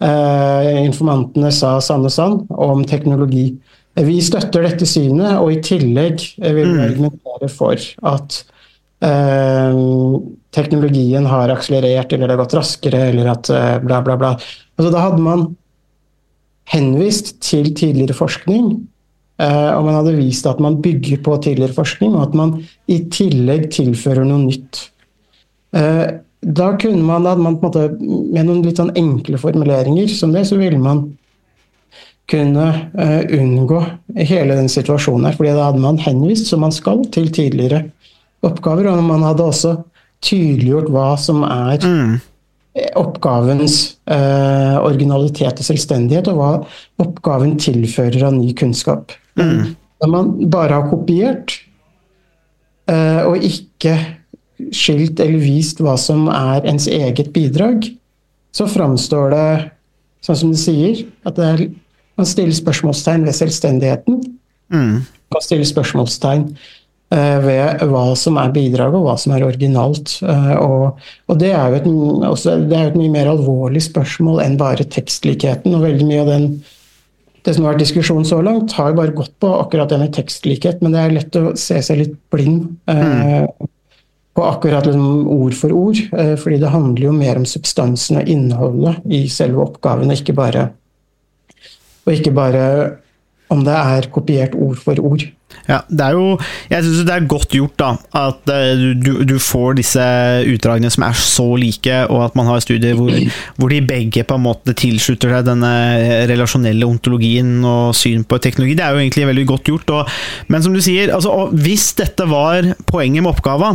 uh, 0.03 0.69
informantene 0.85 1.51
sa 1.55 1.75
sann 1.83 2.07
og 2.07 2.15
sann 2.15 2.39
om 2.55 2.85
teknologi. 2.87 3.51
Vi 3.99 4.19
støtter 4.23 4.63
dette 4.63 4.87
synet, 4.87 5.35
og 5.41 5.51
i 5.51 5.59
tillegg 5.65 6.23
vil 6.39 6.71
vi 6.77 6.85
argumentere 6.85 7.51
for 7.51 7.89
at 8.07 8.39
teknologien 10.51 11.25
har 11.29 11.53
akselerert, 11.53 12.11
eller 12.11 12.27
det 12.27 12.35
har 12.35 12.43
gått 12.43 12.57
raskere, 12.57 13.09
eller 13.11 13.31
at 13.31 13.49
eh, 13.53 13.75
bla, 13.83 14.01
bla, 14.05 14.17
bla. 14.19 14.35
Altså 14.79 14.93
Da 14.93 15.03
hadde 15.05 15.23
man 15.23 15.45
henvist 16.69 17.37
til 17.45 17.73
tidligere 17.73 18.17
forskning 18.17 18.87
Uh, 19.39 19.71
og 19.77 19.85
man 19.87 19.95
hadde 19.95 20.17
vist 20.17 20.43
at 20.49 20.57
man 20.59 20.81
bygger 20.83 21.21
på 21.23 21.37
tidligere 21.39 21.71
forskning, 21.77 22.11
og 22.11 22.25
at 22.25 22.33
man 22.35 22.49
i 22.91 22.97
tillegg 23.07 23.69
tilfører 23.71 24.25
noe 24.27 24.41
nytt. 24.41 24.81
Da 25.71 26.65
kunne 26.81 27.05
man, 27.07 27.23
da 27.23 27.37
man 27.39 27.55
måte, 27.61 27.85
med 28.01 28.49
noen 28.49 28.59
litt 28.65 28.81
sånn 28.81 28.91
enkle 28.99 29.39
formuleringer 29.39 30.11
som 30.11 30.35
det, 30.35 30.43
så 30.49 30.57
ville 30.59 30.81
man 30.83 31.05
kunne 32.27 32.65
unngå 33.31 33.79
hele 34.17 34.59
den 34.59 34.67
situasjonen 34.67 35.29
her. 35.29 35.37
fordi 35.39 35.55
da 35.55 35.69
hadde 35.69 35.85
man 35.87 36.03
henvist, 36.03 36.51
som 36.51 36.65
man 36.65 36.75
skal, 36.75 37.05
til 37.15 37.31
tidligere 37.31 37.85
oppgaver. 38.45 38.91
Og 38.91 39.03
man 39.03 39.25
hadde 39.27 39.45
også 39.45 39.75
tydeliggjort 40.25 40.91
hva 40.93 41.13
som 41.19 41.45
er 41.47 41.85
mm 41.85 42.17
oppgavens 42.99 43.79
eh, 44.09 44.75
originalitet 44.83 45.61
og 45.61 45.67
selvstendighet, 45.67 46.29
og 46.31 46.37
hva 46.37 46.51
oppgaven 47.03 47.57
tilfører 47.61 48.27
av 48.29 48.37
ny 48.37 48.53
kunnskap. 48.57 49.13
Mm. 49.39 49.73
Når 49.99 50.13
man 50.13 50.31
bare 50.51 50.79
har 50.79 50.89
kopiert, 50.91 51.57
eh, 52.89 53.21
og 53.25 53.43
ikke 53.45 53.97
skilt 54.75 55.19
eller 55.23 55.41
vist 55.41 55.79
hva 55.83 55.95
som 55.99 56.27
er 56.31 56.67
ens 56.69 56.87
eget 56.91 57.31
bidrag, 57.35 57.89
så 58.55 58.67
framstår 58.69 59.33
det 59.33 59.51
sånn 60.25 60.41
som 60.41 60.51
det 60.53 60.61
sier, 60.61 61.05
at 61.27 61.37
det 61.39 61.47
er, 61.47 61.63
man 62.19 62.27
stiller 62.27 62.55
spørsmålstegn 62.55 63.23
ved 63.27 63.37
selvstendigheten. 63.37 64.19
Mm. 64.73 64.99
Man 65.29 65.45
stiller 65.45 65.67
spørsmålstegn 65.69 66.49
ved 67.09 67.83
hva 67.89 68.03
som 68.19 68.37
er 68.37 68.51
bidraget 68.53 68.97
og 68.99 69.07
hva 69.07 69.15
som 69.17 69.33
er 69.33 69.45
originalt. 69.47 70.19
Eh, 70.21 70.51
og, 70.61 70.99
og 71.29 71.39
det, 71.41 71.53
er 71.57 71.79
et, 71.79 71.87
også, 71.89 72.59
det, 72.69 72.75
er 72.75 72.83
jo 72.87 72.91
et, 72.91 72.99
mye 73.01 73.13
mer 73.15 73.31
alvorlig 73.31 73.81
spørsmål 73.87 74.43
enn 74.43 74.59
bare 74.59 74.85
tekstlikheten. 74.85 75.73
og 75.73 75.87
veldig 75.87 76.09
mye 76.09 76.21
av 76.25 76.29
den 76.35 76.51
det 77.47 77.55
som 77.55 77.63
har 77.65 77.73
vært 77.73 77.85
diskusjonen 77.85 78.27
så 78.27 78.41
langt, 78.43 78.73
har 78.75 78.91
jo 78.91 78.97
bare 78.97 79.15
gått 79.15 79.31
på 79.41 79.49
akkurat 79.61 79.89
denne 79.93 80.09
tekstlikhet, 80.13 80.81
men 80.83 80.93
det 80.93 81.01
er 81.01 81.13
lett 81.15 81.37
å 81.39 81.53
se 81.57 81.79
seg 81.81 82.01
litt 82.01 82.17
blind 82.33 82.65
eh, 82.91 82.99
mm. 83.47 83.69
på 84.35 84.43
akkurat 84.43 84.85
liksom, 84.85 85.23
ord 85.33 85.55
for 85.57 85.73
ord. 85.73 86.01
Eh, 86.11 86.35
fordi 86.37 86.59
det 86.61 86.73
handler 86.73 87.07
jo 87.07 87.15
mer 87.15 87.39
om 87.39 87.47
substansen 87.47 88.19
og 88.19 88.29
innholdet 88.29 89.07
i 89.07 89.23
selve 89.31 89.63
oppgaven, 89.63 90.11
og 90.11 90.19
ikke 90.19 90.35
bare, 90.37 90.67
og 92.03 92.13
ikke 92.13 92.35
bare 92.35 92.63
om 93.49 93.63
det 93.65 93.77
er 93.79 94.11
kopiert 94.13 94.59
ord 94.59 94.77
for 94.83 94.99
ord. 95.01 95.25
Ja, 95.69 95.79
det 95.89 96.05
er 96.05 96.15
jo 96.17 96.37
Jeg 96.69 96.85
syns 96.85 97.03
det 97.05 97.13
er 97.13 97.27
godt 97.29 97.53
gjort, 97.53 97.75
da. 97.81 97.89
At 98.17 98.49
uh, 98.49 98.83
du, 98.97 99.11
du, 99.27 99.35
får 99.41 99.77
disse 99.79 100.05
utdragene 100.49 100.91
som 100.93 101.05
er 101.07 101.17
så 101.17 101.45
like, 101.59 101.99
og 102.09 102.25
at 102.27 102.37
man 102.37 102.49
har 102.49 102.63
studier 102.63 102.97
hvor, 102.97 103.13
hvor, 103.57 103.73
de 103.73 103.81
begge 103.85 104.25
på 104.25 104.37
en 104.37 104.45
måte 104.45 104.75
tilslutter 104.77 105.33
seg 105.33 105.47
denne 105.49 105.73
relasjonelle 106.29 106.87
ontologien 106.89 107.59
og 107.65 107.95
syn 107.97 108.25
på 108.25 108.41
teknologi. 108.41 108.77
Det 108.77 108.85
er 108.85 108.95
jo 108.95 109.03
egentlig 109.03 109.29
veldig 109.29 109.47
godt 109.53 109.71
gjort. 109.71 109.95
Og, 109.97 110.19
men 110.49 110.65
som 110.65 110.75
du 110.75 110.81
sier, 110.85 111.13
altså, 111.15 111.49
hvis 111.53 111.91
dette 111.99 112.29
var 112.29 112.73
poenget 112.89 113.25
med 113.25 113.33
oppgava, 113.33 113.73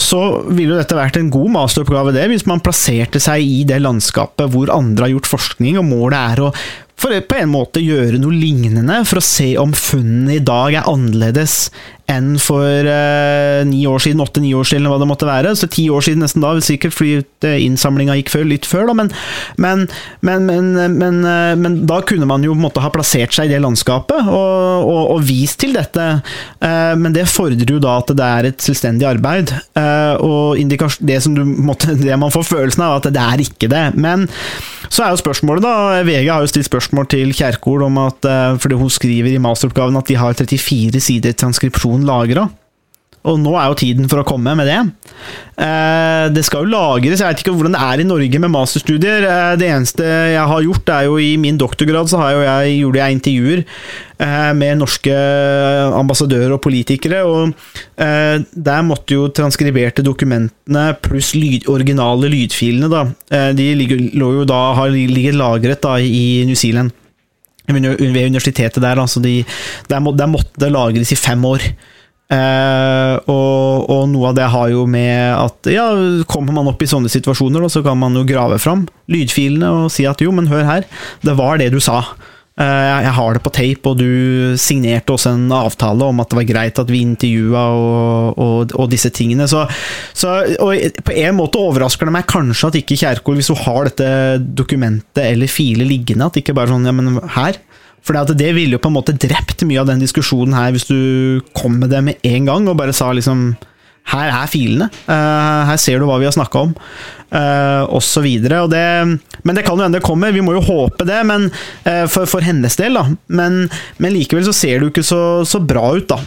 så 0.00 0.20
ville 0.48 0.74
jo 0.74 0.78
dette 0.80 0.96
vært 0.98 1.18
en 1.20 1.30
god 1.32 1.52
masteroppgave 1.54 2.14
det, 2.16 2.24
hvis 2.32 2.48
man 2.50 2.62
plasserte 2.64 3.20
seg 3.22 3.44
i 3.44 3.60
det 3.68 3.78
landskapet 3.82 4.50
hvor 4.50 4.72
andre 4.74 5.06
har 5.06 5.14
gjort 5.14 5.30
forskning, 5.30 5.78
og 5.78 5.86
målet 5.86 6.18
er 6.18 6.42
å 6.42 6.52
for 7.00 7.14
på 7.26 7.38
en 7.40 7.50
måte 7.50 7.82
gjøre 7.82 8.20
noe 8.22 8.34
lignende, 8.36 9.02
for 9.08 9.18
å 9.18 9.24
se 9.26 9.52
om 9.60 9.72
funnene 9.74 10.38
i 10.38 10.44
dag 10.44 10.78
er 10.78 10.88
annerledes 10.90 11.66
enn 12.10 12.34
for 12.42 12.66
eh, 12.66 13.62
ni 13.68 13.84
år 13.88 14.02
siden, 14.02 14.20
åtte-ni 14.20 14.50
år 14.58 14.66
siden, 14.66 14.82
eller 14.82 14.92
hva 14.92 15.00
det 15.00 15.08
måtte 15.08 15.28
være. 15.28 15.54
Så 15.56 15.68
ti 15.70 15.86
år 15.92 16.02
siden 16.04 16.24
nesten 16.24 16.42
da, 16.42 16.50
sikkert 16.60 16.96
fordi 16.96 17.52
innsamlinga 17.62 18.16
gikk 18.18 18.32
før, 18.34 18.44
litt 18.50 18.66
før, 18.68 18.90
da, 18.90 18.96
men, 18.98 19.12
men, 19.62 19.86
men, 20.20 20.72
eh, 20.76 21.54
men, 21.56 21.78
da 21.88 22.00
kunne 22.06 22.28
man 22.28 22.44
jo 22.44 22.56
måtte 22.58 22.82
ha 22.82 22.90
plassert 22.92 23.34
seg 23.36 23.48
i 23.48 23.54
det 23.54 23.62
landskapet 23.62 24.28
og, 24.28 24.90
og, 24.90 25.02
og 25.14 25.24
vist 25.28 25.60
til 25.62 25.76
dette. 25.78 26.08
Eh, 26.58 26.92
men 26.98 27.14
det 27.16 27.28
fordrer 27.30 27.76
jo 27.76 27.80
da 27.82 27.96
at 28.02 28.12
det 28.18 28.28
er 28.28 28.50
et 28.50 28.66
selvstendig 28.66 29.08
arbeid, 29.08 29.54
eh, 29.78 30.14
og 30.18 30.58
det, 31.00 31.22
som 31.22 31.38
du 31.38 31.46
måtte, 31.46 31.96
det 32.02 32.18
man 32.18 32.34
får 32.34 32.50
følelsen 32.50 32.84
av, 32.84 32.98
at 33.00 33.12
det 33.14 33.22
er 33.22 33.46
ikke 33.46 33.70
det. 33.72 33.86
Men 33.94 34.26
så 34.92 35.06
er 35.06 35.14
jo 35.14 35.22
spørsmålet, 35.22 35.64
da 35.64 36.02
VG 36.04 36.28
har 36.28 36.42
jo 36.42 36.50
stilt 36.50 36.68
spørsmål 36.68 36.81
til 37.10 37.34
Kjerkol 37.36 37.84
om 37.86 37.98
at 38.02 38.24
eh, 38.28 38.58
fordi 38.58 38.78
hun 38.80 38.90
skriver 38.90 39.34
i 39.34 39.42
masteroppgaven 39.42 39.96
at 40.00 40.08
de 40.08 40.16
har 40.16 40.34
34 40.34 41.00
sider 41.00 41.32
transkripsjon 41.32 42.04
lagra. 42.08 42.48
Og 43.22 43.38
nå 43.38 43.52
er 43.54 43.68
jo 43.70 43.78
tiden 43.78 44.08
for 44.10 44.18
å 44.18 44.26
komme 44.26 44.52
med 44.58 44.66
det. 44.66 44.78
Eh, 45.62 46.24
det 46.34 46.42
skal 46.46 46.64
jo 46.64 46.72
lagres, 46.72 47.20
jeg 47.20 47.28
vet 47.28 47.42
ikke 47.44 47.52
hvordan 47.54 47.76
det 47.76 47.82
er 47.86 48.02
i 48.02 48.06
Norge 48.08 48.40
med 48.42 48.50
masterstudier. 48.50 49.26
Eh, 49.28 49.50
det 49.60 49.68
eneste 49.70 50.06
jeg 50.32 50.46
har 50.50 50.64
gjort, 50.64 50.90
er 50.90 51.06
jo 51.06 51.20
i 51.22 51.36
min 51.38 51.60
doktorgrad 51.60 52.10
så 52.10 52.22
jo 52.32 52.40
jeg, 52.42 52.72
gjorde 52.80 52.98
jeg 52.98 53.18
intervjuer 53.18 53.62
eh, 53.62 54.50
med 54.58 54.80
norske 54.80 55.14
ambassadører 56.00 56.56
og 56.56 56.62
politikere. 56.64 57.22
Og 57.22 57.54
der 57.96 58.82
måtte 58.82 59.14
jo 59.14 59.28
transkriberte 59.30 60.02
dokumentene 60.02 60.88
pluss 61.04 61.30
lyd, 61.38 61.68
originale 61.70 62.30
lydfilene, 62.32 62.90
da. 62.90 63.04
De 63.54 63.68
ligger, 63.78 64.02
jo 64.18 64.42
da, 64.48 64.60
har 64.80 64.90
ligget 64.90 65.38
lagret 65.38 65.84
da 65.84 65.94
i 66.02 66.42
New 66.48 66.58
Zealand. 66.58 66.90
Ved 67.70 68.26
universitetet 68.26 68.82
der, 68.82 68.98
altså 68.98 69.22
de, 69.22 69.44
der, 69.88 70.02
må, 70.02 70.10
der 70.18 70.30
måtte 70.30 70.58
det 70.58 70.72
lagres 70.74 71.14
i 71.14 71.20
fem 71.20 71.44
år. 71.46 71.70
Uh, 72.32 73.18
og, 73.28 73.90
og, 73.92 74.04
noe 74.08 74.30
av 74.30 74.36
det 74.38 74.46
har 74.54 74.70
jo 74.72 74.86
med 74.88 75.34
at 75.36 75.68
ja, 75.68 75.90
kommer 76.30 76.56
man 76.56 76.70
opp 76.70 76.80
i 76.80 76.88
sånne 76.88 77.10
situasjoner, 77.12 77.66
så 77.68 77.82
kan 77.84 77.98
man 78.00 78.16
jo 78.16 78.24
grave 78.24 78.56
fram 78.62 78.86
lydfilene 79.12 79.68
og 79.82 79.90
si 79.92 80.06
at 80.08 80.22
jo, 80.24 80.32
men 80.32 80.48
hør 80.48 80.64
her, 80.64 80.86
det 81.26 81.36
var 81.36 81.60
det 81.60 81.72
du 81.74 81.80
sa. 81.82 82.00
Eh, 82.60 82.88
jeg 83.06 83.12
har 83.16 83.32
det 83.32 83.40
på 83.40 83.52
tape, 83.54 83.88
og 83.88 84.00
du 84.00 84.56
signerte 84.60 85.14
også 85.14 85.32
en 85.32 85.54
avtale 85.56 86.04
om 86.04 86.20
at 86.20 86.28
det 86.28 86.36
var 86.36 86.48
greit 86.50 86.80
at 86.82 86.90
vi 86.92 87.00
intervjua 87.00 87.62
og, 87.72 88.40
og, 88.44 88.74
og 88.76 88.90
disse 88.92 89.08
tingene. 89.14 89.48
Så, 89.48 89.64
så 90.12 90.34
på 90.60 91.16
en 91.16 91.38
måte 91.38 91.60
overrasker 91.60 92.08
det 92.08 92.16
meg 92.16 92.28
kanskje 92.30 92.68
at 92.68 92.80
ikke 92.82 93.00
Kjerkol, 93.00 93.38
hvis 93.40 93.48
hun 93.54 93.62
har 93.64 93.88
dette 93.88 94.10
dokumentet 94.62 95.24
eller 95.24 95.52
filet 95.52 95.88
liggende, 95.88 96.28
at 96.28 96.40
ikke 96.42 96.56
bare 96.56 96.74
sånn 96.74 96.88
ja, 96.88 96.96
men 96.96 97.16
her. 97.38 97.60
For 98.02 98.34
det, 98.34 98.52
ville 98.56 98.76
jo 98.76 98.82
på 98.82 98.90
en 98.90 98.98
måte 98.98 99.14
drept 99.14 99.62
mye 99.68 99.82
av 99.82 99.90
den 99.90 100.02
diskusjonen 100.02 100.56
her, 100.56 100.72
hvis 100.74 100.88
du 100.88 101.42
kom 101.54 101.78
med 101.78 101.92
det 101.94 102.02
med 102.02 102.26
en 102.26 102.48
gang 102.48 102.66
og 102.66 102.80
bare 102.80 102.94
sa 102.96 103.12
liksom 103.14 103.52
her 104.10 104.32
er 104.34 104.48
filene. 104.50 104.88
Uh, 105.06 105.62
her 105.68 105.78
ser 105.78 106.00
du 106.00 106.08
hva 106.08 106.18
vi 106.18 106.26
har 106.26 106.34
snakka 106.34 106.64
om. 106.66 106.72
Uh, 107.32 107.86
og 107.88 108.02
det, 108.68 108.86
men 109.46 109.56
det 109.56 109.62
kan 109.64 109.78
jo 109.78 109.86
hende 109.86 109.96
det 109.96 110.04
kommer, 110.04 110.34
vi 110.34 110.42
må 110.44 110.52
jo 110.58 110.64
håpe 110.66 111.06
det 111.08 111.22
men, 111.24 111.46
uh, 111.86 112.04
for, 112.10 112.26
for, 112.28 112.44
hennes 112.44 112.76
del. 112.76 112.98
da 112.98 113.06
men, 113.32 113.70
men, 113.96 114.12
likevel 114.12 114.44
så 114.44 114.52
ser 114.52 114.80
det 114.80 114.88
jo 114.88 114.92
ikke 114.92 115.06
så, 115.06 115.22
så 115.48 115.62
bra 115.62 115.94
ut. 115.96 116.10
da 116.10 116.18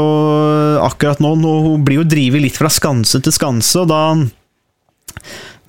og 0.00 0.80
akkurat 0.88 1.20
nå, 1.22 1.34
nå 1.38 1.54
Hun 1.68 1.84
blir 1.86 2.00
jo 2.00 2.08
drevet 2.08 2.42
litt 2.42 2.58
fra 2.58 2.72
skanse 2.72 3.20
til 3.22 3.34
skanse, 3.36 3.84
og 3.84 3.92
da 3.92 4.02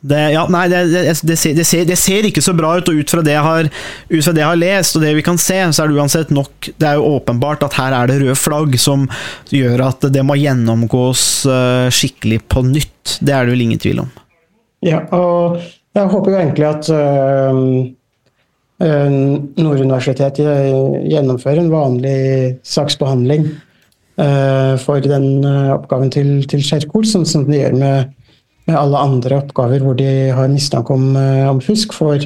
det, 0.02 0.22
ja, 0.34 0.47
nei, 0.49 0.64
det, 0.72 0.80
det, 0.89 1.36
ser, 1.38 1.60
ser, 1.62 1.84
det, 1.86 1.97
ser, 1.99 2.26
ikke 2.26 2.41
så 2.41 2.56
bra 2.58 2.74
ut, 2.80 2.89
og 2.89 2.97
ut 2.97 3.12
fra, 3.14 3.22
har, 3.22 3.68
ut 4.10 4.24
fra, 4.26 4.34
det 4.34 4.41
jeg 4.41 4.49
har 4.49 4.58
lest, 4.58 4.97
og 4.97 5.04
det 5.06 5.12
vi 5.14 5.26
kan 5.26 5.38
se, 5.38 5.60
så 5.70 5.84
er 5.84 5.91
det 5.91 5.99
uansett 6.02 6.32
nok 6.34 6.72
Det 6.82 6.88
er 6.89 6.97
jo 6.97 7.12
åpenbart 7.20 7.62
at 7.68 7.78
her 7.78 7.93
er 7.93 8.10
det 8.10 8.18
røde 8.24 8.38
flagg 8.39 8.78
som 8.82 9.06
gjør 9.54 9.86
at 9.91 10.08
det 10.10 10.24
må 10.26 10.39
gjennomgås 10.41 11.26
uh, 11.45 11.86
skikkelig 11.93 12.41
på 12.49 12.64
nytt. 12.66 13.20
Det 13.22 13.36
er 13.36 13.45
det 13.45 13.54
vel 13.54 13.66
ingen 13.68 13.82
tvil 13.82 14.02
om. 14.08 14.10
Ja, 14.82 15.04
og 15.14 15.62
jeg 15.93 16.14
håper 16.16 16.34
jo 16.34 16.39
egentlig 16.39 16.70
at 16.72 16.89
uh, 16.97 17.60
Nord 18.82 19.84
universitet 19.84 20.39
gjennomfører 20.41 21.62
en 21.62 21.70
vanlig 21.70 22.22
saksbehandling 22.66 23.52
uh, 24.18 24.74
for 24.82 24.97
den 25.06 25.45
oppgaven 25.45 26.10
til, 26.10 26.34
til 26.49 26.66
Kjerkol, 26.66 27.06
som, 27.06 27.28
som 27.30 27.45
de 27.45 27.62
gjør 27.62 27.78
med 27.78 28.18
alle 28.70 28.97
andre 29.01 29.41
oppgaver 29.41 29.84
hvor 29.84 29.97
de 29.97 30.32
har 30.36 30.51
mistanke 30.51 30.93
om, 30.93 31.16
eh, 31.18 31.49
om 31.49 31.62
fusk, 31.64 31.93
for, 31.93 32.22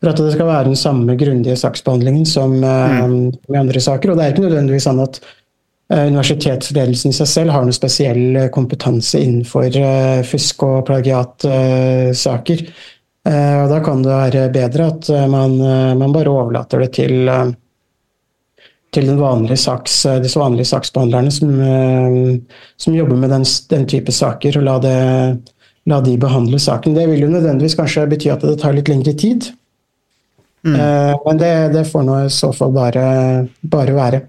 for, 0.00 0.10
at 0.10 0.20
det 0.20 0.32
skal 0.34 0.50
være 0.50 0.70
den 0.70 0.78
samme 0.78 1.16
grundige 1.16 1.56
saksbehandlingen 1.58 2.26
som 2.28 2.58
eh, 2.60 2.98
mm. 3.06 3.14
med 3.48 3.60
andre 3.60 3.80
saker. 3.80 4.12
Og 4.12 4.18
det 4.18 4.26
er 4.26 4.34
ikke 4.34 4.46
nødvendigvis 4.46 4.88
sånn 4.88 5.02
at 5.02 5.20
uh, 5.22 6.06
universitetsledelsen 6.08 7.12
i 7.12 7.16
seg 7.16 7.30
selv 7.30 7.56
har 7.56 7.66
noe 7.66 7.76
spesiell 7.76 8.48
kompetanse 8.54 9.20
innenfor 9.20 9.70
fusk- 10.28 10.66
og 10.68 10.84
plagiatsaker. 10.88 12.66
Og 13.22 13.68
da 13.70 13.76
kan 13.86 14.00
det 14.02 14.10
være 14.10 14.46
bedre 14.50 14.86
at 14.90 15.08
man, 15.30 15.52
man 15.94 16.14
bare 16.14 16.30
overlater 16.32 16.82
det 16.82 16.88
til 16.96 17.28
til 18.92 19.12
vanlige 19.14 19.60
saks, 19.62 20.00
disse 20.24 20.40
vanlige 20.40 20.66
saksbehandlerne 20.72 21.30
som, 21.32 21.52
som 22.76 22.96
jobber 22.96 23.20
med 23.22 23.30
den, 23.30 23.46
den, 23.70 23.86
type 23.88 24.12
saker, 24.12 24.58
og 24.58 24.66
la 24.66 24.74
det, 24.82 24.96
la 25.90 25.98
de 26.04 26.14
behandle 26.20 26.60
saken. 26.62 26.94
Det 26.94 27.08
vil 27.10 27.24
jo 27.24 27.32
nødvendigvis 27.32 27.76
kanskje 27.78 28.06
bety 28.10 28.30
at 28.32 28.44
det 28.46 28.58
tar 28.62 28.76
litt 28.76 28.90
lengre 28.90 29.14
tid. 29.18 29.50
Mm. 30.62 30.76
Uh, 30.78 31.14
men 31.26 31.40
det, 31.40 31.52
det, 31.74 31.84
får 31.90 32.06
nå 32.06 32.20
i 32.22 32.30
så 32.30 32.52
fall 32.54 32.74
bare, 32.74 33.04
bare 33.66 33.96
være. 33.96 34.22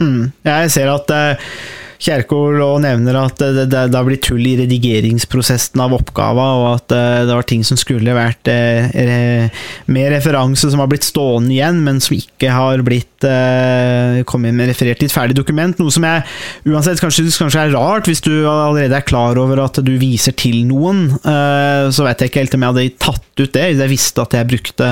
Mm. 0.00 0.30
Jeg 0.46 0.70
ser 0.70 0.92
at 0.92 1.10
uh, 1.10 1.54
Kjerkol 2.00 2.62
og 2.64 2.78
nevner 2.80 3.18
at 3.20 3.36
det, 3.40 3.66
det, 3.68 3.68
det, 3.92 3.96
har 3.96 4.06
blitt 4.06 4.24
tull 4.24 4.40
i 4.48 4.54
redigeringsprosessen 4.62 5.82
av 5.84 5.92
oppgava, 5.98 6.46
og 6.56 6.66
at 6.72 6.94
eh, 6.96 7.24
det 7.28 7.36
var 7.36 7.48
ting 7.48 7.64
som 7.66 7.76
skulle 7.80 8.14
vært 8.16 8.48
eh, 8.48 9.50
med 9.90 10.08
referanse 10.14 10.70
som 10.72 10.80
har 10.80 10.88
blitt 10.88 11.04
stående 11.04 11.52
igjen, 11.52 11.82
men 11.84 12.00
som 12.00 12.16
ikke 12.16 12.54
har 12.56 12.80
blitt 12.86 13.26
eh, 13.28 14.22
kommet 14.28 14.56
med 14.56 14.72
referert 14.72 15.04
i 15.04 15.10
et 15.10 15.14
ferdig 15.14 15.36
dokument. 15.36 15.76
Noe 15.76 15.92
som 15.92 16.08
jeg 16.08 16.24
uansett 16.72 17.04
kanskje, 17.04 17.28
kanskje, 17.36 17.66
er 17.66 17.76
rart, 17.76 18.08
hvis 18.08 18.24
du 18.24 18.32
allerede 18.48 18.96
er 18.96 19.04
klar 19.04 19.36
over 19.40 19.60
at 19.66 19.82
du 19.84 19.92
viser 20.00 20.32
til 20.32 20.62
noen. 20.70 21.10
Så 21.20 22.04
vet 22.06 22.22
jeg 22.22 22.30
ikke 22.30 22.42
helt 22.42 22.54
om 22.56 22.64
jeg 22.64 22.72
hadde 22.72 23.00
tatt 23.02 23.42
ut 23.42 23.52
det, 23.52 23.66
hvis 23.66 23.82
jeg 23.84 23.92
visste 23.92 24.24
at 24.24 24.36
jeg 24.38 24.48
brukte 24.48 24.88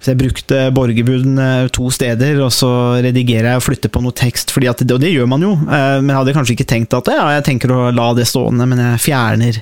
hvis 0.00 0.08
jeg 0.08 0.16
brukte 0.16 0.62
borgerbuden 0.72 1.36
to 1.76 1.90
steder, 1.92 2.40
og 2.40 2.48
så 2.56 2.70
redigerer 3.04 3.52
jeg 3.52 3.60
og 3.60 3.66
flytter 3.66 3.92
på 3.92 4.00
noe 4.00 4.16
tekst, 4.16 4.56
at, 4.56 4.82
og 4.88 5.02
det 5.02 5.12
gjør 5.12 5.28
man 5.28 5.44
jo, 5.44 5.52
eh, 5.68 6.00
men 6.00 6.08
jeg 6.08 6.18
hadde 6.22 6.34
kanskje 6.38 6.56
ikke 6.56 6.70
tenkt 6.72 6.96
at 6.96 7.12
ja, 7.12 7.28
jeg 7.36 7.46
tenker 7.50 7.74
å 7.74 7.90
la 7.92 8.10
det 8.16 8.24
stående, 8.30 8.64
men 8.70 8.80
jeg 8.80 9.04
fjerner 9.04 9.60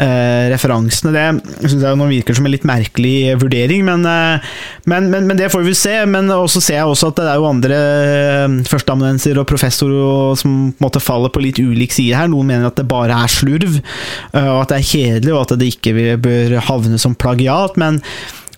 eh, 0.00 0.48
referansene. 0.52 1.12
Det 1.14 1.68
synes 1.68 1.84
jeg 1.84 2.08
virker 2.10 2.36
som 2.36 2.48
en 2.48 2.54
litt 2.54 2.66
merkelig 2.68 3.36
vurdering, 3.40 3.84
men, 3.86 4.06
eh, 4.08 4.48
men, 4.90 5.10
men, 5.12 5.28
men, 5.28 5.38
det 5.38 5.50
får 5.52 5.64
vi 5.66 5.76
se. 5.76 5.94
Men 6.10 6.30
også 6.34 6.62
ser 6.64 6.80
jeg 6.80 6.90
også 6.90 7.12
at 7.12 7.20
det 7.20 7.28
er 7.28 7.40
jo 7.40 7.50
andre 7.50 7.78
eh, 7.78 8.58
førsteamanuenser 8.70 9.40
og 9.40 9.48
professorer 9.50 10.34
som 10.40 10.58
på 10.72 10.80
en 10.80 10.88
måte 10.88 11.04
faller 11.04 11.32
på 11.32 11.44
litt 11.44 11.60
ulik 11.62 11.94
side 11.96 12.18
her. 12.18 12.30
Noen 12.32 12.50
mener 12.50 12.70
at 12.70 12.80
det 12.80 12.88
bare 12.90 13.22
er 13.24 13.32
slurv, 13.32 13.78
eh, 13.78 14.50
og 14.50 14.64
at 14.64 14.74
det 14.74 14.80
er 14.80 14.90
kjedelig, 14.92 15.34
og 15.36 15.46
at 15.46 15.56
det 15.60 15.72
ikke 15.76 16.18
bør 16.26 16.60
havne 16.70 17.00
som 17.00 17.16
plagiat. 17.18 17.78
men 17.80 18.02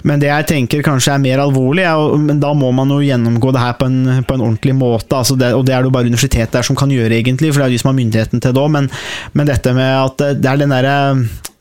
men 0.09 0.23
det 0.23 0.31
jeg 0.31 0.49
tenker 0.51 0.85
kanskje 0.87 1.15
er 1.15 1.23
mer 1.23 1.43
alvorlig, 1.45 1.85
er, 1.87 2.17
men 2.19 2.41
da 2.43 2.53
må 2.59 2.73
man 2.75 2.91
jo 2.91 3.03
gjennomgå 3.05 3.53
det 3.55 3.63
her 3.63 3.77
på 3.79 3.89
en, 3.91 4.01
på 4.27 4.37
en 4.37 4.47
ordentlig 4.49 4.75
måte. 4.79 5.19
Altså 5.19 5.37
det, 5.39 5.53
og 5.57 5.67
det 5.67 5.77
er 5.77 5.85
det 5.85 5.91
jo 5.91 5.95
bare 5.95 6.11
universitetet 6.11 6.57
der 6.57 6.67
som 6.67 6.79
kan 6.79 6.91
gjøre, 6.93 7.15
egentlig, 7.21 7.53
for 7.53 7.63
det 7.63 7.69
er 7.69 7.77
de 7.77 7.83
som 7.83 7.93
har 7.93 8.01
myndigheten 8.01 8.43
til 8.43 8.55
det 8.55 8.63
òg. 8.63 8.73
Men, 8.75 8.91
men, 9.33 9.49
dette 9.49 9.77
med 9.77 9.93
at 9.93 10.27
det 10.43 10.49
er 10.49 10.61
den 10.61 10.75
derre 10.75 10.97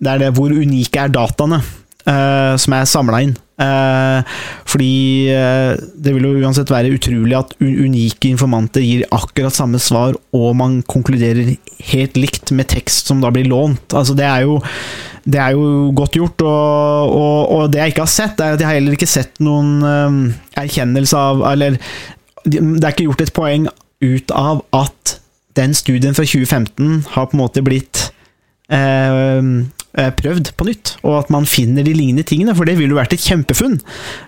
Det 0.01 0.09
er 0.09 0.19
det 0.21 0.33
hvor 0.37 0.53
unike 0.53 0.97
er 1.01 1.13
dataene 1.13 1.61
uh, 1.61 2.57
som 2.61 2.75
er 2.77 2.89
samla 2.89 3.21
inn. 3.25 3.35
Uh, 3.61 4.25
fordi 4.65 5.29
uh, 5.29 5.77
det 6.01 6.15
vil 6.15 6.25
jo 6.25 6.41
uansett 6.41 6.71
være 6.73 6.93
utrolig 6.95 7.37
at 7.37 7.53
unike 7.61 8.31
informanter 8.31 8.81
gir 8.81 9.05
akkurat 9.13 9.53
samme 9.53 9.81
svar, 9.81 10.17
og 10.33 10.49
man 10.57 10.79
konkluderer 10.89 11.53
helt 11.91 12.17
likt 12.17 12.53
med 12.57 12.71
tekst 12.73 13.11
som 13.11 13.21
da 13.21 13.29
blir 13.33 13.49
lånt. 13.51 13.93
Altså 13.93 14.17
det 14.17 14.25
er 14.25 14.47
jo 14.47 14.57
det 15.23 15.41
er 15.41 15.53
jo 15.53 15.91
godt 15.95 16.15
gjort, 16.17 16.41
og, 16.41 17.11
og, 17.15 17.51
og, 17.51 17.65
det 17.73 17.81
jeg 17.81 17.93
ikke 17.93 18.05
har 18.05 18.13
sett, 18.13 18.39
er 18.41 18.55
at 18.55 18.61
jeg 18.61 18.69
har 18.69 18.79
heller 18.79 18.97
ikke 18.97 19.09
sett 19.09 19.41
noen 19.43 19.75
um, 19.85 20.21
erkjennelse 20.57 21.17
av 21.17 21.43
Eller 21.51 21.77
det 22.45 22.81
er 22.81 22.89
ikke 22.89 23.05
gjort 23.05 23.21
et 23.21 23.33
poeng 23.35 23.67
ut 24.01 24.33
av 24.33 24.63
at 24.73 25.17
den 25.59 25.75
studien 25.77 26.15
fra 26.17 26.25
2015 26.25 27.11
har 27.13 27.27
på 27.29 27.37
en 27.37 27.43
måte 27.43 27.61
blitt 27.65 28.07
Eh, 28.71 29.43
prøvd 29.91 30.53
på 30.55 30.67
nytt, 30.69 30.93
og 31.03 31.17
at 31.19 31.31
man 31.33 31.47
finner 31.49 31.83
de 31.83 31.93
lignende 31.95 32.23
tingene, 32.27 32.55
for 32.55 32.67
det 32.67 32.77
ville 32.79 32.93
jo 32.95 32.99
vært 32.99 33.15
et 33.15 33.25
kjempefunn. 33.25 33.77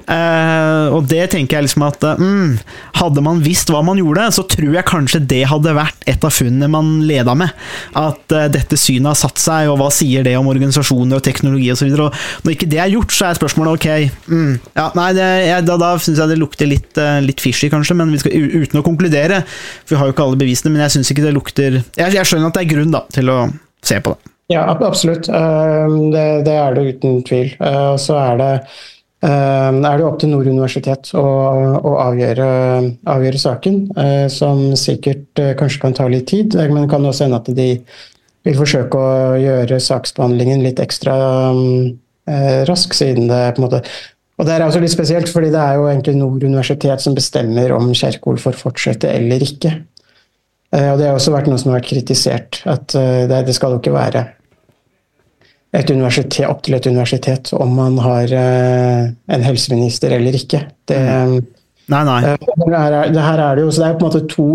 Uh, 0.03 0.91
og 0.97 1.07
det 1.07 1.29
tenker 1.31 1.57
jeg 1.57 1.67
liksom 1.69 1.85
at 1.87 2.03
mm, 2.19 2.57
Hadde 2.99 3.21
man 3.23 3.39
visst 3.43 3.71
hva 3.71 3.79
man 3.85 3.97
gjorde, 3.99 4.25
så 4.35 4.43
tror 4.47 4.75
jeg 4.75 4.85
kanskje 4.87 5.21
det 5.31 5.41
hadde 5.47 5.71
vært 5.75 6.03
et 6.09 6.25
av 6.25 6.33
funnene 6.33 6.67
man 6.71 6.91
leda 7.07 7.35
med. 7.37 7.53
At 7.99 8.35
uh, 8.35 8.45
dette 8.51 8.77
synet 8.79 9.13
har 9.13 9.19
satt 9.19 9.39
seg, 9.41 9.71
og 9.71 9.79
hva 9.79 9.89
sier 9.93 10.25
det 10.27 10.35
om 10.39 10.49
organisasjoner 10.51 11.19
og 11.19 11.25
teknologi 11.25 11.71
osv. 11.73 11.93
Når 11.95 12.55
ikke 12.55 12.69
det 12.71 12.81
er 12.83 12.91
gjort, 12.93 13.15
så 13.15 13.29
er 13.29 13.39
spørsmålet 13.39 13.79
ok 13.79 13.87
mm, 14.27 14.51
ja, 14.75 14.89
nei, 14.97 15.09
det, 15.17 15.29
jeg, 15.47 15.67
Da, 15.69 15.79
da 15.79 15.93
syns 16.01 16.21
jeg 16.21 16.33
det 16.33 16.39
lukter 16.41 16.69
litt, 16.69 16.91
uh, 16.99 17.17
litt 17.23 17.43
fishy, 17.43 17.71
kanskje, 17.73 17.97
men 17.99 18.13
vi 18.13 18.21
skal, 18.23 18.35
uten 18.35 18.83
å 18.83 18.85
konkludere. 18.85 19.43
For 19.83 19.95
vi 19.95 20.01
har 20.01 20.11
jo 20.11 20.17
ikke 20.17 20.27
alle 20.27 20.43
bevisene, 20.43 20.73
men 20.73 20.85
jeg 20.85 20.97
syns 20.97 21.13
ikke 21.13 21.25
det 21.25 21.35
lukter 21.35 21.81
jeg, 21.81 22.13
jeg 22.13 22.27
skjønner 22.27 22.51
at 22.51 22.59
det 22.59 22.65
er 22.65 22.71
grunn 22.75 22.93
da, 22.93 23.05
til 23.13 23.31
å 23.33 23.39
se 23.83 23.99
på 24.03 24.15
det. 24.15 24.32
Ja, 24.51 24.65
absolutt. 24.67 25.29
Ehm, 25.29 26.11
det, 26.11 26.25
det 26.47 26.55
er 26.57 26.75
det 26.75 26.87
uten 26.95 27.21
tvil. 27.27 27.53
Eh, 27.63 27.95
så 28.01 28.17
er 28.19 28.39
det, 28.41 28.51
ehm, 29.25 29.79
er 29.87 29.99
det 29.99 30.07
opp 30.07 30.19
til 30.21 30.33
Nord 30.33 30.49
universitet 30.51 31.13
å, 31.15 31.25
å 31.79 31.93
avgjøre, 32.03 32.47
avgjøre, 33.15 33.41
saken, 33.41 33.79
eh, 33.97 34.25
som 34.33 34.65
sikkert 34.79 35.39
eh, 35.39 35.53
kanskje 35.59 35.83
kan 35.85 35.95
ta 35.95 36.09
litt 36.11 36.27
tid. 36.33 36.57
Men 36.73 36.89
kan 36.91 37.05
også 37.07 37.27
hende 37.27 37.39
at 37.39 37.53
de 37.55 37.69
vil 38.43 38.59
forsøke 38.59 38.99
å 38.99 39.37
gjøre 39.39 39.79
saksbehandlingen 39.79 40.65
litt 40.65 40.81
ekstra 40.83 41.15
rask, 42.67 42.93
siden 42.95 43.27
det 43.27 43.39
på 43.55 43.59
en 43.59 43.65
måte 43.65 43.79
og 44.39 44.47
Det 44.47 44.53
er 44.55 44.63
også 44.65 44.79
litt 44.81 44.91
spesielt, 44.91 45.29
fordi 45.29 45.51
det 45.53 45.59
er 45.61 45.75
jo 45.77 45.85
egentlig 45.87 46.15
Nord 46.17 46.43
universitet 46.43 47.03
som 47.03 47.13
bestemmer 47.13 47.71
om 47.75 47.91
Kjerkol 47.93 48.39
får 48.41 48.57
fortsette 48.57 49.11
eller 49.13 49.43
ikke. 49.45 49.75
Og 50.73 50.95
Det 50.97 51.05
har 51.05 51.13
også 51.13 51.33
vært 51.35 51.51
noe 51.51 51.59
som 51.61 51.69
har 51.69 51.77
vært 51.77 51.91
kritisert, 51.91 52.63
at 52.65 52.95
det 53.29 53.53
skal 53.53 53.75
jo 53.75 53.77
ikke 53.77 53.93
være 53.93 54.23
et 55.73 55.89
universitet, 55.89 56.45
opp 56.49 56.61
til 56.65 56.77
et 56.77 56.87
universitet 56.89 57.49
om 57.57 57.73
man 57.77 57.97
har 58.03 58.29
uh, 58.29 59.09
en 59.09 59.45
helseminister 59.45 60.13
eller 60.13 60.35
ikke. 60.37 60.61
Det, 60.89 60.99
mm. 60.99 61.39
Nei, 61.91 62.01
nei. 62.07 62.19
Uh, 62.37 62.67
her 62.69 62.93
er, 62.99 63.09
det, 63.11 63.23
her 63.23 63.41
er 63.41 63.57
det, 63.57 63.63
jo, 63.65 63.71
så 63.73 63.83
det 63.83 63.87
er 63.87 63.95
på 63.97 64.05
en 64.05 64.11
måte 64.11 64.27
to 64.31 64.45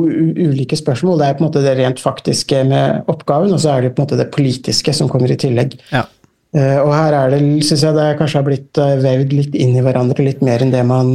ulike 0.48 0.78
spørsmål. 0.78 1.18
Det 1.20 1.26
er 1.26 1.34
på 1.38 1.44
en 1.44 1.48
måte 1.48 1.64
det 1.64 1.74
rent 1.80 2.02
faktiske 2.02 2.62
med 2.70 3.10
oppgaven, 3.10 3.56
og 3.56 3.64
så 3.64 3.74
er 3.74 3.84
det 3.84 3.96
på 3.96 4.02
en 4.02 4.08
måte 4.08 4.20
det 4.20 4.30
politiske 4.34 4.94
som 4.94 5.10
kommer 5.10 5.34
i 5.34 5.40
tillegg. 5.40 5.76
Ja. 5.92 6.06
Og 6.56 6.88
her 6.94 7.12
er 7.12 7.34
det, 7.34 7.42
synes 7.60 7.82
jeg 7.84 7.92
det 7.92 8.06
kanskje 8.16 8.38
har 8.38 8.44
blitt 8.46 8.78
vevd 9.02 9.34
litt 9.36 9.58
inn 9.60 9.74
i 9.76 9.82
hverandre, 9.84 10.24
litt 10.24 10.40
mer 10.40 10.62
enn 10.64 10.70
det 10.72 10.80
man 10.88 11.10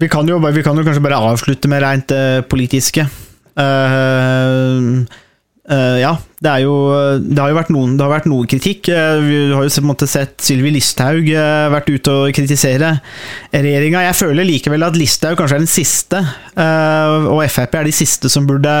vi 0.00 0.08
kan, 0.08 0.24
jo, 0.24 0.38
vi, 0.40 0.62
kan 0.64 0.80
jo, 0.80 0.84
kanskje 0.86 1.02
bare 1.04 1.18
avslutte 1.28 1.68
med 1.68 1.84
rent 1.84 2.14
politiske. 2.48 3.04
Uh, 3.58 5.04
ja, 6.02 6.10
det 6.42 6.50
er 6.50 6.62
jo 6.64 6.72
Det 7.22 7.38
har 7.38 7.52
jo 7.52 7.56
vært 7.56 7.70
noen, 7.70 7.92
det 7.94 8.02
har 8.02 8.10
vært 8.10 8.26
noe 8.26 8.48
kritikk. 8.50 8.88
Eh, 8.90 9.20
Vi 9.22 9.36
har 9.54 9.62
jo 9.62 9.70
på 9.70 9.78
en 9.78 9.86
måte 9.86 10.08
sett 10.10 10.42
Sylvi 10.42 10.72
Listhaug 10.74 11.28
vært 11.70 11.88
ute 11.92 12.16
og 12.16 12.34
kritisere 12.34 12.90
regjeringa. 13.54 14.02
Jeg 14.08 14.18
føler 14.18 14.48
likevel 14.48 14.82
at 14.82 14.98
Listhaug 14.98 15.38
kanskje 15.38 15.60
er 15.60 15.62
den 15.62 15.70
siste, 15.70 16.18
uh, 16.58 17.30
og 17.30 17.44
Frp 17.46 17.78
er 17.78 17.86
de 17.86 17.94
siste 17.94 18.32
som 18.32 18.48
burde 18.48 18.74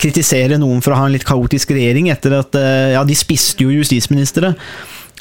kritisere 0.00 0.56
noen 0.58 0.80
for 0.80 0.96
å 0.96 1.02
ha 1.02 1.06
en 1.06 1.14
litt 1.14 1.28
kaotisk 1.28 1.76
regjering, 1.76 2.08
etter 2.10 2.40
at 2.40 2.56
Ja, 2.96 3.04
de 3.04 3.18
spiste 3.18 3.68
jo 3.68 3.76
justisministre. 3.76 4.54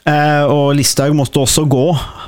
Eh, 0.06 0.44
og 0.54 0.76
Listhaug 0.78 1.16
måtte 1.18 1.42
også 1.42 1.64
gå 1.66 1.86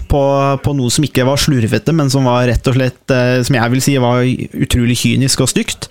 på, 0.10 0.22
på 0.64 0.72
noe 0.74 0.90
som 0.94 1.04
ikke 1.06 1.26
var 1.28 1.38
slurvete, 1.38 1.94
men 1.94 2.10
som 2.10 2.26
var 2.26 2.48
rett 2.50 2.66
og 2.72 2.74
slett, 2.74 3.04
eh, 3.14 3.36
som 3.46 3.58
jeg 3.60 3.74
vil 3.74 3.84
si 3.86 3.94
var 4.02 4.24
utrolig 4.66 4.96
kynisk 4.98 5.44
og 5.46 5.52
stygt. 5.52 5.86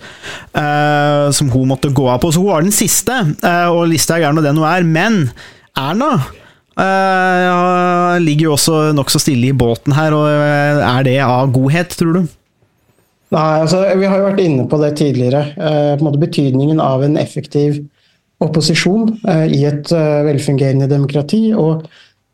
eh, 0.51 1.29
som 1.31 1.51
hun 1.53 1.69
måtte 1.71 1.93
gå 1.95 2.09
av 2.11 2.19
på. 2.19 2.33
Så 2.33 2.43
hun 2.43 2.51
var 2.51 2.65
den 2.65 2.75
siste, 2.75 3.15
eh, 3.39 3.69
og 3.71 3.87
Listhaug 3.87 4.19
er 4.19 4.35
nå 4.35 4.43
den 4.43 4.59
hun 4.59 4.67
er. 4.67 4.83
Men 4.83 5.31
Erna 5.79 6.11
eh, 6.75 7.39
ja, 7.45 8.17
ligger 8.19 8.49
jo 8.49 8.55
også 8.57 8.81
nokså 8.97 9.23
stille 9.23 9.53
i 9.53 9.55
båten 9.55 9.95
her, 9.95 10.15
og 10.17 10.27
eh, 10.27 10.83
er 10.83 11.07
det 11.07 11.19
av 11.23 11.53
godhet, 11.55 11.95
tror 11.95 12.19
du? 12.19 12.33
Nei, 13.31 13.47
altså, 13.61 13.81
Vi 13.99 14.07
har 14.07 14.19
jo 14.19 14.27
vært 14.29 14.43
inne 14.43 14.67
på 14.71 14.77
det 14.79 14.93
tidligere. 14.99 15.41
På 15.55 15.99
en 15.99 16.05
måte 16.07 16.19
Betydningen 16.21 16.79
av 16.79 17.01
en 17.03 17.17
effektiv 17.19 17.81
opposisjon 18.43 19.15
eh, 19.27 19.47
i 19.53 19.63
et 19.67 19.91
eh, 19.95 20.19
velfungerende 20.27 20.89
demokrati. 20.91 21.51
og 21.53 21.87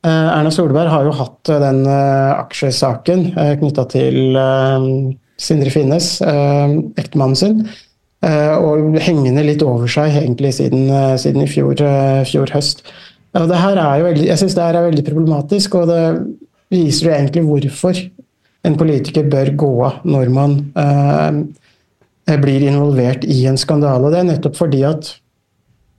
eh, 0.05 0.09
Erna 0.09 0.51
Solberg 0.51 0.91
har 0.91 1.07
jo 1.07 1.15
hatt 1.15 1.53
den 1.63 1.85
aksjesaken 1.87 3.29
knytta 3.61 3.87
til 3.93 4.37
Sindre 5.43 5.71
Finnes, 5.73 6.17
ektemannen 6.23 7.39
sin, 7.39 7.63
og 8.23 8.93
hengende 9.03 9.43
litt 9.43 9.63
over 9.65 9.89
seg 9.91 10.13
egentlig 10.21 10.53
siden, 10.55 10.85
siden 11.19 11.43
i 11.43 11.49
fjor, 11.49 11.81
fjor 12.29 12.53
høst. 12.55 12.85
Og 13.33 13.49
det 13.49 13.59
her 13.59 13.79
er 13.81 13.99
jo 13.99 14.07
veldig, 14.07 14.27
jeg 14.29 14.39
syns 14.39 14.55
det 14.55 14.67
her 14.67 14.77
er 14.79 14.87
veldig 14.87 15.05
problematisk, 15.07 15.75
og 15.79 15.89
det 15.89 16.03
viser 16.71 17.09
jo 17.09 17.15
egentlig 17.15 17.43
hvorfor 17.47 17.99
en 18.63 18.77
politiker 18.79 19.27
bør 19.31 19.51
gå 19.59 19.71
av 19.87 20.05
når 20.07 20.31
man 20.33 20.55
eh, 20.79 22.37
blir 22.39 22.67
involvert 22.69 23.25
i 23.27 23.43
en 23.49 23.59
skandale. 23.59 24.11
Det 24.13 24.21
er 24.21 24.29
nettopp 24.29 24.59
fordi 24.61 24.83
at 24.87 25.11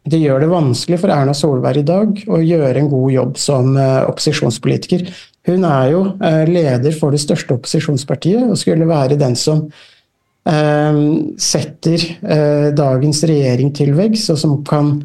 det 0.05 0.21
gjør 0.21 0.43
det 0.43 0.51
vanskelig 0.53 0.99
for 1.01 1.13
Erna 1.13 1.33
Solberg 1.37 1.81
i 1.81 1.87
dag 1.89 2.19
å 2.29 2.41
gjøre 2.45 2.77
en 2.77 2.91
god 2.93 3.13
jobb 3.15 3.39
som 3.41 3.73
eh, 3.81 4.03
opposisjonspolitiker. 4.05 5.07
Hun 5.49 5.65
er 5.65 5.91
jo 5.95 6.03
eh, 6.21 6.43
leder 6.49 6.93
for 6.97 7.15
det 7.15 7.23
største 7.23 7.57
opposisjonspartiet 7.57 8.45
og 8.45 8.59
skulle 8.61 8.89
være 8.89 9.17
den 9.21 9.37
som 9.39 9.63
eh, 10.45 10.99
setter 11.41 12.05
dagens 12.77 13.23
regjering 13.31 13.73
til 13.77 13.95
veggs, 13.97 14.29
og 14.35 14.41
som 14.43 14.59
kan 14.69 14.99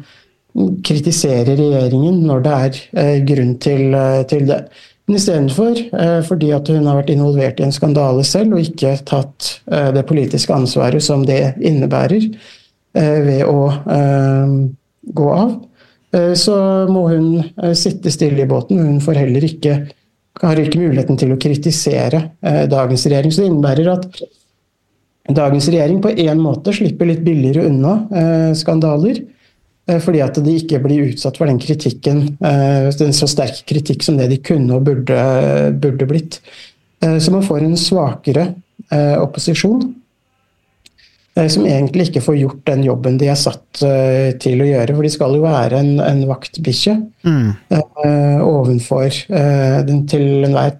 kritisere 0.84 1.54
regjeringen 1.56 2.20
når 2.26 2.44
det 2.44 2.54
er 2.58 3.24
grunn 3.24 3.54
til, 3.62 3.94
det. 3.94 4.58
Men 5.06 5.16
istedenfor, 5.16 5.78
fordi 6.26 6.50
at 6.52 6.68
hun 6.68 6.88
har 6.90 6.98
vært 6.98 7.12
involvert 7.14 7.62
i 7.62 7.64
en 7.68 7.74
skandale 7.74 8.24
selv 8.26 8.58
og 8.58 8.66
ikke 8.66 8.96
tatt 9.06 9.52
det 9.94 10.02
politiske 10.10 10.54
ansvaret 10.54 11.02
som 11.06 11.22
det 11.26 11.54
innebærer 11.62 12.26
ved 12.98 13.46
å 13.46 13.70
gå 15.14 15.30
av, 15.34 15.54
eh, 16.14 16.32
så 16.38 16.56
må 16.90 17.06
hun 17.10 17.40
eh, 17.40 17.74
sitte 17.78 18.12
stille 18.12 18.44
i 18.44 18.50
båten. 18.50 18.78
Hun 18.78 19.00
får 19.04 19.22
heller 19.24 19.46
ikke, 19.46 19.78
har 20.40 20.60
ikke 20.60 20.80
muligheten 20.80 21.18
til 21.20 21.34
å 21.34 21.40
kritisere 21.40 22.22
eh, 22.40 22.62
dagens 22.70 23.06
regjering. 23.06 23.34
Så 23.34 23.44
det 23.44 23.50
innebærer 23.50 23.90
at 23.92 24.08
dagens 25.30 25.68
regjering 25.70 26.00
på 26.02 26.14
en 26.14 26.42
måte 26.42 26.74
slipper 26.74 27.10
litt 27.10 27.22
billigere 27.26 27.68
unna 27.68 28.54
skandaler. 28.58 29.20
Fordi 29.90 30.20
at 30.22 30.36
de 30.42 30.52
ikke 30.54 30.78
blir 30.82 31.08
utsatt 31.10 31.38
for 31.38 31.50
den 31.50 31.58
kritikken, 31.58 32.20
den 32.38 33.14
så 33.16 33.26
sterk 33.30 33.64
kritikk 33.66 34.04
som 34.06 34.18
det 34.18 34.28
de 34.30 34.36
kunne 34.42 34.76
og 34.76 34.84
burde, 34.86 35.16
burde 35.82 36.06
blitt. 36.06 36.36
Så 37.02 37.32
man 37.34 37.42
får 37.42 37.64
en 37.66 37.78
svakere 37.80 38.44
opposisjon, 39.18 39.82
som 41.50 41.66
egentlig 41.68 42.08
ikke 42.08 42.22
får 42.24 42.36
gjort 42.40 42.62
den 42.66 42.82
jobben 42.84 43.18
de 43.20 43.28
er 43.30 43.38
satt 43.38 43.82
eh, 43.86 44.32
til 44.42 44.62
å 44.64 44.66
gjøre. 44.66 44.96
For 44.96 45.06
de 45.06 45.12
skal 45.14 45.36
jo 45.38 45.44
være 45.44 45.82
en, 45.82 45.92
en 46.04 46.24
vaktbikkje 46.30 46.96
Mm. 47.20 47.50
eh, 47.76 48.40
ovenfor 48.40 49.06
eh, 49.12 49.80
den 49.84 50.06
til 50.08 50.46
enhver 50.46 50.72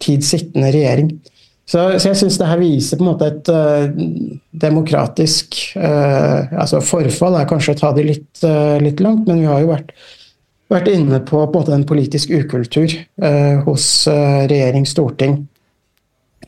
tid 0.00 0.24
sittende 0.24 0.72
regjering. 0.72 1.12
Så, 1.68 1.84
så 2.00 2.10
jeg 2.10 2.18
syns 2.18 2.38
det 2.40 2.48
her 2.48 2.58
viser 2.60 2.98
på 2.98 3.04
en 3.04 3.10
måte 3.12 3.28
et 3.30 3.48
eh, 3.52 3.84
demokratisk 4.64 5.56
eh, 5.78 6.50
altså 6.58 6.82
Forfall 6.84 7.38
er 7.38 7.46
kanskje 7.48 7.76
å 7.76 7.78
ta 7.78 7.92
det 7.96 8.04
litt, 8.08 8.42
eh, 8.44 8.76
litt 8.82 9.00
langt, 9.04 9.28
men 9.28 9.40
vi 9.40 9.48
har 9.48 9.62
jo 9.62 9.70
vært, 9.70 9.94
vært 10.72 10.90
inne 10.92 11.20
på, 11.22 11.38
på 11.38 11.46
en 11.46 11.54
måte 11.60 11.76
en 11.76 11.86
politisk 11.88 12.34
ukultur 12.34 12.90
eh, 12.90 13.62
hos 13.68 13.86
eh, 14.10 14.42
regjering, 14.50 14.88
storting, 14.90 15.38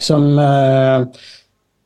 som 0.03 0.27
eh, 0.43 1.07
eh, 1.07 1.25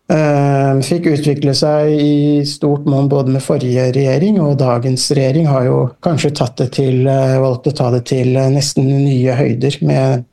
fikk 0.09 1.07
utvikle 1.11 1.53
seg 1.53 1.91
i 1.93 2.45
stort 2.49 2.87
monn 2.89 3.11
både 3.13 3.35
med 3.35 3.43
forrige 3.45 3.91
regjering 3.93 4.39
og 4.41 4.55
dagens 4.61 5.05
regjering 5.13 5.49
har 5.51 5.67
jo 5.67 5.83
kanskje 6.05 6.31
tatt 6.39 6.57
det 6.63 6.71
til, 6.79 7.03
eh, 7.07 7.37
valgt 7.43 7.69
å 7.69 7.75
ta 7.77 7.91
det 7.93 8.07
til 8.09 8.37
eh, 8.37 8.49
nesten 8.49 8.89
nye 8.89 9.35
høyder 9.37 9.77
med 9.85 10.25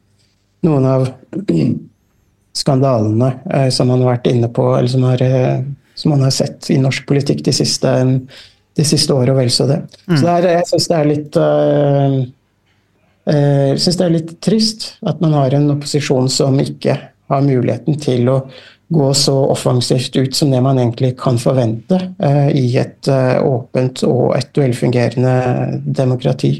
noen 0.63 0.87
av 0.87 1.09
skandalene 2.61 3.31
eh, 3.51 3.69
som 3.73 3.89
man 3.91 4.03
har 4.03 4.15
vært 4.15 4.29
inne 4.31 4.49
på, 4.53 4.67
eller 4.77 4.91
som, 4.91 5.03
har, 5.09 5.21
eh, 5.21 5.63
som 5.95 6.13
man 6.15 6.23
har 6.25 6.33
sett 6.33 6.69
i 6.71 6.79
norsk 6.81 7.07
politikk 7.09 7.43
de 7.45 7.53
siste, 7.55 7.91
de 8.75 8.85
siste 8.87 9.15
året 9.15 9.33
og 9.33 9.41
vel 9.41 9.51
så 9.53 9.67
det. 9.69 9.81
Så 10.05 10.21
det 10.23 10.35
er, 10.37 10.47
jeg 10.59 10.69
syns 10.71 10.87
det 10.91 10.99
er 10.99 11.09
litt 11.09 11.41
eh, 11.41 12.15
eh, 13.33 13.65
Jeg 13.73 13.83
syns 13.83 13.99
det 13.99 14.07
er 14.07 14.15
litt 14.15 14.31
trist 14.45 14.87
at 15.05 15.19
man 15.23 15.35
har 15.35 15.57
en 15.57 15.73
opposisjon 15.75 16.31
som 16.31 16.59
ikke 16.63 16.97
har 17.31 17.41
muligheten 17.45 17.97
til 17.99 18.29
å 18.29 18.39
gå 18.93 19.13
så 19.17 19.33
offensivt 19.49 20.15
ut 20.15 20.35
som 20.35 20.51
det 20.53 20.61
man 20.61 20.77
egentlig 20.77 21.15
kan 21.17 21.39
forvente 21.41 21.97
eh, 22.19 22.49
i 22.53 22.67
et 22.77 23.09
eh, 23.09 23.39
åpent 23.41 24.03
og 24.05 24.35
et 24.37 24.61
velfungerende 24.61 25.81
demokrati. 25.85 26.53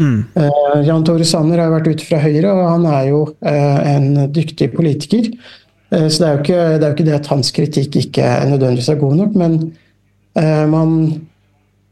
Eh, 0.00 0.80
Jan 0.86 1.04
Tore 1.04 1.26
Sanner 1.28 1.60
har 1.60 1.74
vært 1.74 1.90
ute 1.92 2.08
fra 2.08 2.20
Høyre, 2.22 2.54
og 2.54 2.64
han 2.70 2.88
er 2.88 3.08
jo 3.10 3.22
en 3.44 4.08
dyktig 4.32 4.70
politiker. 4.72 5.28
Så 5.86 6.18
det 6.18 6.26
er, 6.26 6.32
jo 6.32 6.42
ikke, 6.42 6.62
det 6.66 6.82
er 6.82 6.88
jo 6.88 6.94
ikke 6.96 7.06
det 7.06 7.18
at 7.20 7.28
hans 7.30 7.52
kritikk 7.54 7.96
ikke 8.00 8.30
nødvendigvis 8.50 8.88
er 8.90 8.98
god 8.98 9.20
nok, 9.20 9.36
men 9.38 9.52
eh, 10.34 10.64
man 10.66 10.96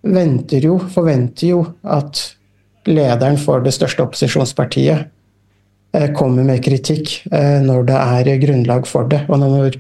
venter 0.05 0.67
jo, 0.67 0.79
forventer 0.93 1.53
jo 1.53 1.61
at 1.87 2.25
lederen 2.91 3.39
for 3.41 3.63
det 3.65 3.73
største 3.77 4.03
opposisjonspartiet 4.05 5.14
kommer 6.17 6.47
med 6.47 6.63
kritikk 6.65 7.21
eh, 7.33 7.61
når 7.65 7.87
det 7.91 8.01
er 8.01 8.41
grunnlag 8.43 8.89
for 8.89 9.09
det. 9.11 9.25
Og 9.29 9.39
når, 9.39 9.79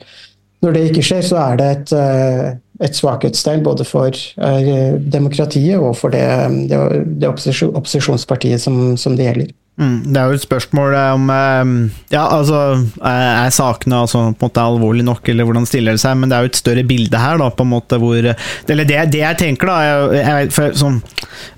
når 0.62 0.77
det 0.77 0.85
ikke 0.91 1.05
skjer, 1.09 1.25
så 1.27 1.41
er 1.43 1.59
det 1.61 1.71
et, 1.73 1.95
eh, 1.99 2.47
et 2.87 2.97
svakhetstegn 2.97 3.65
både 3.67 3.87
for 3.89 4.15
eh, 4.15 4.95
demokratiet 5.17 5.79
og 5.81 5.97
for 5.99 6.15
det, 6.15 6.25
det, 6.71 6.81
det 7.21 7.31
opposisjonspartiet 7.31 8.62
som, 8.62 8.97
som 9.01 9.19
det 9.19 9.29
gjelder. 9.29 9.53
Mm, 9.75 10.05
det 10.14 10.20
er 10.20 10.29
jo 10.31 10.37
et 10.39 10.43
spørsmål 10.45 10.93
om 10.95 11.31
eh, 11.35 11.70
Ja, 12.12 12.29
altså 12.37 12.59
eh, 12.79 13.31
Er 13.43 13.51
sakene 13.51 13.97
altså, 14.05 14.20
på 14.31 14.47
en 14.47 14.47
måte 14.47 14.62
alvorlige 14.62 15.03
nok, 15.09 15.27
eller 15.33 15.49
hvordan 15.49 15.66
stiller 15.66 15.97
det 15.97 16.03
seg? 16.05 16.14
Men 16.20 16.31
det 16.31 16.37
er 16.37 16.45
jo 16.47 16.51
et 16.53 16.61
større 16.61 16.85
bilde 16.87 17.18
her, 17.18 17.41
da, 17.43 17.49
på 17.51 17.66
en 17.66 17.72
måte 17.72 17.99
hvor 17.99 18.14
Eller 18.22 18.87
det, 18.87 19.01
det 19.11 19.18
jeg 19.25 19.41
tenker, 19.41 19.72
da 19.72 19.81
jeg, 19.83 20.20
jeg, 20.20 20.53
for, 20.55 20.77
som, 20.79 21.01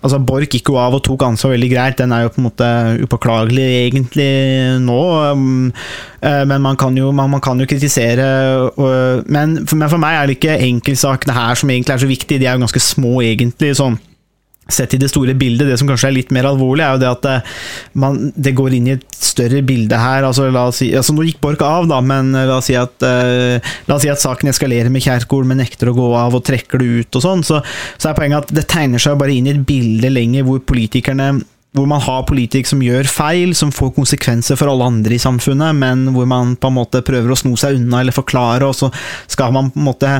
altså 0.00 0.22
Borch 0.24 0.48
gikk 0.56 0.72
jo 0.72 0.78
av 0.80 0.96
og 0.96 1.04
tok 1.04 1.26
ansvar 1.28 1.52
veldig 1.58 1.68
greit. 1.74 1.98
Den 2.00 2.16
er 2.16 2.24
jo 2.24 2.32
på 2.32 2.40
en 2.40 2.48
måte 2.48 2.70
upåklagelig 3.04 3.68
egentlig 3.84 4.30
nå. 4.88 4.98
um, 5.36 5.68
eh, 6.24 6.42
Men 6.48 6.64
man 6.64 6.80
kan 6.80 6.96
jo, 6.96 7.12
man, 7.12 7.34
man 7.36 7.44
kan 7.44 7.60
jo 7.60 7.68
kritisere. 7.68 8.24
og- 8.80 9.28
Men 9.28 9.66
for, 9.66 9.76
men 9.76 9.92
for 9.92 10.00
meg 10.00 10.16
er 10.22 10.26
det 10.32 10.38
ikke 10.40 10.56
enkeltsakene 10.72 11.36
her 11.36 11.54
som 11.54 11.68
egentlig 11.68 11.92
er 11.92 12.04
så 12.06 12.08
viktige. 12.08 12.40
De 12.40 12.48
er 12.48 12.56
jo 12.56 12.64
ganske 12.64 12.80
små, 12.80 13.18
egentlig. 13.28 13.76
sånn 13.76 14.00
Sett 14.68 14.96
i 14.96 14.98
det 14.98 15.12
store 15.12 15.34
bildet, 15.38 15.68
det 15.68 15.76
som 15.78 15.86
kanskje 15.86 16.08
er 16.10 16.16
litt 16.16 16.32
mer 16.34 16.48
alvorlig, 16.48 16.82
er 16.82 16.96
jo 16.96 17.02
det 17.04 17.10
at 17.10 17.26
eh, 17.30 17.50
man, 18.02 18.18
det 18.34 18.54
går 18.58 18.74
inn 18.74 18.88
i 18.88 18.94
et 18.96 19.04
større 19.14 19.60
bilde 19.66 19.98
her. 20.00 20.26
altså 20.26 20.48
la 20.50 20.64
oss 20.72 20.80
si, 20.82 20.88
altså 20.96 21.14
Nå 21.14 21.26
gikk 21.28 21.38
Borch 21.44 21.62
av, 21.62 21.86
da, 21.90 22.00
men 22.02 22.34
eh, 22.34 22.48
la 22.48 22.58
oss 22.58 22.66
si 22.66 22.74
at, 22.78 22.96
uh, 23.06 23.74
la 23.86 23.94
oss 23.94 24.02
si 24.02 24.10
at 24.10 24.22
saken 24.22 24.50
eskalerer 24.50 24.90
med 24.90 25.04
Kjerkol, 25.06 25.46
men 25.46 25.62
nekter 25.62 25.92
å 25.92 25.96
gå 25.96 26.08
av 26.18 26.34
og 26.34 26.42
trekker 26.46 26.82
det 26.82 26.88
ut 26.98 27.18
og 27.20 27.22
sånn. 27.22 27.46
Så, 27.46 27.60
så 27.94 28.10
er 28.10 28.18
poenget 28.18 28.46
at 28.48 28.56
det 28.58 28.66
tegner 28.72 29.02
seg 29.02 29.20
bare 29.20 29.36
inn 29.38 29.46
i 29.46 29.54
et 29.54 29.62
bilde 29.68 30.10
lenger 30.10 30.48
hvor 30.48 30.64
politikerne 30.66 31.36
hvor 31.76 31.88
man 31.90 32.02
har 32.02 32.24
politikere 32.28 32.70
som 32.70 32.82
gjør 32.82 33.08
feil, 33.10 33.52
som 33.56 33.72
får 33.74 33.92
konsekvenser 33.98 34.58
for 34.58 34.70
alle 34.72 34.86
andre 34.88 35.16
i 35.16 35.20
samfunnet, 35.20 35.76
men 35.76 36.06
hvor 36.14 36.28
man 36.28 36.54
på 36.60 36.70
en 36.70 36.76
måte 36.78 37.02
prøver 37.06 37.32
å 37.32 37.38
sno 37.38 37.52
seg 37.60 37.78
unna 37.78 38.00
eller 38.02 38.16
forklare, 38.16 38.66
og 38.66 38.76
så 38.78 38.90
skal 39.30 39.52
man 39.54 39.70
på 39.72 39.80
en 39.80 39.88
måte 39.90 40.12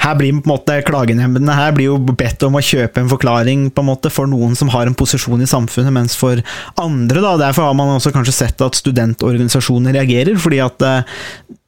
Her 0.00 0.14
blir 0.16 0.32
på 0.38 0.46
en 0.46 0.52
måte 0.52 0.76
klagenemndene 0.86 1.54
her 1.56 1.74
blir 1.76 1.90
jo 1.90 1.96
bedt 1.98 2.42
om 2.46 2.56
å 2.56 2.62
kjøpe 2.64 3.02
en 3.02 3.10
forklaring 3.10 3.66
på 3.74 3.82
en 3.82 3.88
måte 3.88 4.12
for 4.12 4.30
noen 4.30 4.54
som 4.56 4.70
har 4.72 4.88
en 4.88 4.96
posisjon 4.96 5.42
i 5.42 5.48
samfunnet, 5.50 5.92
mens 5.92 6.16
for 6.18 6.40
andre, 6.80 7.20
da 7.24 7.36
Derfor 7.40 7.68
har 7.68 7.76
man 7.76 7.96
også 7.96 8.12
kanskje 8.14 8.36
sett 8.36 8.62
at 8.64 8.78
studentorganisasjoner 8.78 9.96
reagerer, 9.96 10.38
fordi 10.40 10.60
at 10.62 10.84
eh, 10.86 11.18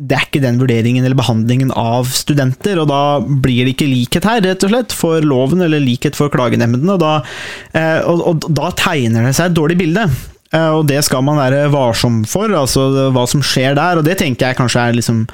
det 0.02 0.16
er 0.16 0.26
ikke 0.26 0.42
den 0.42 0.58
vurderingen 0.60 1.04
eller 1.04 1.18
behandlingen 1.18 1.72
av 1.78 2.10
studenter, 2.12 2.80
og 2.82 2.88
da 2.90 3.02
blir 3.22 3.66
det 3.66 3.74
ikke 3.76 3.90
likhet 3.90 4.26
her, 4.28 4.42
rett 4.44 4.66
og 4.66 4.72
slett, 4.72 4.96
for 4.96 5.24
loven 5.24 5.64
eller 5.64 5.82
likhet 5.82 6.18
for 6.18 6.32
klagenemndene, 6.32 6.96
og 6.96 7.78
eh, 7.78 8.00
og, 8.08 8.22
og 8.28 8.48
da 8.52 8.70
tegner 8.78 9.26
det 9.26 9.31
seg 9.36 9.50
et 9.50 9.56
dårlig 9.56 9.78
bilde. 9.80 10.06
Eh, 10.52 10.70
og 10.76 10.86
det 10.88 11.00
skal 11.06 11.24
man 11.24 11.40
være 11.40 11.66
varsom 11.72 12.22
for, 12.28 12.52
altså 12.56 13.10
hva 13.14 13.24
som 13.30 13.44
skjer 13.44 13.76
der. 13.78 14.00
Og 14.00 14.06
det 14.06 14.18
tenker 14.20 14.50
jeg 14.50 14.60
kanskje 14.60 14.84
er 14.84 14.98
liksom 14.98 15.24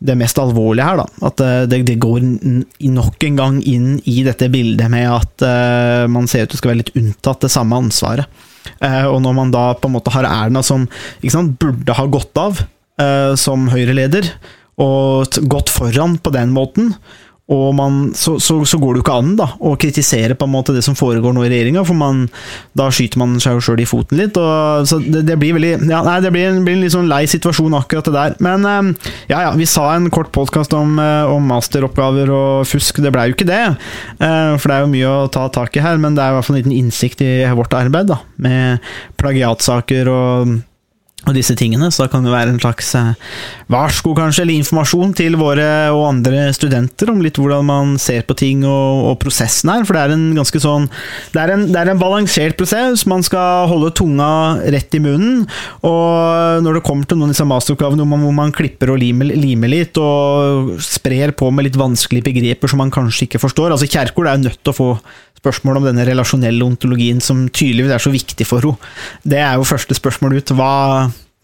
det 0.00 0.16
mest 0.16 0.38
alvorlige 0.40 0.86
her, 0.86 1.02
da. 1.02 1.26
At 1.28 1.42
eh, 1.44 1.64
det, 1.70 1.82
det 1.88 1.98
går 2.02 2.24
nok 2.24 3.26
en 3.28 3.40
gang 3.40 3.58
inn 3.68 3.90
i 4.08 4.20
dette 4.26 4.48
bildet 4.52 4.88
med 4.92 5.10
at 5.12 5.44
uh, 5.44 6.04
man 6.10 6.28
ser 6.30 6.46
ut 6.46 6.54
til 6.54 6.56
å 6.56 6.62
skal 6.62 6.72
være 6.72 6.82
litt 6.82 6.96
unntatt 6.96 7.44
det 7.44 7.52
samme 7.52 7.82
ansvaret. 7.84 8.46
Og 8.80 9.16
når 9.24 9.34
man 9.36 9.50
da 9.52 9.70
på 9.76 9.88
en 9.88 9.94
måte 9.94 10.12
har 10.12 10.26
Erna 10.28 10.60
som 10.64 10.82
sant, 11.32 11.54
burde 11.60 11.94
ha 11.96 12.04
gått 12.12 12.36
av 12.38 12.58
som 13.40 13.64
Høyre-leder, 13.72 14.28
og 14.80 15.38
gått 15.48 15.72
foran 15.72 16.18
på 16.20 16.32
den 16.34 16.52
måten, 16.52 16.92
og 17.50 17.74
man, 17.74 17.98
så, 18.14 18.36
så, 18.38 18.60
så, 18.68 18.78
går 18.78 18.94
det 18.94 19.00
jo 19.00 19.04
ikke 19.04 19.16
an 19.18 19.32
da, 19.38 19.48
å 19.66 19.72
kritisere 19.80 20.36
på 20.38 20.46
en 20.46 20.52
måte 20.52 20.74
det 20.74 20.84
som 20.86 20.94
foregår 20.98 21.34
nå 21.34 21.42
i 21.42 21.50
regjeringa, 21.50 21.82
for 21.86 21.98
man, 21.98 22.22
da 22.78 22.86
skyter 22.94 23.18
man 23.18 23.34
seg 23.42 23.56
jo 23.56 23.64
sjøl 23.66 23.82
i 23.82 23.88
foten 23.90 24.20
litt. 24.20 24.38
Og, 24.38 24.86
så 24.86 25.00
det, 25.02 25.24
det, 25.26 25.36
blir 25.40 25.56
veldig, 25.58 25.72
ja, 25.90 26.04
nei, 26.06 26.20
det 26.22 26.30
blir 26.34 26.46
en, 26.52 26.62
blir 26.66 26.78
en, 26.78 26.84
litt 26.84 26.94
sånn 26.94 27.10
lei 27.10 27.24
situasjon, 27.30 27.74
akkurat 27.80 28.06
det 28.06 28.14
der. 28.14 28.38
Men 28.46 28.68
eh, 28.70 29.10
ja, 29.32 29.42
ja, 29.48 29.50
vi 29.58 29.66
sa 29.66 29.88
en 29.96 30.06
kort 30.14 30.30
podkast 30.36 30.76
om, 30.78 30.94
eh, 31.02 31.34
om, 31.34 31.50
masteroppgaver 31.50 32.30
og 32.36 32.70
fusk. 32.70 33.02
Det 33.02 33.10
blei 33.14 33.26
jo 33.32 33.34
ikke 33.34 33.50
det, 33.50 33.62
eh, 34.22 34.54
for 34.54 34.70
det 34.70 34.78
er 34.78 34.86
jo 34.86 34.94
mye 34.94 35.10
å 35.10 35.28
ta 35.34 35.48
tak 35.50 35.74
i 35.74 35.84
her. 35.84 35.98
Men 35.98 36.14
det 36.14 36.22
er 36.22 36.30
i 36.30 36.38
hvert 36.38 36.46
fall 36.46 36.60
en 36.60 36.62
liten 36.62 36.78
innsikt 36.78 37.26
i 37.26 37.32
vårt 37.58 37.74
arbeid, 37.74 38.14
da, 38.14 38.22
med 38.46 38.92
plagiatsaker 39.18 40.14
og 40.14 40.58
og 41.28 41.36
disse 41.36 41.54
tingene, 41.58 41.90
så 41.92 42.04
da 42.04 42.10
kan 42.12 42.24
det 42.24 42.32
være 42.32 42.54
en 42.54 42.60
slags 42.62 42.94
eh, 42.96 43.12
varsko, 43.70 44.14
kanskje, 44.16 44.46
eller 44.46 44.56
informasjon 44.56 45.12
til 45.18 45.36
våre 45.40 45.66
og 45.92 46.06
andre 46.08 46.46
studenter 46.56 47.12
om 47.12 47.20
litt 47.20 47.36
hvordan 47.36 47.66
man 47.68 47.94
ser 48.00 48.24
på 48.28 48.36
ting 48.40 48.64
og, 48.64 49.04
og 49.10 49.18
prosessen 49.20 49.72
her. 49.72 49.84
For 49.84 49.96
det 49.96 50.04
er 50.06 50.14
en 50.16 50.26
ganske 50.38 50.62
sånn 50.62 50.88
det 51.34 51.42
er 51.42 51.54
en, 51.54 51.66
det 51.68 51.76
er 51.76 51.92
en, 51.92 52.00
balansert 52.00 52.56
prosess. 52.58 53.04
Man 53.10 53.24
skal 53.26 53.68
holde 53.70 53.92
tunga 53.96 54.30
rett 54.72 54.96
i 54.96 55.02
munnen. 55.04 55.44
Og 55.86 56.64
når 56.64 56.78
det 56.78 56.84
kommer 56.88 57.08
til 57.08 57.20
noen 57.20 57.34
disse 57.34 57.46
masteroppgavene 57.46 58.06
hvor 58.08 58.36
man 58.36 58.54
klipper 58.56 58.94
og 58.94 59.00
limer, 59.02 59.34
limer, 59.36 59.70
litt, 59.70 60.00
og 60.00 60.76
sprer 60.84 61.34
på 61.36 61.50
med 61.52 61.68
litt 61.68 61.78
vanskelige 61.80 62.30
begreper 62.30 62.70
som 62.70 62.80
man 62.80 62.92
kanskje 62.94 63.26
ikke 63.26 63.40
forstår 63.42 63.74
Altså 63.74 63.88
Kjerkol 63.90 64.28
er 64.28 64.38
jo 64.38 64.48
nødt 64.48 64.60
til 64.62 64.72
å 64.72 64.76
få 64.76 64.88
spørsmål 65.40 65.80
om 65.80 65.88
denne 65.90 66.06
relasjonelle 66.08 66.66
ontologien 66.66 67.20
som 67.24 67.46
tydeligvis 67.48 67.96
er 67.96 68.04
så 68.04 68.12
viktig 68.12 68.46
for 68.48 68.64
henne. 68.64 68.92
Det 69.24 69.40
er 69.40 69.58
jo 69.58 69.68
første 69.68 69.96
spørsmål 69.96 70.38
ut. 70.38 70.54
Hva, 70.56 70.72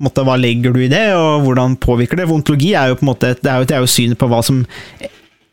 måte, 0.02 0.24
hva 0.26 0.36
legger 0.40 0.76
du 0.76 0.82
i 0.84 0.92
det, 0.92 1.08
og 1.16 1.46
hvordan 1.46 1.78
påvirker 1.82 2.20
det? 2.20 2.28
For 2.28 2.38
ontologi 2.38 2.74
er 2.76 2.92
jo 2.92 3.00
på 3.00 3.06
en 3.06 3.12
måte, 3.12 3.34
det 3.40 3.52
er 3.52 3.62
jo, 3.62 3.68
det 3.68 3.76
er 3.76 3.84
jo 3.84 3.92
synet 3.96 4.20
på 4.20 4.28
hva 4.30 4.42
som 4.44 4.64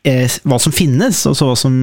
hva 0.04 0.58
som 0.60 0.74
finnes, 0.74 1.22
altså 1.28 1.48
hva 1.48 1.56
som 1.56 1.74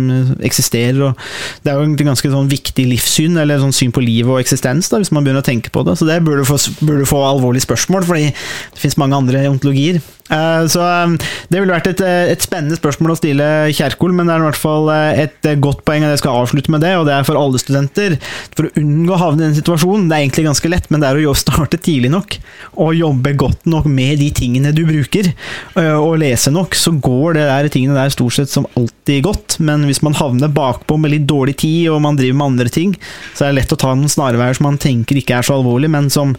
eksisterer. 0.46 1.02
og 1.08 1.64
Det 1.66 1.72
er 1.72 1.80
jo 1.80 1.90
et 1.90 2.06
ganske 2.06 2.32
sånn 2.34 2.52
viktig 2.52 2.86
livssyn, 2.92 3.38
eller 3.42 3.62
sånn 3.62 3.76
syn 3.76 3.94
på 3.96 4.04
livet 4.06 4.30
og 4.30 4.42
eksistens, 4.44 4.92
da, 4.92 5.02
hvis 5.02 5.14
man 5.14 5.26
begynner 5.26 5.42
å 5.42 5.48
tenke 5.48 5.74
på 5.74 5.84
det. 5.88 5.98
Så 5.98 6.06
det 6.10 6.22
burde 6.26 6.46
få, 6.46 6.60
burde 6.86 7.10
få 7.10 7.24
alvorlige 7.26 7.66
spørsmål, 7.66 8.06
fordi 8.08 8.30
det 8.30 8.82
finnes 8.84 9.00
mange 9.02 9.18
andre 9.18 9.48
ontologier. 9.50 10.02
Eh, 10.32 10.66
så 10.72 10.84
eh, 10.86 11.16
det 11.52 11.60
ville 11.60 11.74
vært 11.74 11.90
et, 11.92 12.04
et, 12.06 12.44
spennende 12.46 12.78
spørsmål 12.78 13.16
å 13.16 13.18
stille 13.20 13.48
Kjerkol, 13.76 14.14
men 14.16 14.30
det 14.30 14.36
er 14.36 14.44
i 14.44 14.48
hvert 14.48 14.60
fall 14.60 14.92
et 14.94 15.50
godt 15.64 15.84
poeng, 15.88 16.06
og 16.06 16.14
jeg 16.14 16.22
skal 16.22 16.44
avslutte 16.44 16.74
med 16.74 16.86
det, 16.86 16.94
og 17.00 17.08
det 17.10 17.16
er 17.16 17.28
for 17.28 17.40
alle 17.40 17.60
studenter. 17.62 18.18
For 18.56 18.70
å 18.70 18.74
unngå 18.80 19.16
å 19.16 19.22
havne 19.22 19.44
i 19.44 19.48
den 19.50 19.58
situasjonen, 19.58 20.08
det 20.10 20.18
er 20.18 20.26
egentlig 20.26 20.48
ganske 20.48 20.72
lett, 20.72 20.90
men 20.94 21.04
det 21.04 21.10
er 21.10 21.22
å 21.26 21.38
starte 21.38 21.80
tidlig 21.82 22.14
nok, 22.14 22.38
og 22.86 22.96
jobbe 22.98 23.36
godt 23.40 23.68
nok 23.70 23.90
med 23.92 24.22
de 24.22 24.30
tingene 24.36 24.74
du 24.76 24.84
bruker, 24.88 25.32
og 25.76 26.20
lese 26.22 26.52
nok, 26.54 26.76
så 26.78 26.94
går 26.96 27.38
det 27.38 27.48
der 27.50 27.70
tingene 27.72 27.98
der 27.98 28.11
stort 28.14 28.36
sett 28.38 28.52
som 28.52 28.68
alltid 28.80 29.24
godt, 29.26 29.58
men 29.60 29.88
hvis 29.90 30.04
man 30.06 30.18
havner 30.18 30.52
bakpå 30.52 30.98
med 31.02 31.14
litt 31.16 31.28
dårlig 31.30 31.58
tid, 31.64 31.90
og 31.94 32.02
man 32.06 32.20
driver 32.20 32.38
med 32.40 32.54
andre 32.54 32.74
ting, 32.74 32.94
så 33.34 33.46
er 33.46 33.52
det 33.52 33.62
lett 33.62 33.76
å 33.76 33.80
ta 33.82 33.96
noen 33.96 34.12
snarveier 34.12 34.58
som 34.58 34.70
man 34.70 34.80
tenker 34.82 35.20
ikke 35.20 35.40
er 35.40 35.48
så 35.48 35.58
alvorlig, 35.60 35.92
men 35.94 36.12
som 36.14 36.36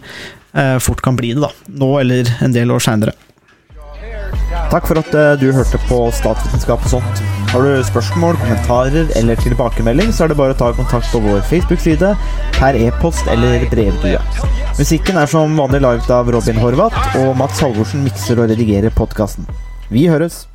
eh, 0.53 0.77
fort 0.83 1.03
kan 1.05 1.19
bli 1.19 1.33
det, 1.35 1.43
da. 1.45 1.51
Nå 1.83 1.93
eller 2.01 2.33
en 2.43 2.55
del 2.55 2.73
år 2.73 2.83
seinere. 2.83 3.15
Takk 4.73 4.87
for 4.89 4.97
at 4.97 5.11
uh, 5.13 5.33
du 5.37 5.51
hørte 5.53 5.77
på 5.87 5.97
Statsvitenskap 6.17 6.85
og 6.87 6.93
sånt. 6.95 7.23
Har 7.51 7.65
du 7.65 7.83
spørsmål, 7.85 8.37
kommentarer 8.41 9.11
eller 9.19 9.37
tilbakemelding, 9.41 10.09
så 10.13 10.25
er 10.25 10.33
det 10.33 10.39
bare 10.39 10.55
å 10.55 10.57
ta 10.57 10.71
kontakt 10.73 11.11
på 11.13 11.21
vår 11.21 11.43
Facebook-side, 11.51 12.13
per 12.57 12.79
e-post 12.79 13.29
eller 13.33 13.67
brevdue. 13.73 14.21
Musikken 14.79 15.19
er 15.21 15.29
som 15.29 15.53
vanlig 15.59 15.83
laget 15.85 16.09
av 16.13 16.31
Robin 16.33 16.57
Horvath, 16.63 17.19
og 17.21 17.37
Mats 17.37 17.61
Halvorsen 17.61 18.07
mikser 18.07 18.41
og 18.41 18.49
redigerer 18.53 18.93
podkasten. 18.97 19.45
Vi 19.93 20.07
høres! 20.09 20.47